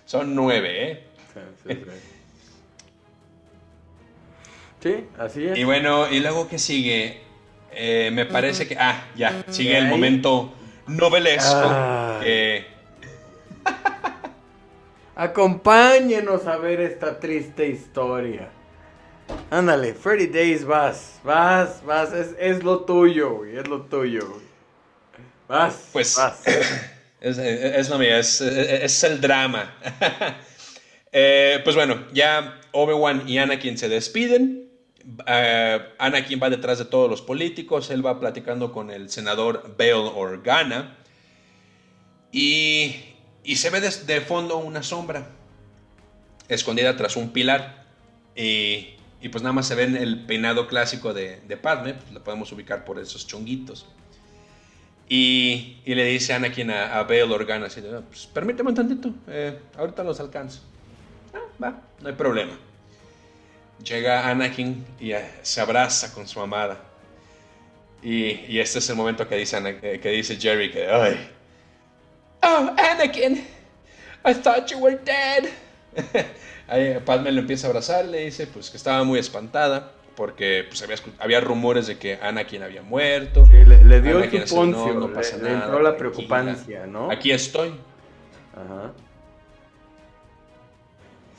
Son 0.05 0.35
nueve, 0.35 0.91
¿eh? 0.91 1.03
Sí, 4.81 4.95
así 5.17 5.45
es. 5.45 5.57
Y 5.57 5.63
bueno, 5.63 6.11
y 6.11 6.19
luego 6.19 6.47
que 6.49 6.59
sigue, 6.59 7.21
eh, 7.71 8.09
me 8.11 8.25
parece 8.25 8.67
que, 8.67 8.75
ah, 8.77 9.07
ya, 9.15 9.43
sigue 9.49 9.77
el 9.77 9.87
momento 9.87 10.53
novelesco. 10.87 12.19
Acompáñenos 15.15 16.47
a 16.47 16.57
ver 16.57 16.81
esta 16.81 17.19
triste 17.19 17.67
historia. 17.67 18.49
Ándale, 19.49 19.93
Freddy 19.93 20.27
Days, 20.27 20.65
vas, 20.65 21.19
vas, 21.23 21.83
vas, 21.85 22.11
es, 22.13 22.35
es 22.39 22.63
lo 22.63 22.81
tuyo, 22.81 23.35
güey, 23.35 23.57
es 23.57 23.67
lo 23.67 23.81
tuyo, 23.83 24.27
güey. 24.27 24.53
Pues 25.91 26.17
Es, 27.21 27.89
lo 27.89 27.97
mío, 27.97 28.17
es, 28.17 29.03
el 29.03 29.21
drama. 29.21 29.73
Eh, 31.15 31.61
pues 31.63 31.75
bueno, 31.75 32.07
ya 32.11 32.59
Obi-Wan 32.71 33.29
y 33.29 33.37
Anakin 33.37 33.77
se 33.77 33.87
despiden. 33.87 34.67
Uh, 35.05 35.79
Anakin 35.99 36.39
va 36.41 36.49
detrás 36.49 36.79
de 36.79 36.85
todos 36.85 37.07
los 37.07 37.21
políticos, 37.21 37.91
él 37.91 38.03
va 38.03 38.19
platicando 38.19 38.71
con 38.71 38.89
el 38.89 39.11
senador 39.11 39.75
Bail 39.77 40.09
Organa. 40.15 40.97
Y, 42.31 42.95
y 43.43 43.55
se 43.57 43.69
ve 43.69 43.81
de, 43.81 44.21
fondo 44.21 44.57
una 44.57 44.83
sombra 44.83 45.27
escondida 46.47 46.95
tras 46.95 47.15
un 47.15 47.31
pilar. 47.31 47.83
Y, 48.35 48.95
y, 49.21 49.29
pues 49.29 49.43
nada 49.43 49.53
más 49.53 49.67
se 49.67 49.75
ve 49.75 49.83
el 49.83 50.25
peinado 50.25 50.67
clásico 50.67 51.13
de, 51.13 51.41
de 51.47 51.57
Padme, 51.57 51.93
pues 51.93 52.11
lo 52.11 52.23
podemos 52.23 52.51
ubicar 52.51 52.85
por 52.85 52.99
esos 52.99 53.27
chonguitos. 53.27 53.85
Y, 55.09 55.77
y 55.85 55.95
le 55.95 56.05
dice 56.05 56.33
Anakin 56.33 56.71
a, 56.71 56.97
a 56.97 57.03
Bail 57.03 57.31
Organa, 57.31 57.67
así 57.67 57.81
de, 57.81 58.01
pues 58.01 58.25
permíteme 58.25 58.69
un 58.69 58.75
tantito, 58.75 59.13
eh, 59.27 59.59
ahorita 59.77 60.03
los 60.03 60.19
alcanzo. 60.19 60.61
Ah, 61.33 61.39
va, 61.61 61.81
no 62.01 62.07
hay 62.09 62.15
problema. 62.15 62.57
Llega 63.83 64.29
Anakin 64.29 64.85
y 64.99 65.11
eh, 65.11 65.29
se 65.41 65.59
abraza 65.61 66.13
con 66.13 66.27
su 66.27 66.39
amada. 66.39 66.81
Y, 68.01 68.45
y 68.47 68.59
este 68.59 68.79
es 68.79 68.89
el 68.89 68.95
momento 68.95 69.27
que 69.27 69.35
dice, 69.35 69.57
Ana- 69.57 69.79
que 69.79 70.09
dice 70.09 70.37
Jerry 70.37 70.71
que, 70.71 70.87
ay, 70.87 71.29
oh, 72.43 72.75
Anakin, 72.77 73.43
I 74.25 74.33
thought 74.33 74.69
you 74.71 74.79
were 74.79 74.97
dead. 74.97 75.49
Ahí 76.67 76.97
Padme 77.05 77.31
lo 77.31 77.41
empieza 77.41 77.67
a 77.67 77.69
abrazar, 77.69 78.05
le 78.05 78.25
dice 78.25 78.47
pues 78.47 78.69
que 78.69 78.77
estaba 78.77 79.03
muy 79.03 79.19
espantada 79.19 79.91
porque 80.15 80.65
pues 80.67 80.83
había, 81.19 81.41
rumores 81.41 81.87
de 81.87 81.97
que 81.97 82.19
Anakin 82.21 82.63
había 82.63 82.81
muerto. 82.81 83.45
Sí, 83.45 83.65
le, 83.65 83.83
le 83.83 84.01
dio 84.01 84.17
Anakin 84.17 84.39
su 84.39 84.43
así, 84.45 84.55
poncio, 84.55 84.93
no, 84.93 85.11
pasa 85.11 85.37
le, 85.37 85.43
nada, 85.43 85.65
entró 85.65 85.81
la 85.81 85.97
preocupancia, 85.97 86.85
¿no? 86.85 87.11
Aquí 87.11 87.31
estoy. 87.31 87.73
Ajá. 88.55 88.91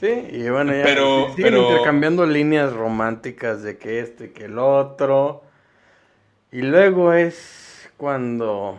Sí, 0.01 0.29
y 0.33 0.49
bueno, 0.51 0.75
ya 0.75 0.83
Pero- 0.83 1.29
siguen 1.35 1.53
pero- 1.53 1.71
intercambiando 1.71 2.27
líneas 2.27 2.73
románticas 2.73 3.63
de 3.63 3.79
que 3.79 4.01
este, 4.01 4.33
que 4.33 4.47
el 4.47 4.59
otro. 4.59 5.43
Y 6.53 6.63
luego 6.63 7.13
es 7.13 7.89
cuando... 7.97 8.79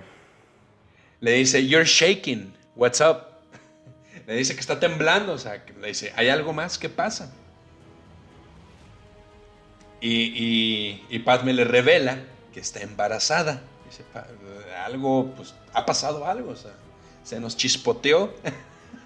Le 1.25 1.31
dice, 1.31 1.65
you're 1.65 1.85
shaking, 1.87 2.53
what's 2.75 3.01
up? 3.01 3.41
Le 4.27 4.35
dice 4.35 4.53
que 4.53 4.59
está 4.61 4.79
temblando, 4.79 5.33
o 5.33 5.39
sea, 5.39 5.65
que 5.65 5.73
le 5.73 5.87
dice, 5.87 6.13
¿hay 6.15 6.29
algo 6.29 6.53
más? 6.53 6.77
¿Qué 6.77 6.87
pasa? 6.87 7.33
Y, 10.01 10.11
y, 10.11 11.05
y 11.09 11.19
Padme 11.19 11.51
le 11.53 11.63
revela 11.63 12.19
que 12.53 12.59
está 12.59 12.81
embarazada. 12.81 13.61
Dice, 13.89 14.03
"Pa- 14.13 14.27
algo, 14.85 15.33
pues, 15.35 15.55
ha 15.73 15.83
pasado 15.83 16.27
algo, 16.27 16.51
o 16.51 16.55
sea, 16.55 16.73
se 17.23 17.39
nos 17.39 17.57
chispoteó. 17.57 18.31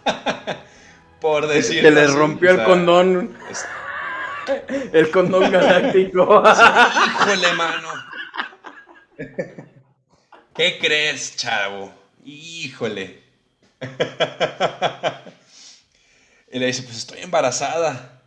Por 1.22 1.48
decir 1.48 1.84
Se 1.84 1.92
le 1.92 2.08
rompió 2.08 2.50
el 2.52 2.64
condón, 2.66 3.38
el 4.92 5.10
condón 5.12 5.52
galáctico. 5.52 6.44
Híjole, 6.46 7.54
mano. 7.54 7.90
¿Qué 10.54 10.78
crees, 10.82 11.38
chavo? 11.38 11.99
Híjole. 12.24 13.20
Y 16.52 16.58
le 16.58 16.66
dice, 16.66 16.82
pues 16.82 16.98
estoy 16.98 17.20
embarazada. 17.20 18.22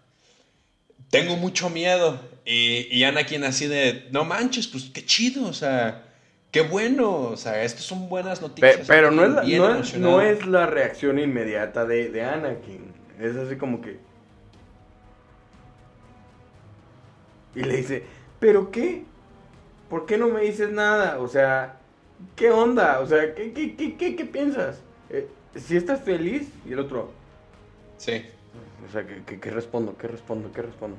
Tengo 1.11 1.37
mucho 1.37 1.69
miedo. 1.71 2.21
Y, 2.45 2.87
y 2.97 3.03
Anakin 3.03 3.43
así 3.43 3.67
de, 3.67 4.07
no 4.13 4.25
manches, 4.25 4.69
pues 4.69 4.91
qué 4.95 5.05
chido, 5.05 5.47
o 5.47 5.53
sea, 5.53 6.05
qué 6.53 6.61
bueno. 6.61 7.11
O 7.11 7.37
sea, 7.37 7.65
estas 7.65 7.83
son 7.83 8.09
buenas 8.09 8.39
Pe- 8.39 8.47
noticias. 8.47 8.87
pero 8.87 9.11
no 9.11 9.25
es, 9.25 9.31
la, 9.33 9.43
no, 9.43 9.75
es, 9.75 9.95
no 9.99 10.21
es 10.21 10.47
la 10.47 10.67
reacción 10.67 11.19
inmediata 11.19 11.85
de, 11.85 12.11
de 12.11 12.23
Anakin. 12.25 12.93
Es 13.21 13.35
así 13.35 13.57
como 13.57 13.81
que... 13.81 13.99
Y 17.57 17.65
le 17.65 17.77
dice, 17.77 18.05
¿pero 18.39 18.71
qué? 18.71 19.05
¿Por 19.91 20.07
qué 20.07 20.17
no 20.17 20.29
me 20.29 20.43
dices 20.43 20.71
nada? 20.71 21.19
O 21.19 21.27
sea, 21.27 21.81
¿qué 22.37 22.51
onda? 22.51 23.01
O 23.01 23.07
sea, 23.07 23.35
¿qué, 23.35 23.53
qué, 23.53 23.75
qué, 23.77 23.97
qué, 23.97 24.17
qué 24.17 24.25
piensas? 24.25 24.81
Eh, 25.11 25.29
¿Si 25.57 25.77
estás 25.77 26.01
feliz? 26.03 26.49
Y 26.67 26.73
el 26.73 26.79
otro, 26.81 27.11
Sí. 27.99 28.25
o 28.89 28.93
sea, 28.93 29.07
¿qué, 29.07 29.23
qué, 29.27 29.39
qué 29.41 29.51
respondo? 29.51 29.97
¿Qué 29.97 30.09
respondo? 30.09 30.51
¿Qué 30.53 30.63
respondo? 30.63 30.97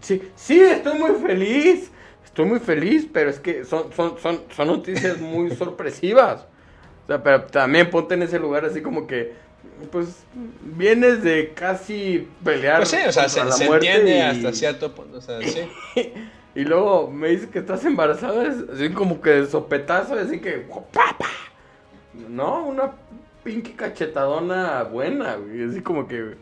Sí, 0.00 0.22
sí, 0.36 0.60
estoy 0.60 0.98
muy 0.98 1.12
feliz. 1.20 1.90
Estoy 2.24 2.46
muy 2.46 2.60
feliz, 2.60 3.06
pero 3.12 3.28
es 3.28 3.38
que 3.40 3.64
son, 3.64 3.92
son, 3.92 4.18
son, 4.18 4.40
son 4.54 4.66
noticias 4.68 5.18
muy 5.20 5.50
sorpresivas. 5.56 6.46
O 7.04 7.06
sea, 7.08 7.22
pero 7.22 7.42
también 7.42 7.90
ponte 7.90 8.14
en 8.14 8.22
ese 8.22 8.38
lugar 8.38 8.64
así 8.64 8.80
como 8.80 9.06
que, 9.06 9.32
pues, 9.90 10.24
vienes 10.62 11.22
de 11.22 11.52
casi 11.54 12.28
pelear. 12.44 12.78
Pues 12.78 12.88
sí, 12.90 12.96
o 13.06 13.12
sea, 13.12 13.28
se, 13.28 13.44
la 13.44 13.52
se 13.52 13.66
entiende 13.66 14.16
y- 14.16 14.20
hasta 14.20 14.52
cierto 14.52 14.94
punto. 14.94 15.18
O 15.18 15.20
sea, 15.20 15.42
sí. 15.42 15.60
Y 16.54 16.64
luego 16.64 17.10
me 17.10 17.28
dices 17.28 17.48
que 17.48 17.60
estás 17.60 17.84
embarazada, 17.84 18.44
así 18.72 18.90
como 18.90 19.20
que 19.22 19.30
de 19.30 19.46
sopetazo, 19.46 20.14
así 20.14 20.38
que, 20.40 20.52
¡pa, 20.92 21.16
pa! 21.18 21.26
No, 22.28 22.64
una 22.66 22.92
pinky 23.42 23.72
cachetadona 23.72 24.82
buena, 24.84 25.36
güey. 25.36 25.64
Así 25.68 25.80
como 25.80 26.06
que, 26.06 26.34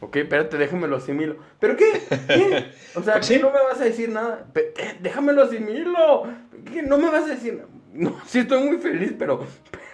ok, 0.00 0.16
espérate, 0.16 0.58
déjamelo 0.58 0.96
asimilo. 0.96 1.36
¿Pero 1.60 1.76
qué? 1.76 1.92
¿Qué? 2.28 2.66
O 2.94 3.02
sea, 3.02 3.14
Pues 3.14 3.28
¿qué 3.28 3.34
sí. 3.36 3.40
no 3.40 3.50
me 3.50 3.62
vas 3.62 3.80
a 3.80 3.84
decir 3.84 4.10
nada? 4.10 4.44
Eh, 4.54 4.98
Déjamelo 5.00 5.42
asimilo. 5.44 6.24
¿Qué? 6.70 6.82
No 6.82 6.98
me 6.98 7.10
vas 7.10 7.24
a 7.24 7.28
decir 7.28 7.54
nada. 7.54 7.68
No, 7.94 8.14
sí 8.26 8.40
estoy 8.40 8.62
muy 8.64 8.76
feliz, 8.78 9.14
pero 9.18 9.44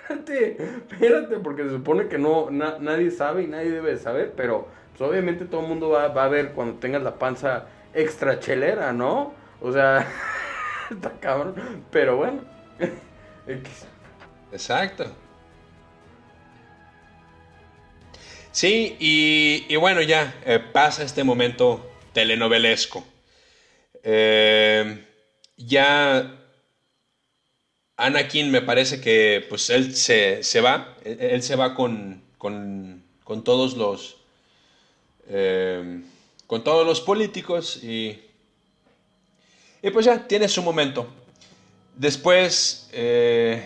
espérate, 0.09 0.57
espérate, 0.91 1.37
porque 1.37 1.63
se 1.65 1.71
supone 1.71 2.09
que 2.09 2.19
no, 2.19 2.51
na- 2.51 2.79
nadie 2.81 3.11
sabe 3.13 3.43
y 3.43 3.47
nadie 3.47 3.71
debe 3.71 3.91
de 3.93 3.99
saber, 3.99 4.33
pero 4.37 4.67
pues, 4.97 5.09
obviamente 5.09 5.45
todo 5.45 5.61
el 5.61 5.69
mundo 5.69 5.91
va, 5.91 6.09
va 6.09 6.25
a 6.25 6.29
ver 6.29 6.53
cuando 6.53 6.75
tengas 6.81 7.03
la 7.03 7.15
panza 7.15 7.67
extra 7.95 8.41
chelera, 8.41 8.93
¿no? 8.93 9.39
O 9.61 9.73
sea, 9.73 10.07
está 10.91 11.11
cabrón, 11.21 11.85
pero 11.91 12.17
bueno. 12.17 12.41
Exacto. 14.53 15.13
Sí, 18.53 18.97
y, 18.99 19.67
y 19.69 19.77
bueno, 19.77 20.03
ya 20.03 20.35
eh, 20.45 20.59
pasa 20.59 21.05
este 21.05 21.23
momento 21.23 21.89
telenovelesco. 22.13 23.05
Eh, 24.03 25.07
ya 25.57 26.37
Anakin 27.97 28.51
me 28.51 28.63
parece 28.63 29.01
que 29.01 29.47
pues 29.49 29.71
él 29.71 29.95
se, 29.95 30.43
se 30.43 30.61
va, 30.61 30.97
él, 31.05 31.19
él 31.21 31.43
se 31.43 31.55
va 31.55 31.75
con, 31.75 32.23
con, 32.39 33.05
con 33.25 33.45
todos 33.45 33.77
los 33.77 34.17
eh, 35.29 36.03
con 36.49 36.65
todos 36.65 36.85
los 36.85 37.01
políticos 37.01 37.85
y, 37.85 38.21
y 39.83 39.91
pues 39.91 40.07
ya 40.07 40.27
tiene 40.27 40.49
su 40.49 40.63
momento. 40.63 41.09
Después, 41.97 42.89
eh, 42.93 43.63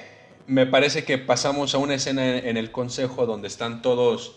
me 0.47 0.67
parece 0.67 1.05
que 1.05 1.19
pasamos 1.19 1.75
a 1.75 1.79
una 1.79 1.95
escena 1.95 2.39
en, 2.39 2.57
el 2.57 2.71
consejo 2.71 3.27
donde 3.27 3.49
están 3.49 3.83
todos, 3.83 4.37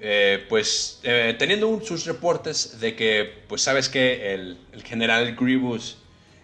eh, 0.00 0.44
pues, 0.48 1.00
eh, 1.02 1.34
teniendo 1.38 1.80
sus 1.80 2.04
reportes 2.04 2.80
de 2.80 2.94
que, 2.94 3.42
pues, 3.48 3.62
sabes 3.62 3.88
que 3.88 4.34
el, 4.34 4.58
general 4.84 5.34
Grievous 5.36 5.98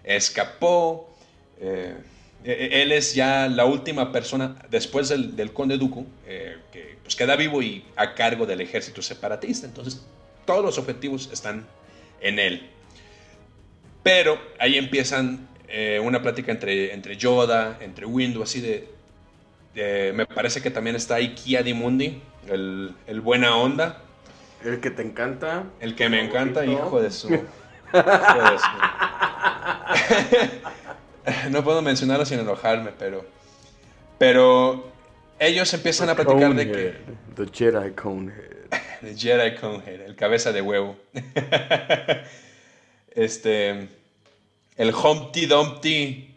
escapó. 0.05 1.09
eh, 1.61 1.95
e- 2.43 2.83
él 2.83 2.93
es 2.93 3.15
ya 3.15 3.49
la 3.49 3.67
última 3.67 4.13
persona, 4.13 4.57
después 4.71 5.11
del, 5.11 5.37
del 5.37 5.53
conde 5.53 5.77
Dooku, 5.77 6.07
que 6.73 6.97
pues, 7.03 7.15
queda 7.15 7.37
vivo 7.37 7.63
y 7.63 7.85
a 7.97 8.15
cargo 8.15 8.47
del 8.47 8.63
ejército 8.63 9.03
separatista. 9.03 9.67
Entonces, 9.67 10.03
todos 10.47 10.65
los 10.65 10.79
objetivos 10.79 11.29
están 11.33 11.67
en 12.23 12.39
él. 12.39 12.71
Pero 14.03 14.39
ahí 14.59 14.77
empiezan 14.79 15.49
eh, 15.69 16.01
una 16.03 16.23
plática 16.23 16.51
entre, 16.53 16.95
entre 16.95 17.17
Yoda, 17.17 17.77
entre 17.81 18.07
Windu, 18.07 18.43
así 18.43 18.61
de, 18.61 18.89
de- 19.75 20.13
Me 20.15 20.27
parece 20.27 20.63
que 20.63 20.71
también 20.71 20.97
está 20.97 21.17
ahí 21.17 21.35
Kia 21.35 21.63
Mundi, 21.75 22.23
el, 22.49 22.95
el 23.07 23.21
buena 23.21 23.55
onda, 23.57 23.99
El 24.65 24.81
que 24.81 24.91
te 24.91 25.03
encanta. 25.03 25.65
el 25.81 25.95
que 25.95 26.09
me 26.09 26.25
encanta, 26.25 26.61
Favorito. 26.61 26.87
hijo 26.87 27.01
de 27.03 27.11
su. 27.11 27.29
hijo 27.35 27.45
de 27.93 28.59
su- 28.59 28.71
no 31.51 31.63
puedo 31.65 31.83
mencionarlo 31.83 32.25
sin 32.25 32.41
enojarme, 32.41 32.91
pero. 32.99 33.25
Pero 34.19 34.91
ellos 35.39 35.73
empiezan 35.75 36.09
a 36.11 36.15
platicar 36.15 36.55
de 36.55 36.71
que. 36.71 36.95
The 37.37 37.47
Jedi 37.53 37.91
Conehead. 37.93 38.51
The 39.01 39.15
Jedi 39.17 39.55
Conehead, 39.57 40.01
el 40.03 40.15
cabeza 40.17 40.53
de 40.53 40.61
huevo. 40.63 40.97
Este. 43.15 43.89
El 44.77 44.95
Humpty 44.95 45.47
Dumpty 45.47 46.35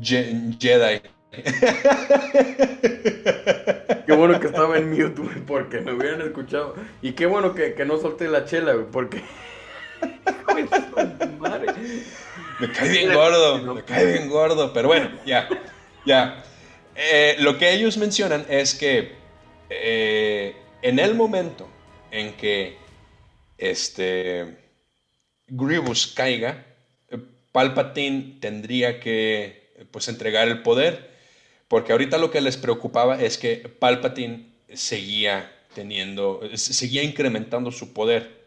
Je- 0.00 0.56
Jedi. 0.58 1.00
Qué 4.06 4.12
bueno 4.12 4.38
que 4.40 4.46
estaba 4.46 4.76
en 4.78 4.90
mute, 4.90 5.20
güey, 5.20 5.40
porque 5.46 5.80
me 5.80 5.92
hubieran 5.92 6.22
escuchado. 6.22 6.74
Y 7.02 7.12
qué 7.12 7.26
bueno 7.26 7.54
que, 7.54 7.74
que 7.74 7.84
no 7.84 7.98
solté 7.98 8.28
la 8.28 8.44
chela, 8.44 8.72
güey, 8.74 8.86
porque. 8.90 9.22
Me 12.60 12.70
cae 12.70 12.88
bien 12.88 13.12
gordo, 13.12 13.74
me 13.74 13.82
cae 13.82 14.06
bien 14.06 14.28
gordo, 14.28 14.72
pero 14.72 14.86
bueno, 14.88 15.10
ya, 15.26 15.48
ya. 16.06 16.44
Eh, 16.94 17.34
lo 17.40 17.58
que 17.58 17.72
ellos 17.72 17.96
mencionan 17.98 18.46
es 18.48 18.74
que 18.74 19.16
eh, 19.70 20.54
en 20.82 21.00
el 21.00 21.14
momento 21.16 21.68
en 22.12 22.32
que 22.34 22.76
este 23.58 24.56
Grievous 25.56 26.06
caiga, 26.06 26.64
eh, 27.10 27.18
Palpatine 27.52 28.38
tendría 28.40 29.00
que 29.00 29.86
pues 29.90 30.08
entregar 30.08 30.48
el 30.48 30.62
poder, 30.62 31.10
porque 31.68 31.92
ahorita 31.92 32.18
lo 32.18 32.30
que 32.30 32.40
les 32.40 32.56
preocupaba 32.56 33.20
es 33.20 33.38
que 33.38 33.56
Palpatine 33.78 34.46
seguía 34.72 35.52
teniendo, 35.74 36.40
eh, 36.42 36.56
seguía 36.56 37.02
incrementando 37.02 37.70
su 37.70 37.92
poder 37.92 38.44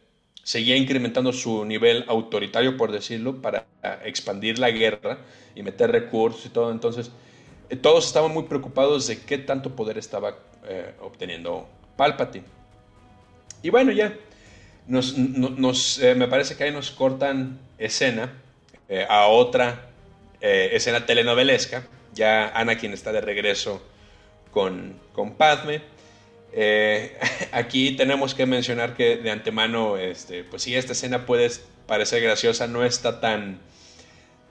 seguía 0.48 0.78
incrementando 0.78 1.34
su 1.34 1.66
nivel 1.66 2.06
autoritario, 2.08 2.78
por 2.78 2.94
decirlo, 2.94 3.42
para 3.42 3.66
expandir 4.06 4.58
la 4.60 4.72
guerra 4.72 5.18
y 5.54 5.62
meter 5.62 5.92
recursos 5.92 6.46
y 6.46 6.50
todo. 6.50 6.72
Entonces, 6.72 7.12
todos 7.82 8.08
estaban 8.08 8.34
muy 8.34 8.44
preocupados 8.44 9.08
de 9.08 9.20
qué 9.20 9.40
tanto 9.40 9.76
poder 9.76 9.98
estaba 9.98 10.38
eh, 10.66 10.94
obteniendo 11.02 11.68
Palpatine. 11.98 12.46
Y 13.62 13.70
bueno, 13.72 13.92
ya, 13.92 14.18
nos, 14.88 15.16
me 15.18 16.28
parece 16.28 16.56
que 16.56 16.66
ahí 16.66 16.72
nos 16.72 16.92
cortan 16.92 17.60
escena 17.78 18.34
a 19.10 19.28
otra 19.28 19.90
escena 20.40 21.06
telenovelesca. 21.06 21.86
Ya 22.14 22.50
Anakin 22.50 22.94
está 22.94 23.12
de 23.12 23.22
regreso 23.22 23.84
con, 24.52 25.00
con 25.14 25.36
Padme. 25.36 25.82
aquí 27.52 27.92
tenemos 27.92 28.34
que 28.34 28.46
mencionar 28.46 28.96
que 28.96 29.18
de 29.18 29.30
antemano, 29.30 29.98
este, 29.98 30.44
pues 30.44 30.64
sí, 30.64 30.76
esta 30.76 30.94
escena 30.94 31.26
puede 31.26 31.52
parecer 31.86 32.24
graciosa, 32.24 32.68
no 32.68 32.84
está 32.84 33.20
tan 33.20 33.60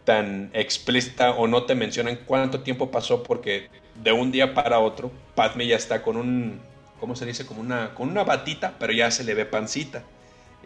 tan 0.07 0.51
explícita 0.55 1.33
o 1.33 1.49
no 1.49 1.65
te 1.65 1.75
mencionan 1.75 2.17
cuánto 2.25 2.61
tiempo 2.61 2.91
pasó 2.91 3.23
porque 3.23 3.69
de 4.03 4.13
un 4.13 4.31
día 4.31 4.55
para 4.55 4.79
otro 4.79 5.11
Padme 5.35 5.67
ya 5.67 5.77
está 5.77 6.03
con 6.03 6.17
un, 6.17 6.61
¿cómo 6.99 7.15
se 7.15 7.27
dice? 7.27 7.45
Como 7.45 7.61
una, 7.61 7.93
con 7.95 8.09
una 8.09 8.25
batita, 8.25 8.77
pero 8.79 8.95
ya 8.95 9.11
se 9.11 9.25
le 9.25 9.35
ve 9.35 9.45
pancita. 9.45 10.03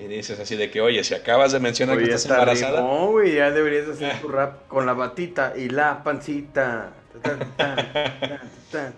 Y 0.01 0.07
dices 0.07 0.41
así 0.41 0.57
de 0.57 0.71
que, 0.71 0.81
oye, 0.81 1.05
si 1.05 1.15
acabas 1.15 1.53
de 1.53 1.61
mencionar 1.61 1.99
que 1.99 2.05
estás 2.05 2.25
embarazada. 2.25 2.81
No, 2.81 3.11
güey, 3.11 3.35
ya 3.35 3.51
deberías 3.51 3.87
hacer 3.87 4.19
tu 4.21 4.29
rap 4.29 4.67
con 4.67 4.87
la 4.87 4.95
batita 4.95 5.53
y 5.55 5.69
la 5.69 6.03
pancita. 6.03 6.95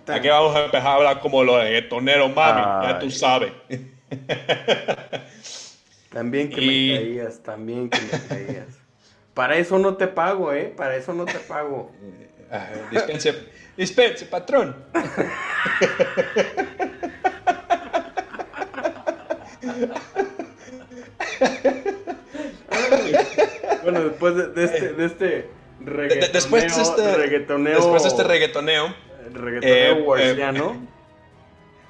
Aquí 0.07 0.29
vamos 0.29 0.55
a 0.55 0.67
empezar 0.67 0.87
a 0.87 0.95
hablar 0.95 1.19
como 1.21 1.43
los 1.43 1.61
reggaetoneros, 1.61 2.33
mami, 2.33 2.87
ya 2.87 3.01
tú 3.01 3.11
sabes. 3.11 3.53
También 6.13 6.51
que 6.51 6.61
me 6.61 6.95
caías, 6.95 7.43
también 7.43 7.91
que 7.91 8.01
me 8.01 8.11
caías. 8.29 8.69
Para 9.35 9.57
eso 9.57 9.81
no 9.81 9.97
te 9.97 10.07
pago, 10.07 10.53
¿eh? 10.53 10.73
Para 10.77 10.95
eso 10.95 11.13
no 11.15 11.25
te 11.25 11.41
pago. 11.41 11.91
Ah, 12.49 12.69
dispense, 12.93 13.35
dispense, 13.77 14.27
patrón. 14.27 14.77
bueno, 23.83 24.05
después 24.05 24.55
de, 24.55 24.65
este, 24.65 24.93
de 24.93 25.05
este 25.07 25.51
reggaetoneo, 25.81 26.33
después 26.33 26.77
de 26.77 26.83
este 26.83 27.17
reggaetoneo, 27.17 27.77
después 27.77 28.03
de 28.03 28.09
este 28.09 28.25
reggaetoneo, 28.25 28.95
reggaetoneo 29.33 30.17
eh, 30.19 30.37
eh, 30.39 30.89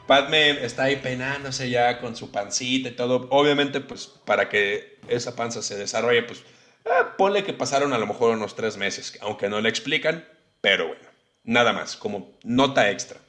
Padme 0.07 0.65
está 0.65 0.85
ahí 0.85 0.97
peinándose 0.97 1.71
ya 1.71 2.01
con 2.01 2.17
su 2.17 2.31
pancita 2.31 2.89
y 2.89 2.93
todo. 2.93 3.29
Obviamente, 3.31 3.81
pues 3.81 4.07
para 4.25 4.49
que 4.49 4.99
esa 5.09 5.37
panza 5.37 5.63
se 5.63 5.77
desarrolle, 5.77 6.25
pues 6.25 6.43
Ah, 6.85 7.15
ponle 7.17 7.45
que 7.45 7.53
pasaron 7.53 7.93
a 7.93 7.99
lo 7.99 8.07
mejor 8.07 8.35
unos 8.35 8.57
tres 8.57 8.77
meses, 8.77 9.17
aunque 9.21 9.49
no 9.49 9.61
le 9.61 9.69
explican, 9.69 10.27
pero 10.61 10.89
bueno, 10.89 11.05
nada 11.45 11.73
más, 11.73 11.97
como 11.97 12.33
nota 12.43 12.91
extra. 12.91 13.21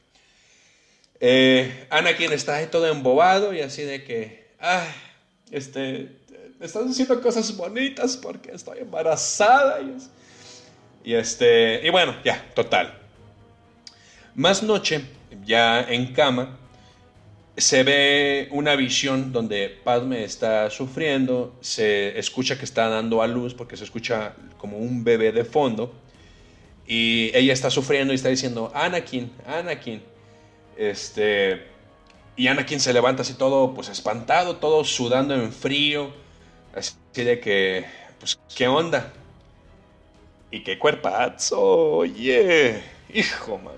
Eh, 1.20 1.88
Anakin 1.90 2.34
está 2.34 2.56
ahí 2.56 2.68
todo 2.68 2.88
embobado 2.88 3.54
y 3.54 3.62
así 3.62 3.84
de 3.84 4.04
que, 4.04 4.48
ah, 4.60 4.86
este, 5.52 6.10
estás 6.66 6.90
haciendo 6.90 7.22
cosas 7.22 7.56
bonitas 7.56 8.18
porque 8.18 8.52
estoy 8.52 8.80
embarazada. 8.80 9.82
Y, 9.82 11.12
y 11.12 11.14
este, 11.16 11.86
y 11.86 11.90
bueno, 11.90 12.16
ya, 12.24 12.44
total. 12.56 12.98
Más 14.36 14.64
noche, 14.64 15.06
ya 15.46 15.82
en 15.82 16.14
cama, 16.14 16.58
se 17.56 17.84
ve 17.84 18.48
una 18.52 18.76
visión 18.76 19.32
donde 19.32 19.70
Padme 19.84 20.24
está 20.24 20.70
sufriendo, 20.70 21.56
se 21.62 22.18
escucha 22.18 22.58
que 22.58 22.66
está 22.66 22.90
dando 22.90 23.22
a 23.22 23.28
luz 23.28 23.54
porque 23.54 23.78
se 23.78 23.84
escucha 23.84 24.34
como 24.58 24.78
un 24.78 25.04
bebé 25.04 25.32
de 25.32 25.44
fondo 25.44 25.94
y 26.88 27.32
ella 27.36 27.54
está 27.54 27.70
sufriendo 27.70 28.14
y 28.14 28.16
está 28.16 28.30
diciendo, 28.30 28.72
Anakin, 28.74 29.32
Anakin. 29.46 30.02
Este, 30.76 31.68
y 32.36 32.48
Anakin 32.48 32.80
se 32.80 32.92
levanta 32.92 33.22
así 33.22 33.36
todo 33.36 33.74
pues 33.74 33.90
espantado, 33.90 34.56
todo 34.56 34.84
sudando 34.84 35.36
en 35.36 35.54
frío, 35.54 36.12
así 36.76 36.96
de 37.14 37.40
que, 37.40 37.86
pues, 38.20 38.40
¿qué 38.56 38.68
onda? 38.68 39.12
Y 40.52 40.64
qué 40.64 40.78
cuerpazo, 40.78 41.62
oye. 41.62 42.84
Hijo, 43.14 43.60
man. 43.60 43.76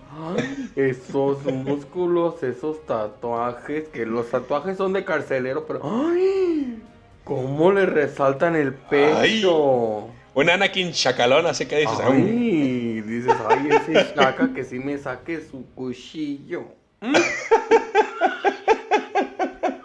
esos 0.76 1.44
músculos, 1.46 2.42
esos 2.44 2.86
tatuajes, 2.86 3.90
que 3.90 4.06
los 4.06 4.30
tatuajes 4.30 4.78
son 4.78 4.94
de 4.94 5.04
carcelero, 5.04 5.66
pero. 5.66 5.82
¡Ay! 5.84 6.82
¿Cómo 7.24 7.72
le 7.72 7.86
resaltan 7.86 8.56
el 8.56 8.74
pecho? 8.74 10.10
Un 10.34 10.50
Anakin 10.50 10.92
chacalón, 10.92 11.46
así 11.48 11.66
que 11.66 11.80
dices. 11.80 12.00
Ay, 12.02 13.02
dices, 13.02 13.34
ay, 13.50 13.70
ese 13.72 14.14
chaca 14.14 14.54
que 14.54 14.64
sí 14.64 14.80
me 14.80 14.98
saque 14.98 15.42
su 15.42 15.66
cuchillo. 15.74 16.66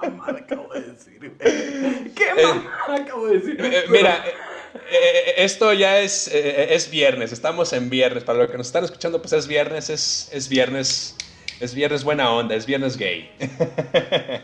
mamá 0.03 0.27
acabo 0.39 0.73
de 0.75 0.83
decir, 0.83 1.30
¿Qué 1.41 2.24
eh, 2.36 2.45
mamá 2.45 2.97
acabo 2.97 3.26
de 3.26 3.38
decir? 3.38 3.61
Eh, 3.61 3.84
mira. 3.88 4.24
Eh, 4.91 5.34
esto 5.45 5.72
ya 5.72 6.01
es, 6.01 6.28
eh, 6.28 6.74
es 6.74 6.91
viernes, 6.91 7.32
estamos 7.32 7.72
en 7.72 7.91
viernes. 7.91 8.24
Para 8.24 8.38
los 8.38 8.51
que 8.51 8.57
nos 8.57 8.66
están 8.66 8.84
escuchando, 8.84 9.20
pues 9.20 9.32
es 9.32 9.47
viernes, 9.47 9.91
es, 9.91 10.28
es 10.32 10.49
viernes, 10.49 11.16
es 11.61 11.74
viernes 11.74 12.05
buena 12.05 12.32
onda, 12.32 12.55
es 12.55 12.66
viernes 12.66 12.97
gay. 12.97 13.30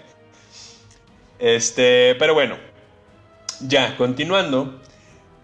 este, 1.39 2.15
pero 2.19 2.35
bueno, 2.35 2.59
ya, 3.61 3.97
continuando. 3.97 4.81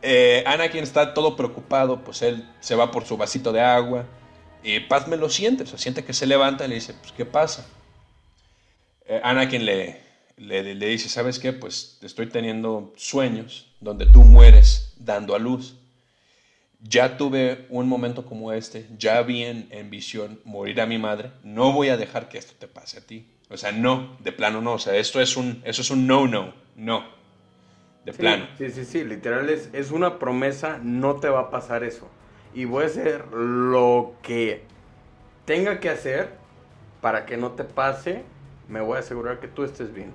Eh, 0.03 0.43
Anakin 0.47 0.83
está 0.83 1.15
todo 1.15 1.37
preocupado, 1.37 2.03
pues 2.03 2.23
él 2.23 2.49
se 2.61 2.75
va 2.75 2.91
por 2.91 3.05
su 3.05 3.17
vasito 3.17 3.53
de 3.53 3.61
agua. 3.61 4.05
Y 4.65 4.81
Padme 4.81 5.17
lo 5.17 5.29
siente, 5.29 5.65
o 5.65 5.79
siente 5.79 6.05
que 6.05 6.13
se 6.13 6.27
levanta 6.27 6.65
y 6.65 6.69
le 6.69 6.77
dice, 6.77 6.95
pues, 6.95 7.13
¿qué 7.13 7.25
pasa? 7.25 7.67
Anakin 9.25 9.65
le, 9.65 10.02
le, 10.43 10.75
dice, 10.75 11.09
¿sabes 11.09 11.39
qué? 11.39 11.53
Pues 11.53 11.99
estoy 12.03 12.27
teniendo 12.27 12.93
sueños 12.97 13.73
donde 13.81 14.07
tú 14.07 14.23
mueres 14.23 14.95
dando 14.99 15.35
a 15.35 15.39
luz. 15.39 15.79
Ya 16.81 17.17
tuve 17.17 17.67
un 17.69 17.89
momento 17.89 18.27
como 18.27 18.53
este, 18.53 18.89
ya 18.99 19.23
vi 19.23 19.45
en, 19.45 19.91
visión 19.91 20.41
morir 20.45 20.81
a 20.81 20.87
mi 20.87 20.99
madre, 20.99 21.31
no 21.45 21.73
voy 21.73 21.91
a 21.91 21.97
dejar 21.97 22.29
que 22.29 22.39
esto 22.39 22.55
te 22.59 22.67
pase 22.67 22.99
a 22.99 23.07
ti. 23.07 23.29
O 23.51 23.57
sea, 23.57 23.71
no, 23.71 24.17
de 24.19 24.33
plano 24.33 24.61
no, 24.61 24.75
o 24.75 24.79
sea, 24.79 24.97
esto 24.97 25.21
es 25.21 25.37
un, 25.37 25.63
eso 25.65 25.83
es 25.83 25.91
un 25.91 26.07
no, 26.09 26.27
no, 26.27 26.53
no, 26.75 27.05
de 28.05 28.13
plano. 28.13 28.49
Sí, 28.59 28.71
sí, 28.71 28.85
sí, 28.85 29.05
literal 29.05 29.49
es, 29.49 29.69
es 29.73 29.93
una 29.93 30.19
promesa, 30.19 30.81
no 30.83 31.17
te 31.17 31.29
va 31.29 31.41
a 31.41 31.51
pasar 31.51 31.85
eso. 31.85 32.09
Y 32.53 32.65
voy 32.65 32.83
a 32.83 32.87
hacer 32.87 33.27
lo 33.29 34.17
que 34.23 34.65
tenga 35.45 35.79
que 35.79 35.89
hacer 35.89 36.31
para 37.01 37.27
que 37.27 37.37
no 37.37 37.53
te 37.53 37.63
pase, 37.63 38.25
me 38.69 38.81
voy 38.81 38.97
a 38.97 39.01
asegurar 39.01 39.39
que 39.39 39.49
tú 39.49 39.63
estés 39.63 39.95
bien 39.95 40.13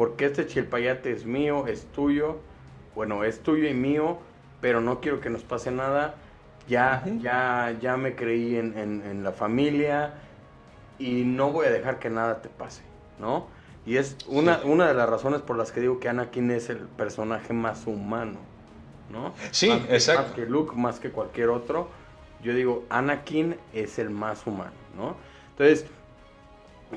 porque 0.00 0.24
este 0.24 0.46
chilpayate 0.46 1.12
es 1.12 1.26
mío, 1.26 1.66
es 1.66 1.84
tuyo, 1.92 2.38
bueno, 2.94 3.22
es 3.22 3.40
tuyo 3.40 3.68
y 3.68 3.74
mío, 3.74 4.16
pero 4.62 4.80
no 4.80 4.98
quiero 4.98 5.20
que 5.20 5.28
nos 5.28 5.42
pase 5.42 5.70
nada. 5.70 6.14
Ya, 6.66 7.04
ya, 7.20 7.76
ya 7.82 7.98
me 7.98 8.16
creí 8.16 8.56
en, 8.56 9.22
la 9.22 9.32
familia 9.32 10.14
y 10.98 11.24
no 11.24 11.52
voy 11.52 11.66
a 11.66 11.70
dejar 11.70 11.98
que 11.98 12.08
nada 12.08 12.40
te 12.40 12.48
pase, 12.48 12.80
¿no? 13.18 13.48
Y 13.84 13.98
es 13.98 14.16
una, 14.26 14.62
una 14.64 14.88
de 14.88 14.94
las 14.94 15.06
razones 15.06 15.42
por 15.42 15.58
las 15.58 15.70
que 15.70 15.82
digo 15.82 16.00
que 16.00 16.08
Anakin 16.08 16.50
es 16.50 16.70
el 16.70 16.78
personaje 16.78 17.52
más 17.52 17.86
humano, 17.86 18.38
¿no? 19.10 19.34
Sí, 19.50 19.70
exacto. 19.90 20.22
Más 20.22 20.32
que 20.32 20.46
Luke, 20.46 20.76
más 20.76 20.98
que 20.98 21.10
cualquier 21.10 21.50
otro. 21.50 21.90
Yo 22.42 22.54
digo, 22.54 22.86
Anakin 22.88 23.56
es 23.74 23.98
el 23.98 24.08
más 24.08 24.46
humano, 24.46 24.72
¿no? 24.96 25.16
Entonces, 25.50 25.84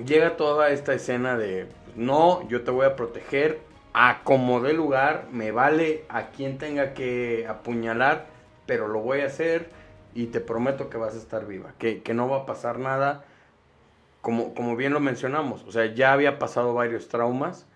llega 0.06 0.38
toda 0.38 0.70
esta 0.70 0.94
escena 0.94 1.38
de, 1.38 1.68
no, 1.96 2.48
yo 2.50 2.64
te 2.64 2.72
voy 2.72 2.86
a 2.86 2.96
proteger, 2.96 3.62
acomodé 3.94 4.74
lugar, 4.74 5.28
me 5.32 5.52
vale 5.52 6.06
a 6.10 6.28
quien 6.28 6.58
tenga 6.58 6.94
que 6.94 7.46
apuñalar, 7.48 8.26
pero 8.66 8.88
lo 8.88 9.00
voy 9.00 9.22
a 9.22 9.28
hacer 9.28 9.70
y 10.16 10.28
te 10.28 10.39
prometo 10.39 10.89
que 10.89 10.98
vas 10.98 11.16
a 11.16 11.18
estar 11.18 11.46
viva, 11.46 11.74
que, 11.78 12.02
no 12.14 12.30
va 12.30 12.38
a 12.38 12.46
pasar 12.46 12.80
nada, 12.80 13.24
como, 14.22 14.54
como 14.54 14.76
bien 14.76 14.94
lo 14.94 15.00
mencionamos, 15.00 15.64
o 15.68 15.72
sea, 15.72 15.94
ya 15.94 16.14
había 16.14 16.39
pasado 16.39 16.74
varios 16.74 17.08
traumas 17.08 17.68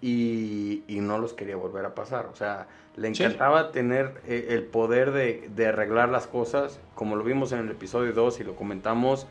y, 0.00 0.82
no 0.88 1.18
los 1.18 1.32
quería 1.32 1.56
volver 1.56 1.84
a 1.84 1.94
pasar, 1.94 2.26
o 2.26 2.34
sea, 2.34 2.66
le 2.96 3.08
encantaba 3.08 3.70
tener 3.70 4.20
eh, 4.26 4.48
el 4.50 4.64
poder 4.64 5.12
de, 5.12 5.48
de 5.54 5.66
arreglar 5.68 6.08
las 6.08 6.26
cosas, 6.26 6.80
como 6.94 7.16
lo 7.16 7.22
vimos 7.22 7.52
en 7.52 7.60
el 7.60 7.70
episodio 7.70 8.12
2 8.12 8.40
y 8.40 8.44
lo 8.44 8.56
comentamos, 8.56 9.26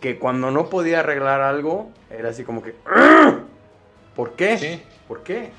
que 0.00 0.18
cuando 0.18 0.50
no 0.50 0.68
podía 0.68 1.00
arreglar 1.00 1.40
algo, 1.40 1.90
era 2.10 2.30
así 2.30 2.44
como 2.44 2.62
que, 2.62 2.74
¿por 4.14 4.34
qué? 4.36 4.58
Sí. 4.58 4.82
¿Por 5.06 5.22
qué? 5.22 5.50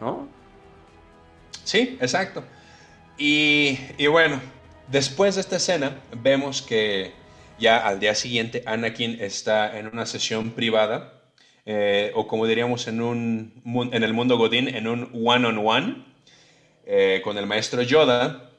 ¿No? 0.00 0.28
Sí, 1.64 1.98
exacto. 2.00 2.44
Y, 3.16 4.06
bueno, 4.06 4.40
después 4.88 5.34
de 5.34 5.42
esta 5.42 5.56
escena, 5.56 5.98
vemos 6.22 6.62
que 6.62 7.12
ya 7.58 7.76
al 7.76 8.00
día 8.00 8.14
siguiente 8.14 8.62
Anakin 8.64 9.18
está 9.20 9.78
en 9.78 9.86
una 9.86 10.06
sesión 10.06 10.52
privada, 10.52 11.20
eh, 11.66 12.12
o 12.14 12.26
como 12.26 12.46
diríamos 12.46 12.88
en, 12.88 13.02
un, 13.02 13.62
en 13.92 14.02
el 14.02 14.14
mundo 14.14 14.38
Godín, 14.38 14.68
en 14.68 14.88
un 14.88 15.10
one-on-one, 15.12 16.04
eh, 16.86 17.20
con 17.22 17.36
el 17.36 17.46
maestro 17.46 17.82
Yoda, 17.82 18.50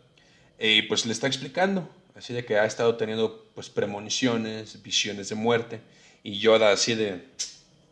y 0.60 0.84
pues 0.84 1.06
le 1.08 1.14
está 1.14 1.26
explicando 1.26 1.90
así 2.22 2.34
de 2.34 2.46
que 2.46 2.60
ha 2.60 2.66
estado 2.66 2.98
teniendo 2.98 3.50
pues 3.56 3.68
premoniciones, 3.68 4.80
visiones 4.84 5.30
de 5.30 5.36
muerte, 5.36 5.82
y 6.22 6.38
Yoda 6.38 6.72
así 6.72 6.94
de 6.94 7.26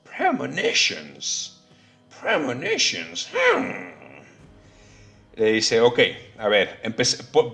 premonitions, 0.04 1.60
premonitions. 2.22 3.28
Hmm". 3.34 3.90
Le 5.36 5.54
dice, 5.54 5.82
ok, 5.82 6.00
a 6.38 6.48
ver, 6.48 6.80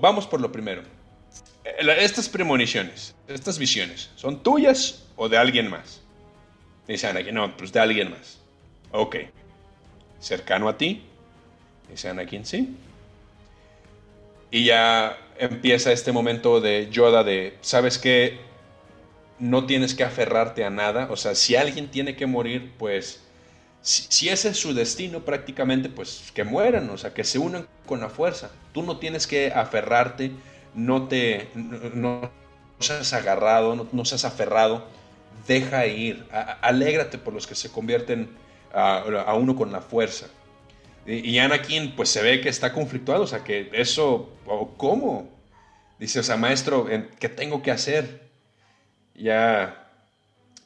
vamos 0.02 0.28
por 0.28 0.42
lo 0.42 0.52
primero. 0.52 0.84
Estas 1.64 2.28
premoniciones, 2.28 3.16
estas 3.30 3.58
visiones, 3.58 4.10
¿son 4.18 4.44
tuyas 4.44 5.06
o 5.16 5.30
de 5.30 5.38
alguien 5.38 5.70
más? 5.70 6.02
Dice 6.90 7.08
Anakin, 7.08 7.36
no, 7.36 7.56
pues 7.56 7.72
de 7.72 7.80
alguien 7.80 8.12
más. 8.12 8.40
Ok. 8.92 9.16
¿Cercano 10.20 10.68
a 10.68 10.78
ti? 10.78 11.04
Dice 11.90 12.10
Anakin, 12.10 12.46
sí. 12.46 12.76
Y 14.56 14.64
ya 14.64 15.18
empieza 15.38 15.92
este 15.92 16.14
momento 16.14 16.62
de 16.62 16.88
Yoda 16.90 17.26
de, 17.26 17.58
¿sabes 17.60 17.98
qué? 17.98 18.40
No 19.38 19.66
tienes 19.66 19.94
que 19.94 20.06
aferrarte 20.06 20.64
a 20.64 20.70
nada. 20.70 21.10
O 21.12 21.18
sea, 21.18 21.36
si 21.36 21.58
alguien 21.58 21.92
tiene 21.92 22.16
que 22.16 22.26
morir, 22.26 22.72
pues 22.80 23.22
si, 23.82 24.30
ese 24.30 24.48
es 24.48 24.58
su 24.58 24.74
destino 24.74 25.26
prácticamente, 25.26 25.90
pues 25.90 26.32
que 26.34 26.46
mueran, 26.46 26.90
o 26.90 26.98
sea, 26.98 27.14
que 27.14 27.26
se 27.26 27.38
unan 27.38 27.68
con 27.86 28.00
la 28.00 28.08
fuerza. 28.08 28.50
Tú 28.72 28.82
no 28.82 28.98
tienes 28.98 29.28
que 29.28 29.52
aferrarte, 29.52 30.32
no 30.74 31.10
te, 31.10 31.50
no, 31.94 32.32
seas 32.80 33.12
agarrado, 33.12 33.90
no, 33.92 34.06
seas 34.06 34.24
aferrado, 34.24 34.88
deja 35.50 35.86
ir, 35.86 36.26
alégrate 36.62 37.18
por 37.18 37.34
los 37.34 37.46
que 37.46 37.56
se 37.56 37.70
convierten 37.70 38.30
a, 38.74 39.34
uno 39.34 39.58
con 39.58 39.74
la 39.74 39.82
fuerza. 39.82 40.28
Y, 41.08 41.38
Anakin, 41.38 41.96
pues 41.96 42.10
se 42.10 42.24
ve 42.24 42.42
que 42.42 42.50
está 42.50 42.74
conflictuado, 42.74 43.24
o 43.24 43.28
sea, 43.28 43.44
que 43.44 43.70
eso, 43.74 44.30
¿cómo? 44.78 45.30
Dice, 46.00 46.20
o 46.20 46.24
sea, 46.24 46.36
maestro, 46.36 46.90
¿qué 47.20 47.30
tengo 47.30 47.62
que 47.62 47.70
hacer? 47.70 48.28
Ya 49.14 49.88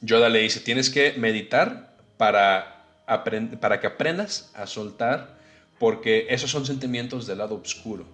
Yoda 0.00 0.30
le 0.30 0.38
dice, 0.38 0.60
tienes 0.60 0.88
que 0.88 1.12
meditar 1.12 1.94
para, 2.16 2.86
para 3.60 3.80
que 3.80 3.86
aprendas 3.86 4.50
a 4.54 4.66
soltar, 4.66 5.38
porque 5.78 6.26
esos 6.30 6.50
son 6.50 6.64
sentimientos 6.64 7.26
del 7.26 7.38
lado 7.38 7.60
oscuro. 7.62 8.06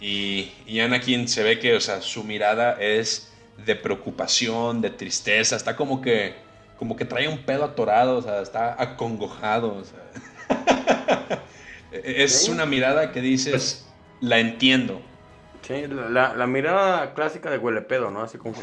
Y, 0.00 0.50
y 0.66 0.80
Anakin 0.80 1.28
se 1.28 1.42
ve 1.42 1.58
que, 1.58 1.74
o 1.74 1.80
sea, 1.80 2.00
su 2.00 2.24
mirada 2.24 2.80
es 2.80 3.30
de 3.66 3.76
preocupación, 3.76 4.80
de 4.80 4.88
tristeza, 4.88 5.56
está 5.56 5.76
como 5.76 6.00
que, 6.00 6.34
como 6.80 6.96
que 6.96 7.04
trae 7.04 7.28
un 7.28 7.44
pedo 7.44 7.62
atorado, 7.64 8.16
o 8.16 8.22
sea, 8.22 8.40
está 8.40 8.82
acongojado. 8.82 9.82
es 11.92 12.48
una 12.48 12.64
mirada 12.64 13.12
que 13.12 13.20
dices, 13.20 13.52
pues, 13.52 13.92
la 14.22 14.38
entiendo. 14.38 15.02
Sí, 15.60 15.84
la, 15.86 16.46
mirada 16.46 17.12
clásica 17.12 17.50
de 17.50 17.58
huele 17.58 17.82
pedo, 17.82 18.10
¿no? 18.10 18.22
Así 18.22 18.38
como 18.38 18.54
que... 18.54 18.62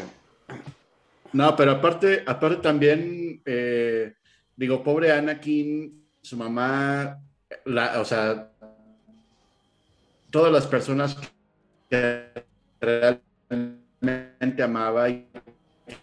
No, 1.32 1.54
pero 1.54 1.70
aparte, 1.70 2.24
aparte 2.26 2.56
también, 2.56 3.40
eh, 3.46 4.14
digo, 4.56 4.82
pobre 4.82 5.12
Anakin, 5.12 6.04
su 6.20 6.36
mamá, 6.36 7.20
la, 7.66 8.00
o 8.00 8.04
sea, 8.04 8.50
todas 10.30 10.52
las 10.52 10.66
personas 10.66 11.16
que 11.88 12.32
realmente 12.80 14.60
amaba 14.60 15.08
y 15.08 15.28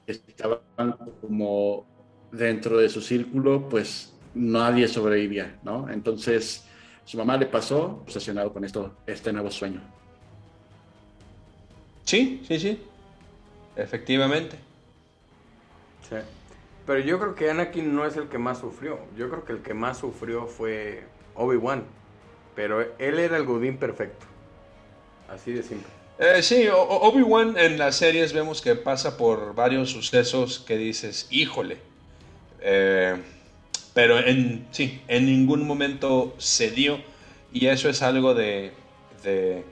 que 0.06 0.14
estaban 0.14 0.94
como 1.20 1.94
dentro 2.38 2.78
de 2.78 2.90
su 2.90 3.02
círculo, 3.02 3.68
pues 3.70 4.14
nadie 4.34 4.88
sobrevivía, 4.88 5.60
¿no? 5.64 5.90
Entonces, 5.90 6.66
su 7.06 7.18
mamá 7.18 7.38
le 7.38 7.46
pasó 7.46 8.02
obsesionado 8.06 8.52
con 8.52 8.64
esto, 8.64 8.96
este 9.06 9.32
nuevo 9.32 9.50
sueño. 9.52 9.82
Sí, 12.04 12.44
sí, 12.48 12.60
sí. 12.60 12.84
Efectivamente. 13.76 14.58
Sí. 16.10 16.18
Pero 16.86 17.00
yo 17.00 17.20
creo 17.20 17.36
que 17.36 17.50
Anakin 17.50 17.96
no 17.96 18.06
es 18.06 18.16
el 18.16 18.28
que 18.28 18.38
más 18.38 18.60
sufrió. 18.60 19.00
Yo 19.18 19.30
creo 19.30 19.44
que 19.44 19.54
el 19.54 19.60
que 19.60 19.74
más 19.74 19.98
sufrió 19.98 20.46
fue 20.46 21.04
Obi-Wan. 21.34 21.84
Pero 22.56 22.82
él 23.00 23.20
era 23.20 23.38
el 23.38 23.46
Godín 23.46 23.78
perfecto. 23.78 24.26
Así 25.28 25.52
de 25.52 25.64
simple. 25.64 25.88
Eh, 26.20 26.42
sí, 26.44 26.68
Obi-Wan 26.72 27.58
en 27.58 27.78
las 27.78 27.98
series 27.98 28.34
vemos 28.34 28.62
que 28.62 28.76
pasa 28.76 29.18
por 29.18 29.56
varios 29.56 29.90
sucesos 29.90 30.60
que 30.60 30.78
dices, 30.78 31.28
híjole. 31.32 31.78
Eh, 32.62 33.16
pero 33.94 34.20
en, 34.20 34.68
sí, 34.72 35.02
en 35.08 35.26
ningún 35.26 35.66
momento 35.66 36.36
se 36.38 36.70
dio. 36.70 37.00
Y 37.54 37.68
eso 37.68 37.88
es 37.88 38.02
algo 38.02 38.34
de, 38.34 38.74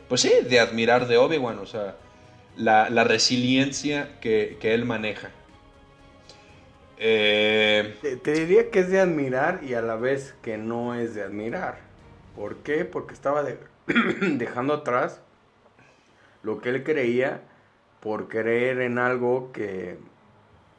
pues 0.07 0.21
sí, 0.21 0.31
de 0.49 0.59
admirar 0.59 1.07
de 1.07 1.17
Obi-Wan, 1.17 1.59
o 1.59 1.65
sea, 1.65 1.97
la, 2.55 3.03
resiliencia 3.03 4.19
que, 4.21 4.57
él 4.61 4.85
maneja. 4.85 5.31
Eh, 6.97 7.97
te, 8.23 8.33
diría 8.33 8.71
que 8.71 8.79
es 8.79 8.89
de 8.89 9.01
admirar 9.01 9.59
y 9.61 9.73
a 9.73 9.81
la 9.81 9.97
vez 9.97 10.35
que 10.41 10.57
no 10.57 10.95
es 10.95 11.13
de 11.15 11.23
admirar. 11.23 11.79
¿Por 12.35 12.57
qué? 12.57 12.85
Porque 12.85 13.13
estaba 13.13 13.43
dejando 14.21 14.73
atrás 14.73 15.19
lo 16.43 16.61
que 16.61 16.69
él 16.69 16.83
creía 16.83 17.41
por 17.99 18.29
creer 18.29 18.79
en 18.81 18.99
algo 18.99 19.51
que 19.51 19.97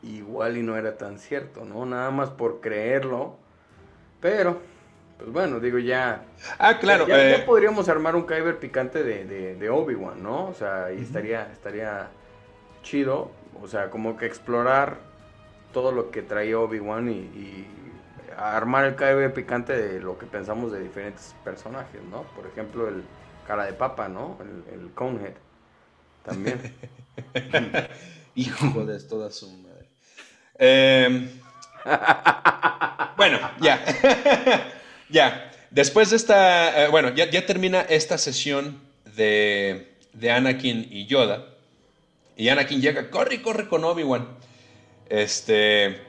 igual 0.04 0.56
y 0.56 0.62
no 0.62 0.76
era 0.76 0.96
tan 0.96 1.18
cierto, 1.18 1.64
¿no? 1.64 1.86
Nada 1.86 2.10
más 2.10 2.30
por 2.30 2.60
creerlo. 2.60 3.36
Pero, 4.20 4.60
pues 5.18 5.30
bueno, 5.30 5.60
digo 5.60 5.78
ya. 5.78 6.24
Ah, 6.58 6.78
claro. 6.78 7.06
Ya, 7.06 7.36
eh, 7.36 7.42
podríamos 7.44 7.88
armar 7.88 8.16
un 8.16 8.26
Kyber 8.26 8.58
picante 8.58 9.02
de, 9.02 9.56
de, 9.56 9.70
Obi-Wan, 9.70 10.22
¿no? 10.22 10.46
O 10.46 10.54
sea, 10.54 10.92
y 10.92 11.02
estaría, 11.02 11.50
estaría 11.52 12.08
chido. 12.82 13.30
O 13.62 13.68
sea, 13.68 13.90
como 13.90 14.16
que 14.16 14.26
explorar 14.26 14.98
todo 15.72 15.92
lo 15.92 16.10
que 16.10 16.22
traía 16.22 16.58
Obi-Wan 16.58 17.08
y, 17.10 17.66
armar 18.36 18.84
el 18.84 18.96
Kyber 18.96 19.32
picante 19.32 19.76
de 19.76 20.00
lo 20.00 20.18
que 20.18 20.26
pensamos 20.26 20.72
de 20.72 20.80
diferentes 20.80 21.36
personajes, 21.44 22.02
¿no? 22.10 22.22
Por 22.34 22.46
ejemplo, 22.46 22.88
el 22.88 23.04
cara 23.46 23.64
de 23.64 23.72
papa, 23.74 24.08
¿no? 24.08 24.38
El, 24.40 24.80
el 24.80 24.90
Conehead. 24.90 25.34
También. 26.24 26.60
Hijo 28.34 28.84
de 28.84 28.98
toda 29.00 29.30
su 29.30 29.48
madre. 29.50 29.73
Em, 30.58 31.28
bueno, 33.16 33.38
ya. 33.60 33.84
ya. 35.08 35.50
Después 35.70 36.10
de 36.10 36.16
esta. 36.16 36.84
Eh, 36.84 36.88
bueno, 36.88 37.14
ya, 37.14 37.46
termina 37.46 37.80
esta 37.82 38.18
sesión 38.18 38.80
de, 39.16 39.94
de 40.12 40.30
Anakin 40.30 40.86
y 40.90 41.06
Yoda. 41.06 41.46
Y 42.36 42.48
Anakin 42.48 42.80
llega, 42.80 43.10
corre 43.10 43.42
corre 43.42 43.68
con 43.68 43.84
Obi-Wan. 43.84 44.28
Este. 45.08 46.00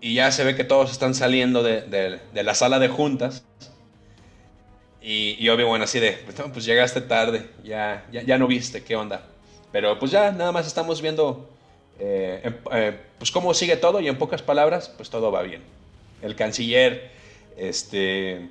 Y 0.00 0.14
ya 0.14 0.32
se 0.32 0.44
ve 0.44 0.54
que 0.54 0.64
todos 0.64 0.90
están 0.90 1.14
saliendo 1.14 1.62
de, 1.62 2.20
la 2.32 2.54
sala 2.54 2.78
de 2.78 2.88
juntas. 2.88 3.44
Y, 5.02 5.36
y 5.38 5.48
Obi-Wan 5.48 5.82
así 5.82 5.98
de, 5.98 6.12
pues 6.52 6.64
llegaste 6.64 7.00
tarde, 7.00 7.48
ya, 7.64 8.06
ya, 8.12 8.22
ya 8.22 8.36
no 8.36 8.46
viste, 8.46 8.82
¿qué 8.82 8.96
onda? 8.96 9.26
Pero 9.72 9.98
pues 9.98 10.10
ya 10.10 10.30
nada 10.30 10.52
más 10.52 10.66
estamos 10.66 11.00
viendo 11.00 11.48
eh, 12.00 12.40
em, 12.44 12.54
eh, 12.72 12.96
pues 13.18 13.30
cómo 13.30 13.52
sigue 13.52 13.76
todo 13.76 14.00
y 14.00 14.08
en 14.08 14.16
pocas 14.16 14.40
palabras, 14.40 14.88
pues 14.96 15.10
todo 15.10 15.30
va 15.30 15.42
bien. 15.42 15.62
El 16.22 16.34
canciller 16.34 17.10
este, 17.58 18.48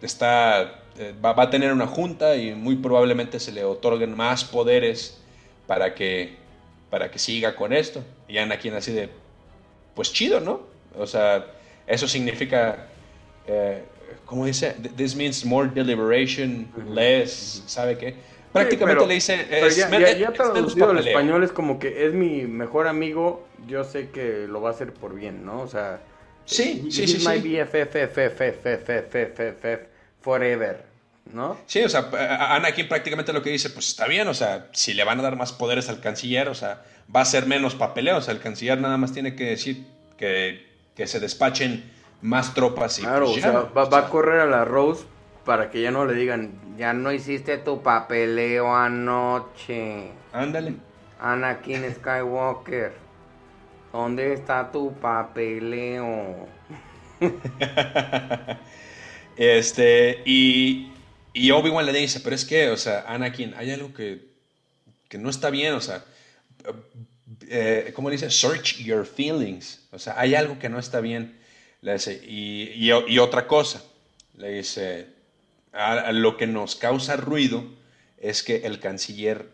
está, 0.00 0.82
eh, 0.96 1.12
va, 1.24 1.34
a 1.42 1.50
tener 1.50 1.72
una 1.72 1.88
junta 1.88 2.36
y 2.36 2.54
muy 2.54 2.76
probablemente 2.76 3.40
se 3.40 3.50
le 3.50 3.64
otorguen 3.64 4.16
más 4.16 4.44
poderes 4.44 5.18
para 5.66 5.94
que, 5.94 6.36
para 6.88 7.10
que 7.10 7.18
siga 7.18 7.56
con 7.56 7.72
esto. 7.72 8.04
Y 8.28 8.38
Anakin 8.38 8.74
así 8.74 8.92
de, 8.92 9.08
pues 9.94 10.12
chido, 10.12 10.38
¿no? 10.38 10.60
O 10.96 11.06
sea, 11.06 11.46
eso 11.86 12.06
significa, 12.06 12.86
¿cómo 14.24 14.46
dice? 14.46 14.76
This 14.96 15.16
means 15.16 15.44
more 15.44 15.68
deliberation, 15.68 16.68
less, 16.94 17.62
¿sabe 17.66 17.98
qué? 17.98 18.14
Prácticamente 18.52 19.06
le 19.06 19.14
dice. 19.14 19.46
ya, 20.18 20.32
traducido 20.32 20.90
al 20.90 20.98
español 20.98 21.44
es 21.44 21.52
como 21.52 21.78
que 21.78 22.06
es 22.06 22.14
mi 22.14 22.42
mejor 22.42 22.88
amigo, 22.88 23.46
yo 23.66 23.84
sé 23.84 24.10
que 24.10 24.46
lo 24.48 24.60
va 24.60 24.70
a 24.70 24.72
hacer 24.72 24.92
por 24.92 25.14
bien, 25.14 25.44
¿no? 25.44 25.60
O 25.60 25.68
sea. 25.68 26.00
Sí, 26.44 26.88
sí, 26.90 27.06
sí. 27.06 27.26
my 27.28 27.38
forever, 30.20 30.84
¿no? 31.32 31.58
Sí, 31.66 31.82
o 31.84 31.88
sea, 31.90 32.08
Anakin 32.54 32.88
prácticamente 32.88 33.34
lo 33.34 33.42
que 33.42 33.50
dice, 33.50 33.68
pues 33.70 33.88
está 33.88 34.06
bien, 34.06 34.26
o 34.28 34.34
sea, 34.34 34.68
si 34.72 34.94
le 34.94 35.04
van 35.04 35.20
a 35.20 35.22
dar 35.22 35.36
más 35.36 35.52
poderes 35.52 35.90
al 35.90 36.00
canciller, 36.00 36.48
o 36.48 36.54
sea, 36.54 36.82
va 37.14 37.20
a 37.20 37.24
ser 37.26 37.46
menos 37.46 37.74
papeleo, 37.74 38.16
o 38.16 38.20
sea, 38.22 38.32
el 38.32 38.40
canciller 38.40 38.80
nada 38.80 38.96
más 38.96 39.12
tiene 39.12 39.36
que 39.36 39.44
decir 39.44 39.84
que, 40.16 40.66
que 40.96 41.06
se 41.06 41.20
despachen 41.20 41.90
más 42.22 42.54
tropas 42.54 42.98
y. 42.98 43.02
Claro, 43.02 43.26
pues 43.26 43.38
o 43.38 43.40
sea, 43.40 43.52
va, 43.52 43.84
va 43.84 43.98
a 43.98 44.08
correr 44.08 44.40
a 44.40 44.46
la 44.46 44.64
Rose 44.64 45.04
para 45.48 45.70
que 45.70 45.80
ya 45.80 45.90
no 45.90 46.04
le 46.04 46.14
digan, 46.14 46.52
ya 46.76 46.92
no 46.92 47.10
hiciste 47.10 47.58
tu 47.58 47.82
papeleo 47.82 48.76
anoche. 48.76 50.10
Ándale. 50.32 50.74
Anakin 51.18 51.82
Skywalker, 51.94 52.92
¿dónde 53.92 54.34
está 54.34 54.70
tu 54.70 54.92
papeleo? 54.92 56.46
este, 59.36 60.22
y, 60.24 60.92
y 61.32 61.50
Obi-Wan 61.50 61.86
le 61.86 61.92
dice, 61.92 62.20
pero 62.20 62.36
es 62.36 62.44
que, 62.44 62.68
o 62.68 62.76
sea, 62.76 63.04
Anakin, 63.08 63.54
hay 63.56 63.72
algo 63.72 63.92
que 63.92 64.28
que 65.08 65.18
no 65.18 65.30
está 65.30 65.50
bien, 65.50 65.74
o 65.74 65.80
sea, 65.80 66.04
eh, 67.48 67.92
¿cómo 67.94 68.10
dice? 68.10 68.30
Search 68.30 68.76
your 68.78 69.06
feelings, 69.06 69.80
o 69.90 69.98
sea, 69.98 70.18
hay 70.18 70.34
algo 70.34 70.58
que 70.58 70.68
no 70.68 70.78
está 70.78 71.00
bien. 71.00 71.38
Le 71.80 71.94
dice, 71.94 72.20
y, 72.26 72.90
otra 73.18 73.46
cosa, 73.46 73.82
le 74.36 74.50
dice, 74.50 75.06
lo 76.12 76.36
que 76.36 76.46
nos 76.46 76.76
causa 76.76 77.16
ruido 77.16 77.64
es 78.18 78.42
que 78.42 78.66
el 78.66 78.80
canciller 78.80 79.48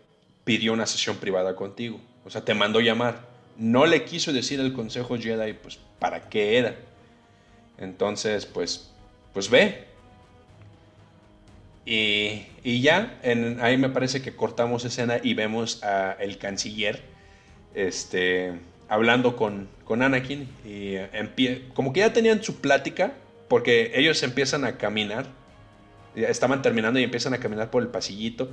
pidió 0.45 0.73
una 0.73 0.87
sesión 0.87 1.17
privada 1.17 1.57
contigo, 1.57 2.01
o 2.25 2.31
sea, 2.31 2.45
te 2.45 2.55
mandó 2.55 2.81
llamar. 2.81 3.33
No 3.57 3.87
le 3.87 4.05
quiso 4.05 4.33
decir 4.33 4.61
al 4.61 4.73
Consejo 4.73 5.17
Jedi, 5.17 5.53
pues, 5.53 5.79
para 5.99 6.29
qué 6.29 6.59
era. 6.59 6.75
Entonces, 7.79 8.47
pues, 8.47 8.91
pues 9.33 9.49
ve. 9.49 9.85
Y, 11.87 12.81
ya, 12.81 13.21
ahí 13.61 13.77
me 13.77 13.91
parece 13.91 14.23
que 14.23 14.35
cortamos 14.35 14.85
escena 14.85 15.21
y 15.23 15.35
vemos 15.35 15.83
al 15.83 16.39
canciller 16.39 17.03
este, 17.75 18.53
hablando 18.89 19.37
con, 19.37 19.69
con 19.85 20.03
Anakin. 20.03 20.49
Y 20.65 20.97
como 21.75 21.93
que 21.93 22.01
ya 22.01 22.13
tenían 22.13 22.43
su 22.43 22.61
plática, 22.61 23.13
porque 23.49 23.93
ellos 23.95 24.23
empiezan 24.23 24.65
a 24.65 24.79
caminar. 24.79 25.27
Estaban 26.15 26.63
terminando 26.63 26.99
y 26.99 27.03
empiezan 27.03 27.35
a 27.35 27.39
caminar 27.39 27.71
por 27.71 27.83
el 27.83 27.89
pasillito. 27.89 28.51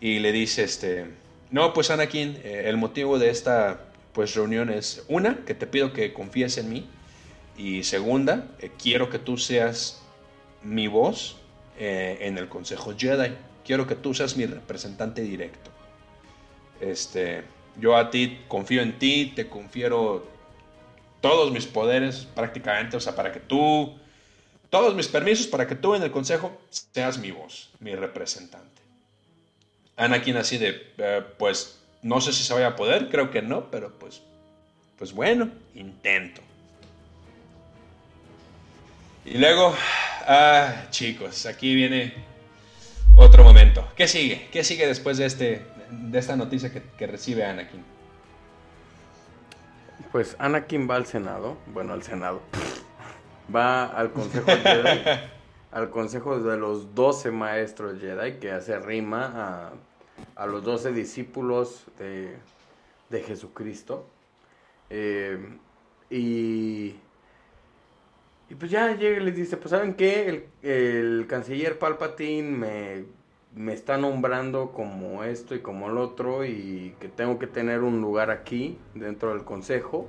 Y 0.00 0.18
le 0.18 0.32
dice, 0.32 0.64
este, 0.64 1.06
no, 1.50 1.72
pues 1.72 1.90
Anakin, 1.90 2.38
eh, 2.42 2.64
el 2.66 2.76
motivo 2.76 3.18
de 3.18 3.30
esta 3.30 3.80
pues, 4.12 4.34
reunión 4.34 4.70
es, 4.70 5.04
una, 5.08 5.44
que 5.44 5.54
te 5.54 5.66
pido 5.66 5.92
que 5.92 6.12
confíes 6.12 6.58
en 6.58 6.70
mí. 6.70 6.86
Y 7.56 7.82
segunda, 7.82 8.46
eh, 8.60 8.70
quiero 8.80 9.10
que 9.10 9.18
tú 9.18 9.36
seas 9.36 10.00
mi 10.62 10.88
voz 10.88 11.36
eh, 11.78 12.18
en 12.20 12.38
el 12.38 12.48
Consejo 12.48 12.94
Jedi. 12.96 13.34
Quiero 13.64 13.86
que 13.86 13.94
tú 13.94 14.14
seas 14.14 14.36
mi 14.36 14.46
representante 14.46 15.22
directo. 15.22 15.70
Este, 16.80 17.42
yo 17.78 17.96
a 17.96 18.10
ti 18.10 18.40
confío 18.48 18.82
en 18.82 18.98
ti, 18.98 19.32
te 19.34 19.48
confiero 19.48 20.26
todos 21.20 21.52
mis 21.52 21.66
poderes 21.66 22.26
prácticamente, 22.34 22.96
o 22.96 23.00
sea, 23.00 23.14
para 23.14 23.32
que 23.32 23.40
tú, 23.40 23.98
todos 24.70 24.94
mis 24.94 25.08
permisos 25.08 25.46
para 25.46 25.66
que 25.66 25.74
tú 25.74 25.94
en 25.94 26.02
el 26.02 26.10
Consejo 26.10 26.56
seas 26.70 27.18
mi 27.18 27.32
voz, 27.32 27.70
mi 27.80 27.94
representante. 27.94 28.80
Anakin 29.96 30.36
así 30.36 30.56
de, 30.56 30.92
eh, 30.96 31.22
pues 31.38 31.80
no 32.02 32.20
sé 32.20 32.32
si 32.32 32.42
se 32.42 32.54
vaya 32.54 32.68
a 32.68 32.76
poder, 32.76 33.10
creo 33.10 33.30
que 33.30 33.42
no, 33.42 33.70
pero 33.70 33.98
pues, 33.98 34.22
pues 34.96 35.12
bueno, 35.12 35.50
intento. 35.74 36.40
Y 39.24 39.36
luego, 39.36 39.74
ah, 40.26 40.86
chicos, 40.90 41.44
aquí 41.44 41.74
viene 41.74 42.14
otro 43.16 43.44
momento. 43.44 43.86
¿Qué 43.96 44.08
sigue? 44.08 44.48
¿Qué 44.50 44.64
sigue 44.64 44.86
después 44.86 45.18
de, 45.18 45.26
este, 45.26 45.62
de 45.90 46.18
esta 46.18 46.36
noticia 46.36 46.72
que, 46.72 47.06
recibe 47.06 47.44
Anakin? 47.44 47.84
Pues 50.10 50.36
Anakin 50.38 50.88
va 50.88 50.96
al 50.96 51.06
Senado, 51.06 51.58
bueno, 51.66 51.92
al 51.92 52.02
Senado, 52.02 52.40
va 53.54 53.86
al 53.86 54.12
Consejo 54.12 54.50
Jedi, 54.50 55.00
al 55.72 55.90
Consejo 55.90 56.38
de 56.40 56.56
los 56.56 56.94
12 56.94 57.30
maestros 57.30 58.00
Jedi, 58.00 58.38
que 58.38 58.52
hace 58.52 58.78
rima 58.78 59.72
a, 60.36 60.46
los 60.46 60.62
12 60.64 60.92
discípulos 60.92 61.86
de, 61.98 62.38
Jesucristo. 63.22 64.06
Eh, 64.90 65.38
y 66.10 66.96
y 68.50 68.56
pues 68.56 68.70
ya 68.70 68.96
llega 68.96 69.20
y 69.20 69.24
les 69.24 69.36
dice, 69.36 69.56
pues 69.56 69.70
¿saben 69.70 69.94
qué? 69.94 70.48
El, 70.62 71.26
canciller 71.28 71.78
Palpatine 71.78 72.50
me, 72.50 73.04
me, 73.54 73.72
está 73.72 73.96
nombrando 73.96 74.72
como 74.72 75.22
esto 75.22 75.54
y 75.54 75.60
como 75.60 75.88
el 75.88 75.96
otro 75.96 76.44
y 76.44 76.96
que 76.98 77.08
tengo 77.08 77.38
que 77.38 77.46
tener 77.46 77.82
un 77.82 78.00
lugar 78.00 78.32
aquí 78.32 78.76
dentro 78.96 79.32
del 79.32 79.44
consejo. 79.44 80.08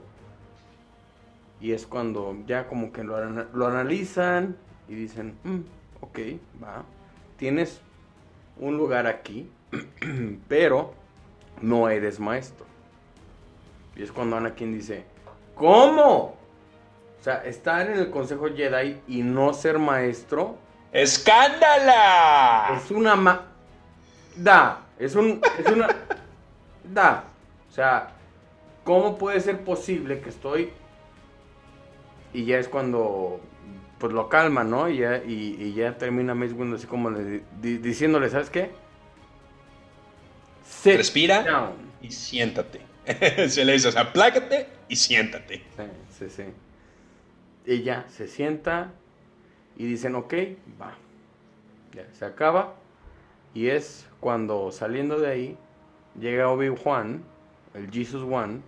Y 1.61 1.73
es 1.73 1.85
cuando 1.85 2.35
ya 2.47 2.67
como 2.67 2.91
que 2.91 3.03
lo, 3.03 3.17
lo 3.29 3.67
analizan 3.67 4.57
y 4.87 4.95
dicen, 4.95 5.37
mm, 5.43 5.59
ok, 6.01 6.19
va, 6.61 6.83
tienes 7.37 7.81
un 8.57 8.77
lugar 8.77 9.07
aquí, 9.07 9.49
pero 10.47 10.93
no 11.61 11.89
eres 11.89 12.19
maestro. 12.19 12.65
Y 13.95 14.03
es 14.03 14.11
cuando 14.11 14.37
Anakin 14.37 14.73
dice, 14.73 15.03
¿cómo? 15.55 16.35
O 17.19 17.23
sea, 17.23 17.43
estar 17.45 17.87
en 17.89 17.99
el 17.99 18.09
Consejo 18.09 18.47
Jedi 18.55 18.99
y 19.07 19.21
no 19.21 19.53
ser 19.53 19.77
maestro. 19.77 20.57
¡Escándala! 20.91 22.75
Es 22.75 22.89
una 22.89 23.15
ma. 23.15 23.45
Da. 24.35 24.81
Es 24.97 25.15
un. 25.15 25.39
Es 25.59 25.71
una. 25.71 25.87
da. 26.83 27.25
O 27.69 27.71
sea, 27.71 28.09
¿cómo 28.83 29.17
puede 29.17 29.39
ser 29.39 29.63
posible 29.63 30.19
que 30.19 30.29
estoy. 30.29 30.73
Y 32.33 32.45
ya 32.45 32.57
es 32.57 32.67
cuando. 32.67 33.39
Pues 33.99 34.13
lo 34.13 34.29
calma, 34.29 34.63
¿no? 34.63 34.89
Y 34.89 34.97
ya, 34.97 35.17
y, 35.17 35.73
ya 35.73 35.97
termina 35.97 36.33
Mace 36.33 36.53
Windu 36.53 36.75
así 36.75 36.87
como 36.87 37.11
diciéndole, 37.61 38.29
¿sabes 38.29 38.49
qué? 38.49 38.71
Respira 40.83 41.73
y 42.01 42.09
siéntate. 42.09 42.81
Se 43.47 43.63
le 43.63 43.73
dice, 43.73 43.89
o 43.89 43.91
sea, 43.91 44.11
plácate 44.11 44.67
y 44.87 44.95
siéntate. 44.95 45.61
Sí, 45.77 45.83
sí, 46.17 46.29
sí 46.29 46.43
ella 47.65 48.05
se 48.09 48.27
sienta 48.27 48.91
y 49.77 49.85
dicen, 49.85 50.15
ok, 50.15 50.33
va. 50.81 50.95
Ya, 51.93 52.05
se 52.13 52.25
acaba. 52.25 52.75
Y 53.53 53.67
es 53.67 54.07
cuando 54.19 54.71
saliendo 54.71 55.19
de 55.19 55.27
ahí 55.27 55.57
llega 56.19 56.49
Obi-Wan, 56.49 57.23
el 57.73 57.91
Jesus 57.91 58.23
One, 58.23 58.61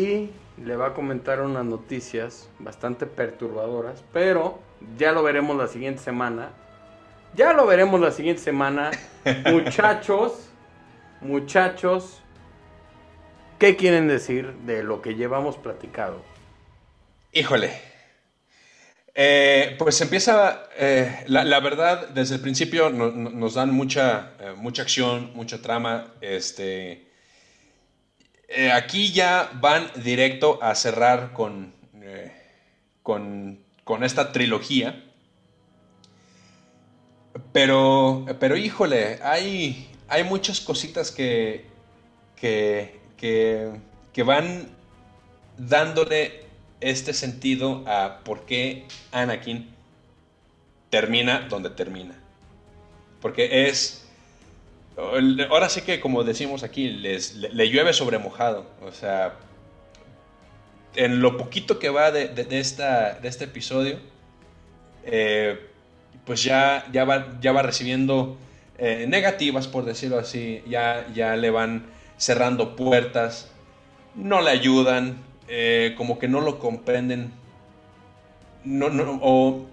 y 0.00 0.30
le 0.62 0.76
va 0.76 0.88
a 0.88 0.94
comentar 0.94 1.40
unas 1.40 1.64
noticias 1.64 2.48
bastante 2.58 3.06
perturbadoras, 3.06 4.04
pero 4.12 4.60
ya 4.98 5.12
lo 5.12 5.22
veremos 5.22 5.56
la 5.56 5.68
siguiente 5.68 6.02
semana. 6.02 6.50
Ya 7.34 7.52
lo 7.52 7.66
veremos 7.66 8.00
la 8.00 8.10
siguiente 8.10 8.42
semana. 8.42 8.90
muchachos, 9.46 10.50
muchachos, 11.20 12.20
¿Qué 13.60 13.76
quieren 13.76 14.08
decir 14.08 14.54
de 14.64 14.82
lo 14.82 15.02
que 15.02 15.16
llevamos 15.16 15.58
platicado? 15.58 16.24
Híjole. 17.30 17.70
Eh, 19.14 19.76
pues 19.78 20.00
empieza, 20.00 20.62
eh, 20.78 21.24
la, 21.26 21.60
verdad, 21.60 22.08
desde 22.08 22.36
el 22.36 22.40
principio 22.40 22.88
nos 22.88 23.52
dan 23.52 23.70
mucha, 23.70 24.32
eh, 24.40 24.54
mucha 24.56 24.80
acción, 24.80 25.32
mucha 25.34 25.60
trama. 25.60 26.14
Este, 26.22 27.09
aquí 28.72 29.12
ya 29.12 29.50
van 29.60 29.90
directo 30.02 30.62
a 30.62 30.74
cerrar 30.74 31.32
con, 31.32 31.72
con, 33.02 33.60
con, 33.84 34.04
esta 34.04 34.32
trilogía. 34.32 35.04
Pero, 37.52 38.26
pero 38.40 38.56
híjole, 38.56 39.20
hay, 39.22 39.88
hay 40.08 40.24
muchas 40.24 40.60
cositas 40.60 41.10
que, 41.10 41.66
que, 42.36 43.00
que, 43.16 44.22
van 44.22 44.68
dándole 45.56 46.44
este 46.80 47.12
sentido 47.14 47.84
a 47.86 48.20
por 48.24 48.46
qué 48.46 48.86
Anakin 49.12 49.74
termina 50.90 51.46
donde 51.48 51.70
termina. 51.70 52.14
Porque 53.20 53.68
es... 53.68 53.99
Ahora 54.96 55.68
sí 55.68 55.82
que 55.82 56.00
como 56.00 56.24
decimos 56.24 56.62
aquí, 56.62 56.88
le, 56.88 57.68
llueve 57.70 57.92
sobre 57.92 58.18
mojado. 58.18 58.66
O 58.82 58.92
sea, 58.92 59.34
en 60.94 61.22
lo 61.22 61.36
poquito 61.36 61.78
que 61.78 61.88
va 61.88 62.10
de, 62.10 62.46
esta, 62.50 63.14
de 63.14 63.28
este 63.28 63.44
episodio, 63.44 63.98
eh, 65.04 65.58
pues 66.24 66.42
ya, 66.42 66.86
ya, 66.92 67.04
va, 67.04 67.38
ya 67.40 67.52
va 67.52 67.62
recibiendo 67.62 68.36
eh, 68.78 69.06
negativas, 69.08 69.68
por 69.68 69.84
decirlo 69.84 70.18
así. 70.18 70.62
Ya, 70.68 71.06
ya 71.14 71.36
le 71.36 71.50
van 71.50 71.86
cerrando 72.16 72.76
puertas, 72.76 73.50
no 74.14 74.42
le 74.42 74.50
ayudan, 74.50 75.16
eh, 75.48 75.94
como 75.96 76.18
que 76.18 76.28
no 76.28 76.40
lo 76.40 76.58
comprenden, 76.58 77.32
no, 78.64 78.90
no, 78.90 79.18
o 79.22 79.66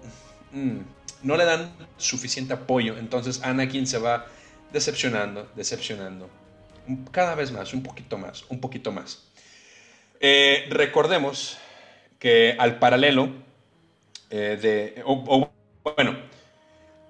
mm, 0.52 0.78
no 1.22 1.36
le 1.36 1.44
dan 1.44 1.70
suficiente 1.98 2.54
apoyo. 2.54 2.96
Entonces 2.96 3.42
Anakin 3.42 3.86
se 3.86 3.98
va 3.98 4.26
decepcionando, 4.72 5.48
decepcionando. 5.54 6.28
Cada 7.10 7.34
vez 7.34 7.52
más, 7.52 7.74
un 7.74 7.82
poquito 7.82 8.16
más, 8.18 8.44
un 8.48 8.60
poquito 8.60 8.92
más. 8.92 9.24
Eh, 10.20 10.66
recordemos 10.70 11.58
que 12.18 12.56
al 12.58 12.78
paralelo 12.78 13.30
eh, 14.30 14.58
de... 14.60 15.02
bueno, 15.84 16.16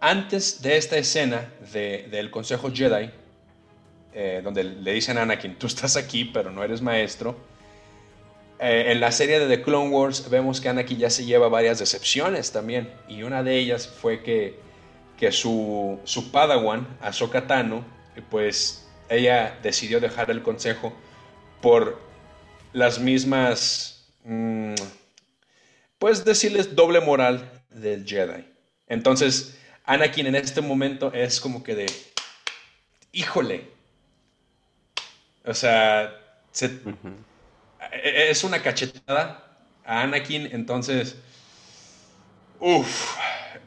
antes 0.01 0.61
de 0.63 0.77
esta 0.77 0.97
escena 0.99 1.51
del 1.73 2.31
Consejo 2.31 2.71
Jedi, 2.73 3.11
eh, 4.13 4.41
donde 4.43 4.65
le 4.65 4.93
dicen 4.93 5.19
a 5.19 5.23
Anakin, 5.23 5.57
tú 5.57 5.67
estás 5.67 5.97
aquí, 5.97 6.25
pero 6.25 6.51
no 6.51 6.63
eres 6.63 6.83
maestro. 6.83 7.37
En 8.61 8.99
la 8.99 9.13
serie 9.13 9.39
de 9.39 9.57
The 9.57 9.63
Clone 9.63 9.91
Wars 9.91 10.29
vemos 10.29 10.61
que 10.61 10.69
Anakin 10.69 10.99
ya 10.99 11.11
se 11.11 11.25
lleva 11.25 11.49
varias 11.49 11.79
decepciones 11.79 12.51
también. 12.51 12.93
Y 13.07 13.23
una 13.23 13.45
de 13.45 13.57
ellas 13.57 13.87
fue 13.87 14.25
que 14.25 14.59
que 15.19 15.33
su, 15.33 16.01
su 16.05 16.31
Padawan, 16.31 16.87
Ahsoka 17.01 17.47
Tano, 17.47 17.85
pues 18.31 18.89
ella 19.09 19.59
decidió 19.63 20.01
dejar 20.01 20.31
el 20.31 20.43
consejo 20.43 20.93
por 21.61 22.01
las 22.73 22.99
mismas, 22.99 24.07
mm, 24.25 24.75
pues 25.99 26.25
decirles 26.25 26.75
doble 26.77 27.01
moral 27.01 27.51
del 27.71 28.07
Jedi. 28.07 28.45
Entonces, 28.87 29.59
Anakin 29.85 30.27
en 30.27 30.37
este 30.37 30.61
momento 30.61 31.13
es 31.13 31.41
como 31.41 31.63
que 31.63 31.75
de, 31.75 31.87
híjole, 33.13 33.69
o 35.45 35.55
sea, 35.55 36.15
e-, 36.61 38.31
es 38.31 38.45
una 38.45 38.63
cachetada 38.63 39.59
a 39.85 40.03
Anakin, 40.03 40.49
entonces, 40.53 41.17
uff, 42.61 43.17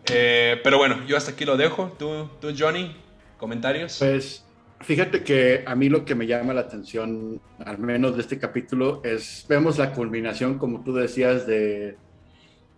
eh, 0.09 0.59
pero 0.63 0.77
bueno, 0.77 1.05
yo 1.07 1.17
hasta 1.17 1.31
aquí 1.31 1.45
lo 1.45 1.57
dejo. 1.57 1.91
¿Tú, 1.97 2.29
tú, 2.39 2.53
Johnny, 2.57 2.95
comentarios? 3.37 3.97
Pues 3.99 4.45
fíjate 4.81 5.23
que 5.23 5.63
a 5.65 5.75
mí 5.75 5.89
lo 5.89 6.05
que 6.05 6.15
me 6.15 6.27
llama 6.27 6.53
la 6.53 6.61
atención, 6.61 7.41
al 7.63 7.77
menos 7.77 8.15
de 8.15 8.21
este 8.21 8.39
capítulo, 8.39 9.01
es, 9.03 9.45
vemos 9.47 9.77
la 9.77 9.93
culminación, 9.93 10.57
como 10.57 10.83
tú 10.83 10.93
decías, 10.93 11.45
de, 11.45 11.97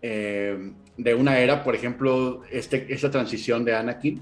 eh, 0.01 0.73
de 0.97 1.15
una 1.15 1.39
era, 1.39 1.63
por 1.63 1.75
ejemplo, 1.75 2.43
este, 2.51 2.93
esta 2.93 3.09
transición 3.09 3.65
de 3.65 3.75
Anakin, 3.75 4.21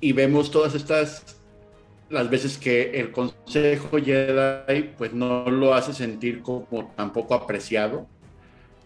y 0.00 0.12
vemos 0.12 0.50
todas 0.50 0.74
estas 0.74 1.38
las 2.10 2.30
veces 2.30 2.56
que 2.56 2.98
el 2.98 3.12
Consejo 3.12 3.98
Jedi 3.98 4.94
pues 4.96 5.12
no 5.12 5.50
lo 5.50 5.74
hace 5.74 5.92
sentir 5.92 6.40
como 6.40 6.90
tampoco 6.96 7.34
apreciado 7.34 8.06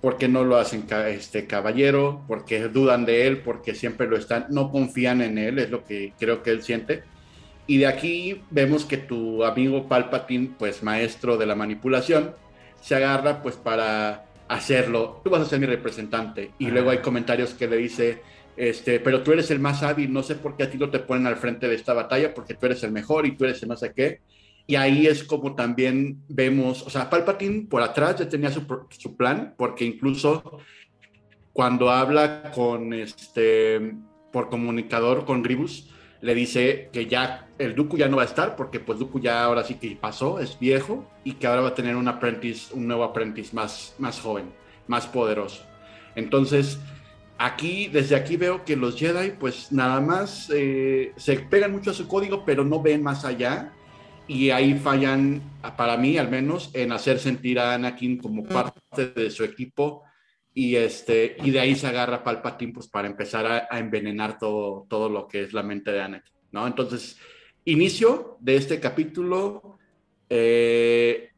porque 0.03 0.27
no 0.27 0.45
lo 0.45 0.57
hacen 0.57 0.85
este 1.07 1.47
caballero, 1.47 2.25
porque 2.27 2.69
dudan 2.69 3.07
de 3.07 3.29
él, 3.29 3.39
porque 3.39 3.75
siempre 3.75 4.09
lo 4.09 4.17
están, 4.17 4.47
no 4.51 4.73
confían 4.73 5.23
en 5.23 5.39
él, 5.39 5.61
es 5.61 5.71
lo 5.71 5.85
que 5.85 6.13
creo 6.19 6.43
que 6.43 6.51
él 6.51 6.63
siente. 6.63 7.05
Y 7.69 7.79
de 7.79 7.87
aquí 7.87 8.43
vemos 8.51 8.85
que 8.85 8.97
tu 8.97 9.45
amigo 9.45 9.89
Palpatine, 9.89 10.51
pues 10.59 10.83
maestro 10.83 11.37
de 11.37 11.47
la 11.47 11.55
manipulación, 11.55 12.35
se 12.81 12.97
agarra 12.97 13.43
pues 13.43 13.55
para 13.55 14.25
hacerlo. 14.49 15.21
Tú 15.23 15.31
vas 15.31 15.43
a 15.43 15.45
ser 15.45 15.61
mi 15.61 15.67
representante. 15.67 16.51
Y 16.59 16.67
luego 16.67 16.91
hay 16.91 16.99
comentarios 16.99 17.55
que 17.55 17.69
le 17.69 17.77
dice, 17.77 18.23
este, 18.57 18.99
pero 18.99 19.23
tú 19.23 19.33
eres 19.33 19.53
el 19.53 19.61
más 19.61 19.85
hábil, 19.85 20.13
no 20.13 20.25
sé 20.25 20.35
por 20.35 20.57
qué 20.57 20.65
a 20.65 20.71
ti 20.71 20.79
no 20.79 20.91
te 20.91 20.99
ponen 20.99 21.29
al 21.29 21.37
frente 21.37 21.69
de 21.69 21.77
esta 21.77 21.95
batalla, 21.95 22.35
porque 22.35 22.55
tú 22.55 22.67
eres 22.67 22.83
el 22.83 22.91
mejor 22.91 23.25
y 23.25 23.37
tú 23.37 23.45
eres 23.45 23.63
el 23.63 23.69
no 23.69 23.77
sé 23.77 23.93
qué. 23.95 24.21
Y 24.67 24.77
ahí 24.77 25.07
es 25.07 25.25
como 25.25 25.55
también 25.55 26.23
vemos, 26.29 26.83
o 26.87 26.91
sea, 26.91 27.11
Palpatine 27.11 27.67
por 27.69 27.83
atrás 27.83 28.19
ya 28.19 28.29
tenía 28.29 28.51
su, 28.51 28.65
su 28.91 29.17
plan, 29.17 29.55
porque 29.57 29.85
incluso 29.85 30.61
cuando 31.53 31.91
habla 31.91 32.53
con 32.55 32.93
este, 32.93 33.95
por 34.33 34.49
comunicador 34.49 35.25
con 35.25 35.45
Ribus, 35.45 35.89
le 36.21 36.35
dice 36.35 36.89
que 36.93 37.07
ya 37.07 37.49
el 37.59 37.75
Dooku 37.75 37.97
ya 37.97 38.09
no 38.09 38.17
va 38.17 38.23
a 38.23 38.27
estar, 38.27 38.55
porque 38.55 38.79
pues 38.79 38.99
Dooku 38.99 39.21
ya 39.21 39.43
ahora 39.43 39.65
sí 39.65 39.75
que 39.75 39.97
pasó, 40.01 40.39
es 40.39 40.59
viejo, 40.59 41.07
y 41.25 41.33
que 41.33 41.47
ahora 41.47 41.63
va 41.63 41.69
a 41.69 41.75
tener 41.75 41.97
un 41.97 42.09
apprentice, 42.09 42.73
un 42.75 42.87
nuevo 42.87 43.03
apprentice 43.03 43.55
más, 43.55 43.95
más 43.99 44.21
joven, 44.21 44.53
más 44.87 45.07
poderoso. 45.07 45.65
Entonces, 46.15 46.79
aquí, 47.39 47.89
desde 47.89 48.15
aquí 48.15 48.37
veo 48.37 48.65
que 48.65 48.77
los 48.77 48.97
Jedi 48.97 49.33
pues 49.33 49.73
nada 49.73 50.01
más 50.01 50.49
eh, 50.55 51.13
se 51.17 51.37
pegan 51.41 51.73
mucho 51.73 51.91
a 51.91 51.95
su 51.95 52.07
código, 52.07 52.45
pero 52.45 52.65
no 52.65 52.81
ven 52.81 53.03
más 53.03 53.25
allá 53.25 53.73
y 54.29 54.51
ahí 54.51 54.75
fallan, 54.75 55.43
para 55.77 55.97
mí 55.97 56.19
al 56.19 56.31
menos, 56.31 56.71
en 56.75 56.93
hacer 56.93 57.19
sentir 57.19 57.59
a 57.59 57.75
Anakin 57.75 58.19
como 58.19 58.45
parte 58.45 59.09
de 59.09 59.31
su 59.31 59.45
equipo 59.45 60.05
y, 60.55 60.77
este, 60.77 61.37
y 61.43 61.51
de 61.51 61.61
ahí 61.61 61.75
se 61.75 61.87
agarra 61.87 62.23
Palpatine 62.23 62.73
pues, 62.73 62.89
para 62.89 63.09
empezar 63.09 63.69
a, 63.71 63.79
envenenar 63.79 64.39
todo, 64.39 64.87
todo 64.89 65.09
lo 65.09 65.27
que 65.27 65.43
es 65.43 65.53
la 65.53 65.63
mente 65.63 65.93
de 65.93 66.03
Anakin, 66.03 66.35
¿no? 66.53 66.67
Entonces, 66.67 67.19
inicio 67.65 68.37
de 68.41 68.57
este 68.57 68.79
capítulo, 68.79 69.79
eh, 70.29 71.31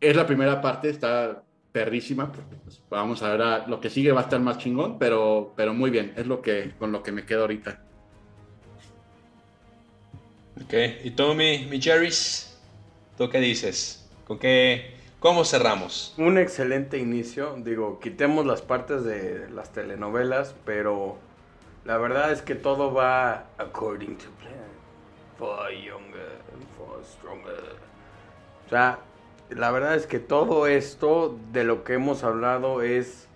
es 0.00 0.16
la 0.16 0.26
primera 0.26 0.60
parte, 0.60 0.90
está 0.90 1.42
perrísima, 1.70 2.30
pues, 2.32 2.82
vamos 2.90 3.22
a 3.22 3.34
ver, 3.34 3.68
lo 3.68 3.80
que 3.80 3.90
sigue 3.90 4.12
va 4.12 4.20
a 4.20 4.24
estar 4.24 4.40
más 4.40 4.58
chingón, 4.58 4.98
pero, 4.98 5.54
pero 5.56 5.72
muy 5.74 5.90
bien, 5.90 6.12
es 6.16 6.26
lo 6.26 6.42
que, 6.42 6.72
con 6.78 6.92
lo 6.92 7.02
que 7.02 7.12
me 7.12 7.24
quedo 7.24 7.42
ahorita. 7.42 7.91
Ok, 10.60 10.74
¿y 11.04 11.10
tú, 11.12 11.34
mi, 11.34 11.66
mi 11.66 11.80
Jerry's? 11.80 12.58
¿Tú 13.16 13.30
qué 13.30 13.38
dices? 13.40 14.06
¿Con 14.26 14.38
qué, 14.38 14.94
¿Cómo 15.22 15.44
cerramos? 15.44 16.14
Un 16.18 16.36
excelente 16.36 16.98
inicio. 16.98 17.54
Digo, 17.58 18.00
quitemos 18.00 18.44
las 18.44 18.60
partes 18.60 19.04
de 19.04 19.48
las 19.50 19.72
telenovelas, 19.72 20.54
pero 20.64 21.16
la 21.84 21.96
verdad 21.96 22.32
es 22.32 22.42
que 22.42 22.54
todo 22.54 22.92
va 22.92 23.46
according 23.56 24.16
to 24.16 24.26
plan. 24.40 24.52
For 25.38 25.70
younger, 25.70 26.38
for 26.76 27.04
stronger. 27.04 27.76
O 28.66 28.68
sea, 28.68 28.98
la 29.50 29.70
verdad 29.70 29.94
es 29.94 30.06
que 30.06 30.18
todo 30.18 30.66
esto 30.66 31.38
de 31.52 31.64
lo 31.64 31.84
que 31.84 31.94
hemos 31.94 32.24
hablado 32.24 32.82
es 32.82 33.28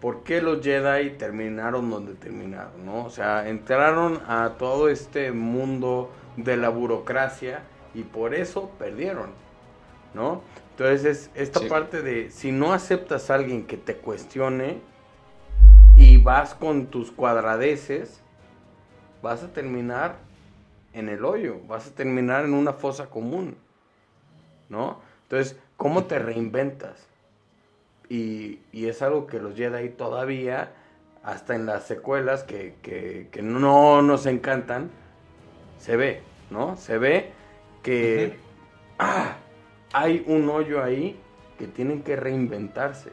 por 0.00 0.22
qué 0.22 0.40
los 0.40 0.62
Jedi 0.62 1.10
terminaron 1.10 1.90
donde 1.90 2.14
terminaron, 2.14 2.86
¿no? 2.86 3.04
O 3.04 3.10
sea, 3.10 3.48
entraron 3.48 4.20
a 4.28 4.54
todo 4.58 4.88
este 4.88 5.32
mundo 5.32 6.10
de 6.36 6.56
la 6.56 6.68
burocracia 6.68 7.62
y 7.94 8.02
por 8.04 8.34
eso 8.34 8.70
perdieron, 8.78 9.30
¿no? 10.14 10.42
Entonces, 10.70 11.30
esta 11.34 11.60
parte 11.68 12.02
de 12.02 12.30
si 12.30 12.52
no 12.52 12.72
aceptas 12.72 13.30
a 13.30 13.34
alguien 13.34 13.66
que 13.66 13.76
te 13.76 13.96
cuestione 13.96 14.80
y 15.96 16.18
vas 16.18 16.54
con 16.54 16.86
tus 16.86 17.10
cuadradeces, 17.10 18.22
vas 19.20 19.42
a 19.42 19.52
terminar 19.52 20.16
en 20.92 21.08
el 21.08 21.24
hoyo, 21.24 21.56
vas 21.66 21.88
a 21.88 21.94
terminar 21.94 22.44
en 22.44 22.54
una 22.54 22.72
fosa 22.72 23.10
común, 23.10 23.56
¿no? 24.68 25.00
Entonces, 25.24 25.58
¿cómo 25.76 26.04
te 26.04 26.20
reinventas? 26.20 27.07
Y, 28.08 28.60
es 28.72 29.02
algo 29.02 29.26
que 29.26 29.38
los 29.38 29.54
Jedi 29.54 29.90
todavía, 29.90 30.72
hasta 31.22 31.54
en 31.54 31.66
las 31.66 31.86
secuelas 31.86 32.42
que, 32.42 32.74
que 32.82 33.42
no 33.42 34.02
nos 34.02 34.26
encantan, 34.26 34.90
se 35.78 35.96
ve, 35.96 36.22
¿no? 36.50 36.76
Se 36.76 36.98
ve 36.98 37.32
que 37.82 38.36
ah, 38.98 39.36
hay 39.92 40.24
un 40.26 40.48
hoyo 40.48 40.82
ahí 40.82 41.18
que 41.58 41.66
tienen 41.66 42.02
que 42.02 42.16
reinventarse. 42.16 43.10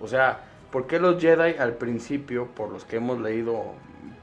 O 0.00 0.06
sea, 0.06 0.44
¿por 0.70 0.86
qué 0.86 0.98
los 0.98 1.20
Jedi 1.20 1.56
al 1.58 1.74
principio, 1.74 2.46
por 2.54 2.70
los 2.70 2.84
que 2.84 2.96
hemos 2.96 3.20
leído 3.20 3.74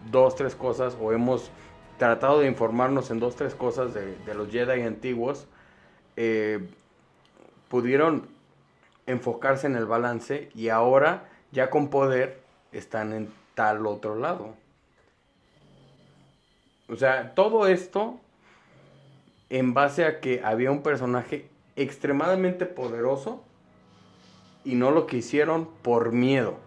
dos, 0.10 0.36
tres 0.36 0.56
cosas 0.56 0.97
o 0.99 1.12
hemos 1.12 1.51
tratado 1.97 2.39
de 2.39 2.47
informarnos 2.47 3.12
en 3.12 3.20
dos, 3.20 3.36
tres 3.36 3.56
cosas 3.56 3.93
de, 3.93 4.34
los 4.34 4.49
Jedi 4.49 4.82
antiguos, 4.82 5.47
eh, 6.16 6.60
pudieron 7.70 8.28
enfocarse 9.06 9.68
en 9.68 9.76
el 9.76 9.86
balance 9.86 10.49
y 10.56 10.70
ahora 10.70 11.30
ya 11.51 11.70
con 11.70 11.89
poder 11.89 12.41
están 12.72 13.14
en 13.14 13.30
tal 13.56 13.86
otro 13.86 14.16
lado. 14.16 14.56
O 16.89 16.95
sea, 16.95 17.34
todo 17.34 17.68
esto 17.68 18.20
en 19.49 19.74
base 19.74 20.06
a 20.06 20.20
que 20.20 20.41
había 20.43 20.72
un 20.72 20.82
personaje 20.82 21.47
extremadamente 21.76 22.66
poderoso 22.66 23.43
y 24.64 24.76
no 24.76 24.91
lo 24.91 25.06
que 25.06 25.18
hicieron 25.18 25.70
por 25.82 26.12
miedo. 26.12 26.58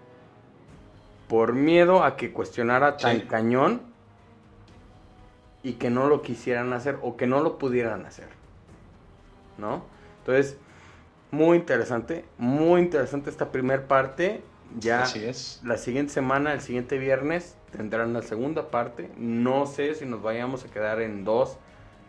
Por 1.29 1.55
miedo 1.55 2.05
a 2.05 2.17
que 2.17 2.33
cuestionara 2.33 2.97
tan 2.97 3.21
cañón 3.23 3.83
y 5.63 5.75
que 5.75 5.91
no 5.91 6.09
lo 6.09 6.23
quisieran 6.23 6.73
hacer 6.73 6.99
o 7.03 7.17
que 7.17 7.27
no 7.27 7.41
lo 7.41 7.59
pudieran 7.59 8.07
hacer. 8.07 8.29
¿No? 9.59 9.83
Entonces, 10.21 10.59
muy 11.31 11.59
interesante, 11.59 12.25
muy 12.39 12.81
interesante 12.81 13.31
esta 13.31 13.51
primera 13.51 13.87
parte. 13.87 14.43
Ya 14.79 15.05
es. 15.05 15.61
la 15.65 15.79
siguiente 15.79 16.13
semana, 16.13 16.53
el 16.53 16.61
siguiente 16.61 16.99
viernes, 16.99 17.57
tendrán 17.71 18.13
la 18.13 18.23
segunda 18.23 18.71
parte. 18.71 19.11
No 19.17 19.67
sé 19.67 19.95
si 19.95 20.05
nos 20.05 20.23
vayamos 20.23 20.65
a 20.65 20.69
quedar 20.69 21.01
en 21.01 21.25
dos, 21.25 21.57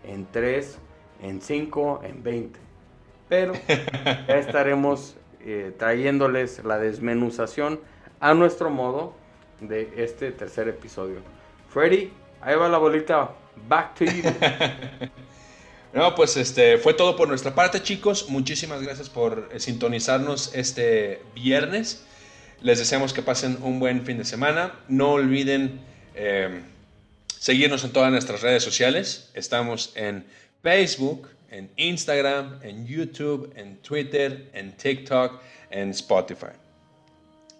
en 0.03 0.25
tres, 0.25 0.79
en 1.21 1.41
cinco, 1.41 2.01
en 2.03 2.23
veinte. 2.23 2.59
Pero 3.29 3.53
ya 3.67 4.37
estaremos 4.37 5.17
eh, 5.41 5.73
trayéndoles 5.77 6.63
la 6.63 6.77
desmenuzación 6.79 7.79
a 8.19 8.33
nuestro 8.33 8.69
modo 8.69 9.13
de 9.61 9.93
este 9.97 10.31
tercer 10.31 10.67
episodio. 10.67 11.19
Freddy, 11.69 12.11
ahí 12.41 12.55
va 12.55 12.69
la 12.69 12.77
bolita. 12.77 13.31
Back 13.67 13.95
to 13.95 14.05
you. 14.05 14.23
No, 15.97 16.13
pues 16.13 16.37
este 16.37 16.77
fue 16.77 16.93
todo 16.93 17.15
por 17.15 17.27
nuestra 17.27 17.55
parte, 17.55 17.81
chicos. 17.81 18.29
Muchísimas 18.29 18.83
gracias 18.83 19.09
por 19.09 19.49
eh, 19.51 19.59
sintonizarnos 19.59 20.51
este 20.53 21.23
viernes. 21.33 22.05
Les 22.61 22.77
deseamos 22.77 23.13
que 23.13 23.23
pasen 23.23 23.57
un 23.63 23.79
buen 23.79 24.05
fin 24.05 24.19
de 24.19 24.23
semana. 24.23 24.75
No 24.89 25.13
olviden 25.13 25.81
em, 26.13 26.61
seguirnos 27.39 27.83
en 27.83 27.93
todas 27.93 28.11
nuestras 28.11 28.43
redes 28.43 28.61
sociales. 28.61 29.31
Estamos 29.33 29.91
en 29.95 30.23
Facebook, 30.61 31.29
en 31.49 31.71
Instagram, 31.77 32.59
en 32.61 32.85
YouTube, 32.85 33.51
en 33.55 33.77
Twitter, 33.77 34.51
en 34.53 34.73
TikTok, 34.77 35.41
en 35.71 35.89
Spotify. 35.89 36.53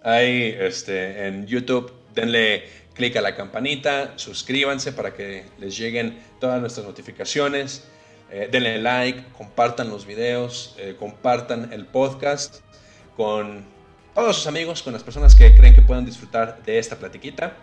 Ahí 0.04 0.56
este, 0.60 1.26
en 1.26 1.48
YouTube 1.48 1.92
denle 2.14 2.66
clic 2.94 3.16
a 3.16 3.22
la 3.22 3.36
campanita, 3.36 4.14
suscríbanse 4.16 4.92
para 4.92 5.16
que 5.16 5.46
les 5.58 5.76
lleguen 5.76 6.20
todas 6.40 6.62
nuestras 6.62 6.86
notificaciones. 6.86 7.88
Eh, 8.30 8.50
denle 8.52 8.80
like, 8.80 9.24
compartan 9.38 9.90
los 9.90 10.06
videos, 10.06 10.76
eh, 10.78 10.96
compartan 11.00 11.72
el 11.72 11.86
podcast 11.86 12.62
con 13.16 13.66
todos 14.14 14.36
sus 14.36 14.48
amigos, 14.48 14.84
con 14.84 14.94
las 14.94 15.04
personas 15.04 15.36
que 15.36 15.56
creen 15.56 15.74
que 15.74 15.82
puedan 15.82 16.06
disfrutar 16.06 16.62
de 16.64 16.78
esta 16.78 16.98
platiquita. 16.98 17.56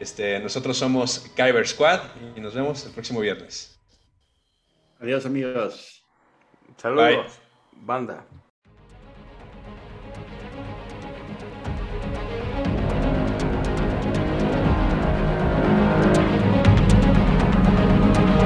Este, 0.00 0.38
nosotros 0.40 0.76
somos 0.76 1.30
Kyber 1.36 1.66
Squad 1.66 2.00
y 2.36 2.40
nos 2.40 2.54
vemos 2.54 2.84
el 2.86 2.92
próximo 2.92 3.20
viernes. 3.20 3.78
Adiós 5.00 5.26
amigos. 5.26 6.02
Saludos, 6.76 7.38
banda. 7.72 8.24